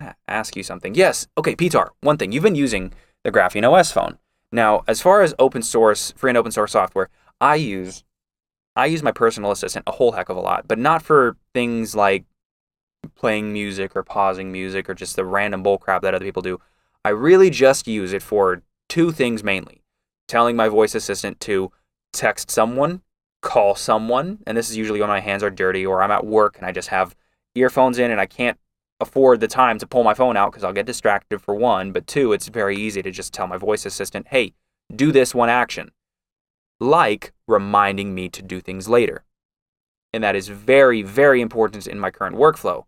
I 0.01 0.05
was 0.05 0.13
to 0.13 0.17
ask 0.29 0.57
you 0.57 0.63
something. 0.63 0.95
Yes. 0.95 1.27
Okay, 1.37 1.57
Pitar, 1.57 1.91
one 2.01 2.17
thing. 2.17 2.33
You've 2.33 2.43
been 2.43 2.55
using 2.55 2.93
the 3.25 3.33
Graphene 3.33 3.69
OS 3.69 3.91
phone. 3.91 4.19
Now, 4.53 4.83
as 4.87 5.01
far 5.01 5.23
as 5.23 5.35
open 5.39 5.63
source, 5.63 6.13
free 6.17 6.31
and 6.31 6.39
open 6.39 6.53
source 6.53 6.73
software, 6.73 7.09
I 7.41 7.57
use 7.57 8.05
I 8.77 8.87
use 8.87 9.03
my 9.03 9.13
personal 9.13 9.51
assistant 9.53 9.85
a 9.87 9.93
whole 9.93 10.13
heck 10.13 10.29
of 10.29 10.37
a 10.37 10.41
lot, 10.41 10.69
but 10.69 10.79
not 10.79 11.03
for 11.03 11.37
things 11.55 11.97
like 11.97 12.25
playing 13.15 13.53
music 13.53 13.97
or 13.97 14.03
pausing 14.03 14.53
music 14.53 14.91
or 14.91 14.95
just 14.95 15.17
the 15.17 15.25
random 15.25 15.65
bullcrap 15.65 16.03
that 16.03 16.15
other 16.15 16.25
people 16.25 16.43
do. 16.43 16.61
I 17.05 17.11
really 17.11 17.49
just 17.49 17.87
use 17.87 18.13
it 18.13 18.23
for 18.23 18.63
two 18.89 19.13
things 19.13 19.43
mainly 19.43 19.83
telling 20.29 20.57
my 20.57 20.69
voice 20.69 20.95
assistant 20.95 21.41
to 21.41 21.73
text 22.13 22.51
someone, 22.51 23.01
call 23.43 23.75
someone, 23.75 24.39
and 24.47 24.57
this 24.57 24.69
is 24.69 24.77
usually 24.77 25.01
when 25.01 25.09
my 25.09 25.21
hands 25.21 25.43
are 25.43 25.51
dirty 25.51 25.87
or 25.87 26.03
I'm 26.03 26.11
at 26.11 26.27
work 26.27 26.57
and 26.57 26.67
I 26.67 26.73
just 26.73 26.89
have 26.89 27.15
earphones 27.55 27.99
in 27.99 28.11
and 28.11 28.21
I 28.21 28.27
can't 28.27 28.59
afford 29.01 29.41
the 29.41 29.49
time 29.49 29.79
to 29.79 29.87
pull 29.87 30.05
my 30.05 30.15
phone 30.15 30.37
out 30.37 30.53
because 30.53 30.65
I'll 30.65 30.73
get 30.73 30.87
distracted 30.87 31.41
for 31.41 31.55
one, 31.55 31.93
but 31.93 32.07
two, 32.07 32.33
it's 32.33 32.49
very 32.49 32.77
easy 32.77 33.03
to 33.03 33.11
just 33.11 33.33
tell 33.33 33.47
my 33.47 33.57
voice 33.57 33.85
assistant, 33.85 34.29
hey, 34.31 34.55
do 34.95 35.13
this 35.13 35.35
one 35.35 35.49
action, 35.49 35.91
like 36.81 37.33
reminding 37.47 38.15
me 38.15 38.29
to 38.31 38.43
do 38.43 38.61
things 38.61 38.89
later. 38.89 39.25
And 40.13 40.25
that 40.25 40.37
is 40.37 40.49
very, 40.49 41.03
very 41.03 41.41
important 41.41 41.87
in 41.87 41.99
my 41.99 42.11
current 42.11 42.37
workflow. 42.37 42.85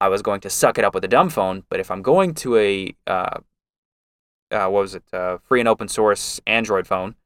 I 0.00 0.08
was 0.08 0.22
going 0.22 0.40
to 0.40 0.50
suck 0.50 0.78
it 0.78 0.84
up 0.84 0.94
with 0.94 1.04
a 1.04 1.08
dumb 1.08 1.28
phone, 1.28 1.64
but 1.68 1.80
if 1.80 1.90
I'm 1.90 2.00
going 2.00 2.32
to 2.36 2.56
a 2.56 2.94
uh, 3.06 3.40
uh, 4.50 4.66
what 4.66 4.80
was 4.80 4.94
it, 4.94 5.04
uh, 5.12 5.38
free 5.38 5.60
and 5.60 5.68
open 5.68 5.88
source 5.88 6.40
Android 6.46 6.86
phone, 6.86 7.16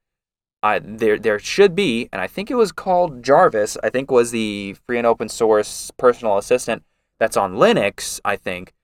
there 0.83 1.19
there 1.19 1.39
should 1.39 1.75
be, 1.75 2.09
and 2.13 2.21
I 2.21 2.27
think 2.27 2.51
it 2.51 2.57
was 2.57 2.73
called 2.73 3.23
Jarvis. 3.23 3.77
I 3.85 3.91
think 3.91 4.11
was 4.11 4.33
the 4.33 4.77
free 4.87 4.99
and 4.99 5.07
open 5.07 5.29
source 5.29 5.93
personal 5.97 6.37
assistant 6.37 6.83
that's 7.19 7.37
on 7.37 7.55
Linux. 7.55 8.21
I 8.25 8.37
think. 8.37 8.75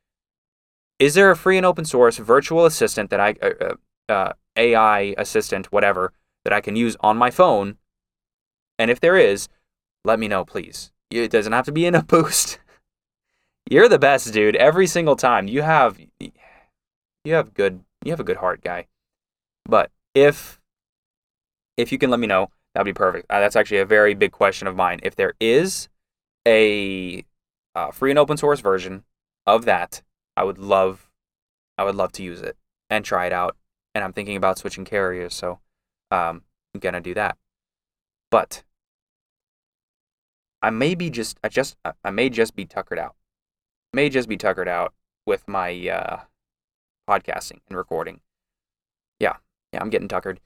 Is 0.98 1.14
there 1.14 1.30
a 1.30 1.36
free 1.36 1.56
and 1.56 1.64
open 1.64 1.84
source 1.84 2.18
virtual 2.18 2.66
assistant 2.66 3.10
that 3.10 3.20
I 3.20 3.34
uh, 3.42 3.50
uh, 3.60 4.12
uh 4.12 4.32
AI 4.56 5.14
assistant 5.16 5.72
whatever 5.72 6.12
that 6.44 6.52
I 6.52 6.60
can 6.60 6.76
use 6.76 6.96
on 7.00 7.16
my 7.16 7.30
phone? 7.30 7.76
And 8.78 8.90
if 8.90 9.00
there 9.00 9.16
is, 9.16 9.48
let 10.04 10.18
me 10.18 10.28
know, 10.28 10.44
please. 10.44 10.92
It 11.10 11.30
doesn't 11.30 11.52
have 11.52 11.66
to 11.66 11.72
be 11.72 11.86
in 11.86 11.94
a 11.94 12.02
boost. 12.14 12.58
You're 13.70 13.88
the 13.88 13.98
best, 13.98 14.32
dude. 14.32 14.56
Every 14.56 14.86
single 14.86 15.16
time 15.16 15.48
you 15.48 15.62
have 15.62 15.98
you 17.24 17.34
have 17.34 17.54
good 17.54 17.84
you 18.04 18.12
have 18.12 18.20
a 18.20 18.24
good 18.24 18.38
heart, 18.38 18.62
guy. 18.62 18.86
But 19.64 19.90
if 20.14 20.60
if 21.76 21.92
you 21.92 21.98
can 21.98 22.10
let 22.10 22.20
me 22.20 22.26
know, 22.26 22.50
that'd 22.74 22.84
be 22.84 22.92
perfect. 22.92 23.26
Uh, 23.30 23.40
that's 23.40 23.56
actually 23.56 23.78
a 23.78 23.86
very 23.86 24.14
big 24.14 24.32
question 24.32 24.66
of 24.66 24.76
mine. 24.76 25.00
If 25.02 25.16
there 25.16 25.34
is 25.40 25.88
a 26.46 27.24
uh, 27.80 27.90
free 27.90 28.10
and 28.10 28.18
open 28.18 28.36
source 28.36 28.60
version 28.60 29.04
of 29.46 29.64
that, 29.64 30.02
I 30.36 30.44
would 30.44 30.58
love 30.58 31.10
I 31.78 31.84
would 31.84 31.94
love 31.94 32.12
to 32.12 32.22
use 32.22 32.42
it 32.42 32.56
and 32.90 33.04
try 33.04 33.26
it 33.26 33.32
out. 33.32 33.56
And 33.94 34.04
I'm 34.04 34.12
thinking 34.12 34.36
about 34.36 34.58
switching 34.58 34.84
carriers, 34.84 35.34
so 35.34 35.60
um, 36.10 36.42
I'm 36.74 36.80
gonna 36.80 37.00
do 37.00 37.14
that. 37.14 37.38
But 38.30 38.64
I 40.60 40.70
may 40.70 40.94
be 40.94 41.08
just 41.08 41.38
I 41.42 41.48
just 41.48 41.76
I 42.04 42.10
may 42.10 42.28
just 42.28 42.54
be 42.54 42.66
tuckered 42.66 42.98
out. 42.98 43.16
May 43.92 44.10
just 44.10 44.28
be 44.28 44.36
tuckered 44.36 44.68
out 44.68 44.92
with 45.26 45.48
my 45.48 45.70
uh, 45.88 46.20
podcasting 47.08 47.60
and 47.68 47.76
recording. 47.76 48.20
Yeah, 49.18 49.36
yeah, 49.72 49.80
I'm 49.80 49.90
getting 49.90 50.08
tuckered. 50.08 50.40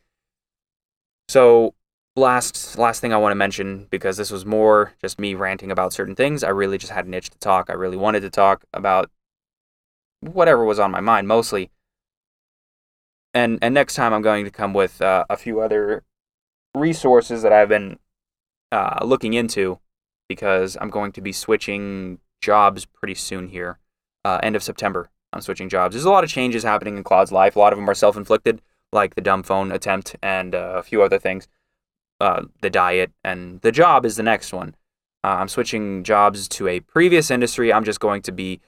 So 1.29 1.75
last 2.17 2.79
last 2.79 3.01
thing 3.01 3.13
I 3.13 3.17
want 3.17 3.33
to 3.33 3.37
mention 3.37 3.87
because 3.91 4.17
this 4.17 4.31
was 4.31 4.47
more 4.47 4.93
just 5.01 5.19
me 5.19 5.35
ranting 5.35 5.71
about 5.71 5.93
certain 5.93 6.15
things. 6.15 6.45
I 6.45 6.51
really 6.51 6.79
just 6.79 6.93
had 6.93 7.07
an 7.07 7.15
itch 7.15 7.31
to 7.31 7.39
talk. 7.39 7.71
I 7.71 7.75
really 7.75 7.97
wanted 7.97 8.21
to 8.21 8.31
talk 8.31 8.65
about 8.73 9.11
whatever 10.21 10.65
was 10.65 10.79
on 10.79 10.91
my 10.91 11.01
mind 11.01 11.29
mostly. 11.29 11.71
And 13.33 13.59
and 13.63 13.75
next 13.75 13.95
time 13.95 14.13
I'm 14.13 14.23
going 14.23 14.45
to 14.45 14.51
come 14.51 14.73
with 14.75 15.03
uh, 15.03 15.25
a 15.29 15.37
few 15.37 15.61
other 15.61 16.05
resources 16.75 17.43
that 17.43 17.53
I've 17.53 17.69
been 17.69 17.99
uh, 18.71 19.05
looking 19.05 19.35
into 19.35 19.81
because 20.29 20.77
I'm 20.81 20.91
going 20.91 21.13
to 21.13 21.21
be 21.21 21.33
switching 21.33 22.19
jobs 22.41 22.85
pretty 22.85 23.15
soon 23.15 23.49
here. 23.49 23.79
Uh, 24.25 24.41
end 24.43 24.57
of 24.57 24.63
September, 24.63 25.11
I'm 25.33 25.43
switching 25.43 25.69
jobs. 25.69 25.95
There's 25.95 26.07
a 26.07 26.11
lot 26.11 26.25
of 26.25 26.31
changes 26.31 26.63
happening 26.63 26.97
in 26.97 27.05
Claude's 27.05 27.31
life. 27.33 27.57
A 27.57 27.59
lot 27.59 27.73
of 27.73 27.79
them 27.79 27.91
are 27.91 27.95
self-inflicted, 27.95 28.63
like 28.91 29.15
the 29.15 29.21
dumb 29.21 29.43
phone 29.43 29.71
attempt 29.71 30.17
and 30.23 30.55
uh, 30.55 30.75
a 30.77 30.83
few 30.83 31.03
other 31.03 31.19
things. 31.19 31.47
Uh, 32.25 32.45
the 32.63 32.71
diet 32.71 33.13
and 33.23 33.61
the 33.61 33.71
job 33.71 34.07
is 34.07 34.17
the 34.17 34.23
next 34.23 34.55
one. 34.55 34.75
Uh, 35.23 35.37
I'm 35.41 35.49
switching 35.49 36.03
jobs 36.05 36.49
to 36.49 36.67
a 36.69 36.81
previous 36.81 37.31
industry. 37.31 37.71
I'm 37.71 37.85
just 37.85 38.01
going 38.01 38.23
to 38.23 38.33
be, 38.33 38.63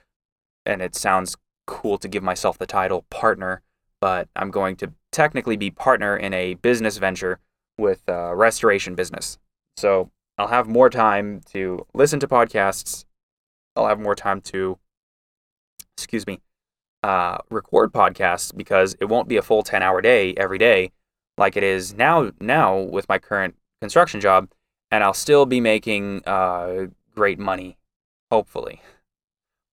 and 0.66 0.82
it 0.82 0.94
sounds 0.94 1.38
cool 1.66 1.96
to 1.96 2.06
give 2.06 2.22
myself 2.22 2.58
the 2.58 2.66
title 2.66 3.06
partner, 3.08 3.62
but 3.98 4.28
I'm 4.36 4.50
going 4.50 4.76
to 4.76 4.92
technically 5.10 5.56
be 5.56 5.70
partner 5.70 6.14
in 6.14 6.34
a 6.34 6.52
business 6.52 6.98
venture 6.98 7.38
with 7.78 8.06
a 8.08 8.36
restoration 8.36 8.94
business. 8.94 9.38
So 9.78 10.10
I'll 10.36 10.48
have 10.48 10.68
more 10.68 10.90
time 10.90 11.40
to 11.52 11.86
listen 11.94 12.20
to 12.20 12.28
podcasts. 12.28 13.06
I'll 13.74 13.86
have 13.86 13.98
more 13.98 14.14
time 14.14 14.42
to, 14.52 14.78
excuse 15.96 16.26
me, 16.26 16.40
uh, 17.02 17.38
record 17.48 17.94
podcasts 17.94 18.54
because 18.54 18.98
it 19.00 19.06
won't 19.06 19.28
be 19.28 19.38
a 19.38 19.42
full 19.42 19.62
10 19.62 19.82
hour 19.82 20.02
day 20.02 20.34
every 20.36 20.58
day 20.58 20.92
like 21.38 21.56
it 21.56 21.62
is 21.62 21.94
now 21.94 22.30
now 22.40 22.78
with 22.78 23.08
my 23.08 23.18
current 23.18 23.56
construction 23.80 24.20
job 24.20 24.48
and 24.90 25.04
I'll 25.04 25.14
still 25.14 25.46
be 25.46 25.60
making 25.60 26.22
uh, 26.26 26.86
great 27.14 27.38
money 27.38 27.76
hopefully. 28.30 28.82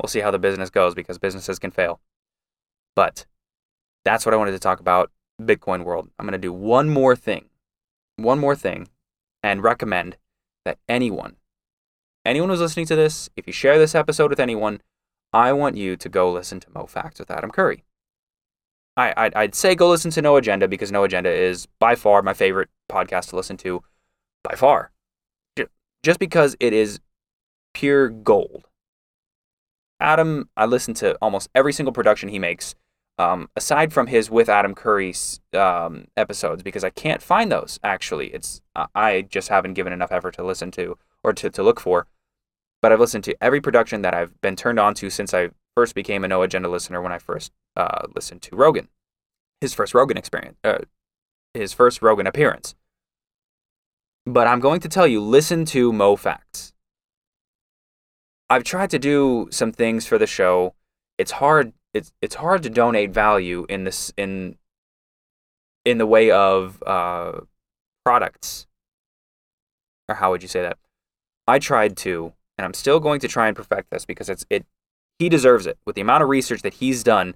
We'll 0.01 0.09
see 0.09 0.20
how 0.20 0.32
the 0.32 0.39
business 0.39 0.70
goes 0.70 0.95
because 0.95 1.18
businesses 1.18 1.59
can 1.59 1.72
fail. 1.72 1.99
But 2.95 3.26
that's 4.03 4.26
what 4.26 4.34
I 4.34 4.38
wanted 4.38 4.51
to 4.51 4.59
talk 4.59 4.80
about 4.80 5.11
Bitcoin 5.41 5.84
world. 5.84 6.09
I'm 6.20 6.26
going 6.26 6.34
to 6.34 6.38
do 6.38 6.53
one 6.53 6.89
more 6.89 7.16
thing 7.16 7.49
one 8.18 8.39
more 8.39 8.55
thing 8.55 8.88
and 9.41 9.64
recommend 9.64 10.18
that 10.66 10.78
anyone 10.88 11.36
anyone 12.26 12.49
who's 12.49 12.61
listening 12.61 12.86
to 12.86 12.95
this 12.95 13.30
if 13.36 13.47
you 13.47 13.53
share 13.53 13.78
this 13.78 13.95
episode 13.95 14.30
with 14.30 14.39
anyone 14.39 14.82
I 15.34 15.51
want 15.51 15.78
you 15.78 15.95
to 15.95 16.09
go 16.09 16.32
listen 16.32 16.59
to 16.59 16.70
Moe 16.70 16.86
Factz 16.86 17.18
with 17.18 17.32
Adam 17.32 17.49
Curry. 17.49 17.84
I, 18.95 19.13
I'd, 19.17 19.33
I'd 19.35 19.55
say 19.55 19.75
go 19.75 19.89
listen 19.89 20.11
to 20.11 20.21
No 20.21 20.35
Agenda 20.37 20.67
because 20.67 20.91
No 20.91 21.03
Agenda 21.03 21.31
is 21.31 21.67
by 21.79 21.95
far 21.95 22.21
my 22.21 22.33
favorite 22.33 22.69
podcast 22.89 23.29
to 23.29 23.35
listen 23.35 23.57
to, 23.57 23.81
by 24.43 24.55
far. 24.55 24.91
Just 26.03 26.19
because 26.19 26.55
it 26.59 26.73
is 26.73 26.99
pure 27.73 28.09
gold. 28.09 28.65
Adam, 29.99 30.49
I 30.57 30.65
listen 30.65 30.93
to 30.95 31.15
almost 31.21 31.49
every 31.55 31.71
single 31.71 31.93
production 31.93 32.27
he 32.27 32.39
makes, 32.39 32.75
um, 33.17 33.49
aside 33.55 33.93
from 33.93 34.07
his 34.07 34.29
with 34.29 34.49
Adam 34.49 34.75
Curry 34.75 35.15
um, 35.53 36.05
episodes, 36.17 36.61
because 36.61 36.83
I 36.83 36.89
can't 36.89 37.21
find 37.21 37.49
those. 37.49 37.79
Actually, 37.83 38.27
it's 38.27 38.61
I 38.75 39.21
just 39.21 39.47
haven't 39.47 39.75
given 39.75 39.93
enough 39.93 40.11
effort 40.11 40.35
to 40.35 40.43
listen 40.43 40.71
to 40.71 40.97
or 41.23 41.31
to, 41.33 41.49
to 41.49 41.63
look 41.63 41.79
for 41.79 42.07
but 42.83 42.91
I've 42.91 42.99
listened 42.99 43.23
to 43.23 43.35
every 43.41 43.61
production 43.61 44.01
that 44.01 44.13
I've 44.13 44.39
been 44.41 44.57
turned 44.57 44.77
on 44.77 44.93
to 44.95 45.09
since 45.09 45.33
I 45.33 45.51
first 45.76 45.95
became 45.95 46.24
a 46.24 46.28
No 46.28 46.41
Agenda 46.41 46.69
listener 46.69 47.01
when 47.01 47.11
I 47.11 47.19
first 47.19 47.51
uh, 47.76 48.07
listened 48.15 48.41
to 48.43 48.55
Rogan, 48.55 48.89
his 49.61 49.74
first 49.74 49.93
Rogan 49.93 50.17
experience, 50.17 50.57
uh, 50.63 50.80
his 51.53 51.74
first 51.74 52.01
Rogan 52.01 52.28
appearance. 52.28 52.76
But 54.26 54.47
I'm 54.47 54.59
going 54.59 54.80
to 54.82 54.89
tell 54.89 55.07
you, 55.07 55.21
listen 55.21 55.65
to 55.65 55.91
Moe 55.91 56.15
Factz. 56.15 56.74
I've 58.49 58.63
tried 58.63 58.89
to 58.91 58.99
do 58.99 59.47
some 59.51 59.71
things 59.71 60.05
for 60.05 60.17
the 60.17 60.28
show. 60.28 60.76
It's 61.17 61.32
hard. 61.32 61.74
It's 61.93 62.11
it's 62.21 62.36
hard 62.36 62.63
to 62.63 62.69
donate 62.69 63.11
value 63.11 63.65
in 63.69 63.84
this 63.84 64.13
in 64.17 64.57
in 65.86 65.97
the 65.97 66.05
way 66.05 66.32
of 66.32 66.82
uh, 66.86 67.41
products. 68.05 68.67
Or 70.07 70.15
how 70.15 70.32
would 70.32 70.41
you 70.41 70.47
say 70.47 70.61
that? 70.61 70.78
I 71.47 71.59
tried 71.59 71.97
to, 71.97 72.34
and 72.57 72.65
I'm 72.65 72.74
still 72.74 72.99
going 72.99 73.19
to 73.21 73.28
try 73.28 73.47
and 73.47 73.55
perfect 73.55 73.89
this 73.91 74.05
because 74.05 74.30
it's 74.30 74.45
it. 74.49 74.65
He 75.24 75.30
deserves 75.30 75.65
it 75.65 75.78
with 75.86 75.95
the 75.95 76.01
amount 76.01 76.21
of 76.21 76.28
research 76.28 76.63
that 76.63 76.74
he's 76.74 77.01
done, 77.01 77.36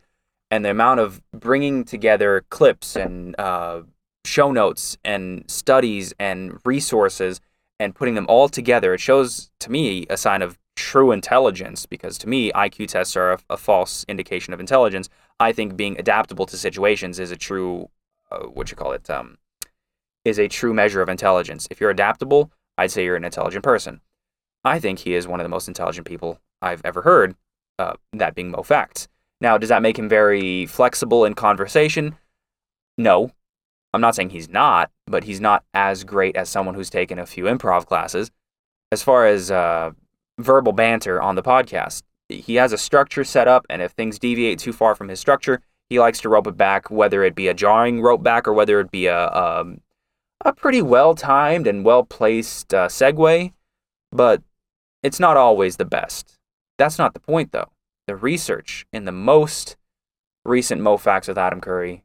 and 0.51 0.65
the 0.65 0.71
amount 0.71 0.99
of 0.99 1.21
bringing 1.31 1.85
together 1.85 2.43
clips 2.49 2.97
and 2.97 3.33
uh, 3.39 3.83
show 4.25 4.51
notes 4.51 4.97
and 5.05 5.45
studies 5.49 6.13
and 6.19 6.59
resources 6.65 7.39
and 7.79 7.95
putting 7.95 8.15
them 8.15 8.25
all 8.27 8.49
together. 8.49 8.93
It 8.93 8.99
shows 8.99 9.51
to 9.61 9.71
me 9.71 10.05
a 10.09 10.17
sign 10.17 10.41
of 10.41 10.57
true 10.75 11.13
intelligence 11.13 11.85
because 11.85 12.17
to 12.17 12.27
me 12.27 12.51
IQ 12.51 12.89
tests 12.89 13.15
are 13.15 13.31
a, 13.31 13.39
a 13.51 13.55
false 13.55 14.03
indication 14.09 14.53
of 14.53 14.59
intelligence. 14.59 15.07
I 15.39 15.53
think 15.53 15.77
being 15.77 15.97
adaptable 15.97 16.45
to 16.47 16.57
situations 16.57 17.19
is 17.19 17.31
a 17.31 17.37
true 17.37 17.89
uh, 18.29 18.47
what 18.47 18.69
you 18.69 18.75
call 18.75 18.91
it 18.91 19.09
um, 19.09 19.37
is 20.25 20.39
a 20.39 20.49
true 20.49 20.73
measure 20.73 21.01
of 21.01 21.07
intelligence. 21.07 21.69
If 21.71 21.79
you're 21.79 21.89
adaptable, 21.89 22.51
I'd 22.77 22.91
say 22.91 23.05
you're 23.05 23.15
an 23.15 23.23
intelligent 23.23 23.63
person. 23.63 24.01
I 24.65 24.77
think 24.77 24.99
he 24.99 25.13
is 25.13 25.25
one 25.25 25.39
of 25.39 25.45
the 25.45 25.55
most 25.57 25.69
intelligent 25.69 26.05
people 26.05 26.41
I've 26.61 26.81
ever 26.83 27.03
heard. 27.03 27.37
Uh, 27.79 27.93
that 28.13 28.35
being 28.35 28.51
Moe 28.51 28.63
Factz. 28.63 29.07
Now, 29.39 29.57
does 29.57 29.69
that 29.69 29.83
make 29.83 29.99
him 29.99 30.09
very 30.09 30.65
flexible 30.65 31.25
in 31.25 31.35
conversation? 31.35 32.17
No, 32.97 33.31
I'm 33.93 34.01
not 34.01 34.15
saying 34.15 34.31
he's 34.31 34.49
not, 34.49 34.91
but 35.05 35.23
he's 35.23 35.39
not 35.39 35.63
as 35.73 36.03
great 36.03 36.35
as 36.35 36.49
someone 36.49 36.75
who's 36.75 36.89
taken 36.89 37.19
a 37.19 37.25
few 37.25 37.45
improv 37.45 37.85
classes. 37.85 38.31
As 38.91 39.03
far 39.03 39.27
as 39.27 39.51
uh, 39.51 39.91
verbal 40.39 40.73
banter 40.73 41.21
on 41.21 41.35
the 41.35 41.43
podcast, 41.43 42.03
he 42.29 42.55
has 42.55 42.73
a 42.73 42.77
structure 42.77 43.23
set 43.23 43.47
up, 43.47 43.65
and 43.69 43.81
if 43.81 43.91
things 43.91 44.19
deviate 44.19 44.59
too 44.59 44.73
far 44.73 44.95
from 44.95 45.07
his 45.07 45.19
structure, 45.19 45.61
he 45.89 45.99
likes 45.99 46.19
to 46.21 46.29
rope 46.29 46.47
it 46.47 46.57
back, 46.57 46.91
whether 46.91 47.23
it 47.23 47.35
be 47.35 47.47
a 47.47 47.53
jarring 47.53 48.01
rope 48.01 48.23
back 48.23 48.47
or 48.47 48.53
whether 48.53 48.79
it 48.79 48.91
be 48.91 49.05
a 49.07 49.29
um, 49.31 49.81
a 50.43 50.53
pretty 50.53 50.81
well 50.81 51.15
timed 51.15 51.67
and 51.67 51.85
well 51.85 52.03
placed 52.03 52.73
uh, 52.73 52.87
segue. 52.87 53.53
But 54.11 54.41
it's 55.01 55.19
not 55.19 55.37
always 55.37 55.77
the 55.77 55.85
best. 55.85 56.36
That's 56.77 56.97
not 56.97 57.13
the 57.13 57.19
point, 57.19 57.51
though. 57.51 57.71
The 58.07 58.15
research 58.15 58.85
in 58.93 59.05
the 59.05 59.11
most 59.11 59.75
recent 60.45 60.81
Moe 60.81 60.97
Factz 60.97 61.27
with 61.27 61.37
Adam 61.37 61.59
Curry, 61.59 62.03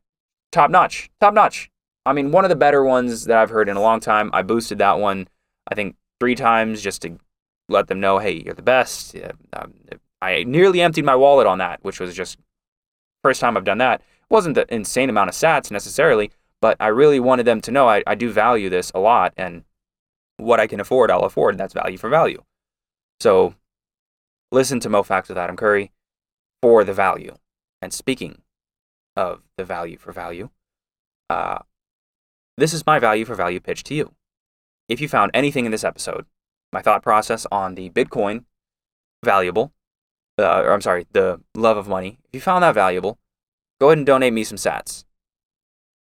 top 0.51 0.71
notch, 0.71 1.11
top 1.21 1.35
notch. 1.35 1.71
I 2.05 2.13
mean, 2.13 2.33
one 2.33 2.45
of 2.45 2.49
the 2.49 2.57
better 2.57 2.85
ones 2.85 3.27
that 3.27 3.39
I've 3.39 3.51
heard 3.51 3.69
in 3.69 3.77
a 3.77 3.83
long 3.83 4.01
time. 4.01 4.31
I 4.33 4.43
boosted 4.43 4.79
that 4.79 4.99
one, 4.99 5.29
I 5.71 5.75
think, 5.75 5.97
three 6.19 6.35
times 6.35 6.83
just 6.83 7.03
to 7.03 7.19
let 7.69 7.87
them 7.87 8.01
know, 8.01 8.19
hey, 8.19 8.43
you're 8.45 8.55
the 8.55 8.63
best. 8.63 9.15
Um, 9.53 9.75
I 10.21 10.45
nearly 10.45 10.81
emptied 10.81 11.05
my 11.05 11.17
wallet 11.17 11.47
on 11.47 11.59
that, 11.59 11.83
which 11.85 12.01
was 12.01 12.15
just 12.15 12.39
first 13.23 13.41
time 13.41 13.57
I've 13.57 13.65
done 13.65 13.79
that. 13.79 14.01
It 14.01 14.07
wasn't 14.31 14.57
the 14.57 14.73
insane 14.73 15.11
amount 15.11 15.29
of 15.29 15.35
sats 15.35 15.71
necessarily, 15.71 16.33
but 16.61 16.77
I 16.81 16.89
really 16.89 17.21
wanted 17.21 17.45
them 17.45 17.61
to 17.63 17.71
know 17.71 17.89
I, 17.89 18.03
I 18.07 18.15
do 18.15 18.31
value 18.31 18.69
this 18.69 18.91
a 18.95 19.01
lot, 19.01 19.33
and 19.37 19.65
what 20.39 20.61
I 20.61 20.67
can 20.67 20.81
afford, 20.81 21.11
I'll 21.11 21.21
afford. 21.21 21.55
And 21.55 21.61
that's 21.61 21.75
value 21.75 21.99
for 21.99 22.09
value. 22.09 22.43
So 23.21 23.55
listen 24.53 24.79
to 24.81 24.89
Moe 24.89 25.03
Factz 25.03 25.29
with 25.29 25.39
Adam 25.39 25.57
Curry 25.57 25.91
for 26.61 26.85
the 26.85 26.93
value. 26.93 27.35
And 27.81 27.93
speaking 27.93 28.43
of 29.17 29.43
the 29.57 29.65
value 29.65 29.97
for 29.97 30.13
value, 30.13 30.51
uh, 31.29 31.61
this 32.57 32.73
is 32.73 32.87
my 32.87 32.99
value 32.99 33.25
for 33.25 33.35
value 33.35 33.61
pitch 33.61 33.83
to 33.85 33.95
you. 33.95 34.13
If 34.89 35.01
you 35.01 35.09
found 35.09 35.31
anything 35.35 35.65
in 35.65 35.73
this 35.73 35.85
episode, 35.85 36.27
my 36.73 36.83
thought 36.83 37.03
process 37.03 37.47
on 37.51 37.75
the 37.75 37.91
Bitcoin 37.91 38.45
valuable, 39.25 39.73
uh, 40.39 40.63
or 40.63 40.73
I'm 40.73 40.81
sorry, 40.81 41.07
the 41.13 41.41
love 41.55 41.77
of 41.77 41.89
money, 41.89 42.19
if 42.29 42.35
you 42.35 42.41
found 42.41 42.63
that 42.63 42.75
valuable, 42.75 43.19
go 43.81 43.89
ahead 43.89 43.99
and 43.99 44.07
donate 44.07 44.33
me 44.33 44.45
some 44.45 44.59
sats. 44.59 45.05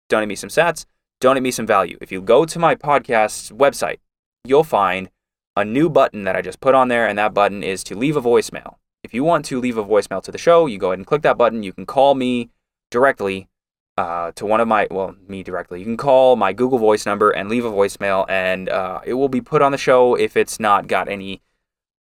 Donate 0.08 0.28
me 0.28 0.36
some 0.36 0.48
sats, 0.48 0.86
donate 1.20 1.42
me 1.42 1.50
some 1.50 1.66
value. 1.66 1.98
If 2.00 2.10
you 2.10 2.22
go 2.22 2.46
to 2.46 2.58
my 2.58 2.74
podcast 2.74 3.52
website, 3.52 3.98
you'll 4.44 4.64
find 4.64 5.10
a 5.58 5.64
new 5.64 5.90
button 5.90 6.22
that 6.22 6.36
I 6.36 6.40
just 6.40 6.60
put 6.60 6.76
on 6.76 6.86
there, 6.86 7.08
and 7.08 7.18
that 7.18 7.34
button 7.34 7.64
is 7.64 7.82
to 7.84 7.96
leave 7.96 8.16
a 8.16 8.22
voicemail. 8.22 8.76
If 9.02 9.12
you 9.12 9.24
want 9.24 9.44
to 9.46 9.60
leave 9.60 9.76
a 9.76 9.84
voicemail 9.84 10.22
to 10.22 10.30
the 10.30 10.38
show, 10.38 10.66
you 10.66 10.78
go 10.78 10.90
ahead 10.90 11.00
and 11.00 11.06
click 11.06 11.22
that 11.22 11.36
button. 11.36 11.64
You 11.64 11.72
can 11.72 11.84
call 11.84 12.14
me 12.14 12.50
directly 12.92 13.48
uh, 13.96 14.30
to 14.36 14.46
one 14.46 14.60
of 14.60 14.68
my, 14.68 14.86
well, 14.88 15.16
me 15.26 15.42
directly. 15.42 15.80
You 15.80 15.84
can 15.84 15.96
call 15.96 16.36
my 16.36 16.52
Google 16.52 16.78
Voice 16.78 17.04
number 17.04 17.30
and 17.30 17.48
leave 17.48 17.64
a 17.64 17.72
voicemail, 17.72 18.24
and 18.28 18.68
uh, 18.68 19.00
it 19.04 19.14
will 19.14 19.28
be 19.28 19.40
put 19.40 19.60
on 19.60 19.72
the 19.72 19.78
show 19.78 20.14
if 20.14 20.36
it's 20.36 20.60
not 20.60 20.86
got 20.86 21.08
any 21.08 21.42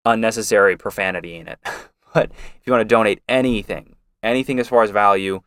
unnecessary 0.04 0.76
profanity 0.76 1.38
in 1.38 1.48
it. 1.48 1.60
but 2.14 2.32
if 2.32 2.62
you 2.66 2.74
want 2.74 2.82
to 2.82 2.94
donate 2.94 3.24
anything, 3.30 3.96
anything 4.22 4.60
as 4.60 4.68
far 4.68 4.84
as 4.84 4.90
value, 4.90 5.40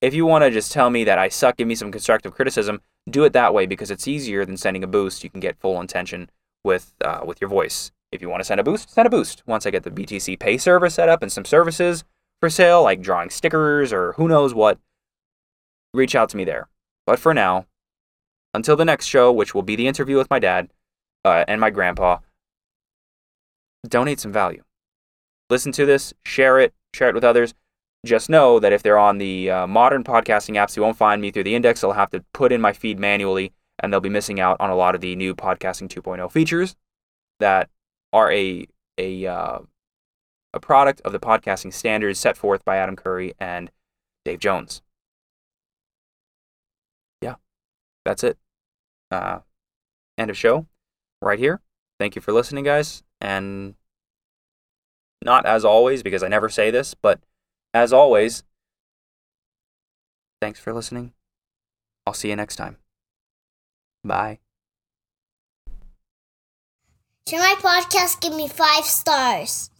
if 0.00 0.14
you 0.14 0.26
want 0.26 0.44
to 0.44 0.50
just 0.52 0.70
tell 0.70 0.90
me 0.90 1.02
that 1.02 1.18
I 1.18 1.28
suck, 1.28 1.56
give 1.56 1.66
me 1.66 1.74
some 1.74 1.90
constructive 1.90 2.34
criticism, 2.34 2.82
do 3.10 3.24
it 3.24 3.32
that 3.32 3.52
way 3.52 3.66
because 3.66 3.90
it's 3.90 4.06
easier 4.06 4.44
than 4.44 4.56
sending 4.56 4.84
a 4.84 4.86
boost. 4.86 5.24
You 5.24 5.30
can 5.30 5.40
get 5.40 5.58
full 5.58 5.80
intention 5.80 6.30
with 6.64 6.94
uh, 7.04 7.20
with 7.24 7.40
your 7.40 7.50
voice. 7.50 7.90
If 8.10 8.22
you 8.22 8.28
want 8.28 8.40
to 8.40 8.44
send 8.44 8.60
a 8.60 8.64
boost, 8.64 8.90
send 8.90 9.06
a 9.06 9.10
boost. 9.10 9.42
Once 9.46 9.66
I 9.66 9.70
get 9.70 9.82
the 9.82 9.90
BTC 9.90 10.38
Pay 10.38 10.56
service 10.58 10.94
set 10.94 11.08
up 11.08 11.22
and 11.22 11.30
some 11.30 11.44
services 11.44 12.04
for 12.40 12.48
sale, 12.48 12.82
like 12.82 13.02
drawing 13.02 13.30
stickers 13.30 13.92
or 13.92 14.12
who 14.12 14.28
knows 14.28 14.54
what, 14.54 14.78
reach 15.92 16.14
out 16.14 16.30
to 16.30 16.36
me 16.36 16.44
there. 16.44 16.68
But 17.06 17.18
for 17.18 17.34
now, 17.34 17.66
until 18.54 18.76
the 18.76 18.84
next 18.84 19.06
show, 19.06 19.30
which 19.32 19.54
will 19.54 19.62
be 19.62 19.76
the 19.76 19.86
interview 19.86 20.16
with 20.16 20.30
my 20.30 20.38
dad 20.38 20.70
uh, 21.24 21.44
and 21.46 21.60
my 21.60 21.70
grandpa, 21.70 22.18
donate 23.86 24.20
some 24.20 24.32
value. 24.32 24.62
Listen 25.50 25.72
to 25.72 25.86
this, 25.86 26.12
share 26.24 26.58
it, 26.58 26.74
share 26.94 27.08
it 27.08 27.14
with 27.14 27.24
others. 27.24 27.54
Just 28.06 28.30
know 28.30 28.60
that 28.60 28.72
if 28.72 28.82
they're 28.82 28.98
on 28.98 29.18
the 29.18 29.50
uh, 29.50 29.66
modern 29.66 30.04
podcasting 30.04 30.54
apps, 30.54 30.76
you 30.76 30.82
won't 30.82 30.96
find 30.96 31.20
me 31.20 31.30
through 31.30 31.44
the 31.44 31.54
index. 31.54 31.80
They'll 31.80 31.92
have 31.92 32.10
to 32.10 32.24
put 32.32 32.52
in 32.52 32.60
my 32.60 32.72
feed 32.72 32.98
manually, 32.98 33.52
and 33.78 33.92
they'll 33.92 34.00
be 34.00 34.08
missing 34.08 34.40
out 34.40 34.56
on 34.60 34.70
a 34.70 34.76
lot 34.76 34.94
of 34.94 35.00
the 35.00 35.14
new 35.16 35.34
podcasting 35.34 35.88
2.0 35.88 36.30
features 36.30 36.76
that 37.40 37.68
are 38.12 38.32
a 38.32 38.66
a 38.96 39.26
uh, 39.26 39.58
a 40.52 40.60
product 40.60 41.00
of 41.02 41.12
the 41.12 41.20
podcasting 41.20 41.72
standards 41.72 42.18
set 42.18 42.36
forth 42.36 42.64
by 42.64 42.76
Adam 42.76 42.96
Curry 42.96 43.34
and 43.38 43.70
Dave 44.24 44.40
Jones. 44.40 44.82
Yeah, 47.22 47.36
that's 48.04 48.24
it. 48.24 48.38
Uh, 49.10 49.40
end 50.16 50.30
of 50.30 50.36
show 50.36 50.66
right 51.22 51.38
here. 51.38 51.60
Thank 51.98 52.16
you 52.16 52.22
for 52.22 52.32
listening, 52.32 52.64
guys. 52.64 53.02
And 53.20 53.74
not 55.24 55.46
as 55.46 55.64
always, 55.64 56.02
because 56.02 56.22
I 56.22 56.28
never 56.28 56.48
say 56.48 56.70
this, 56.70 56.94
but 56.94 57.20
as 57.74 57.92
always, 57.92 58.44
thanks 60.40 60.60
for 60.60 60.72
listening. 60.72 61.12
I'll 62.06 62.14
see 62.14 62.30
you 62.30 62.36
next 62.36 62.56
time. 62.56 62.76
Bye. 64.08 64.38
My 67.30 67.54
podcast, 67.60 68.22
give 68.22 68.34
me 68.34 68.48
five 68.48 68.84
stars. 68.84 69.70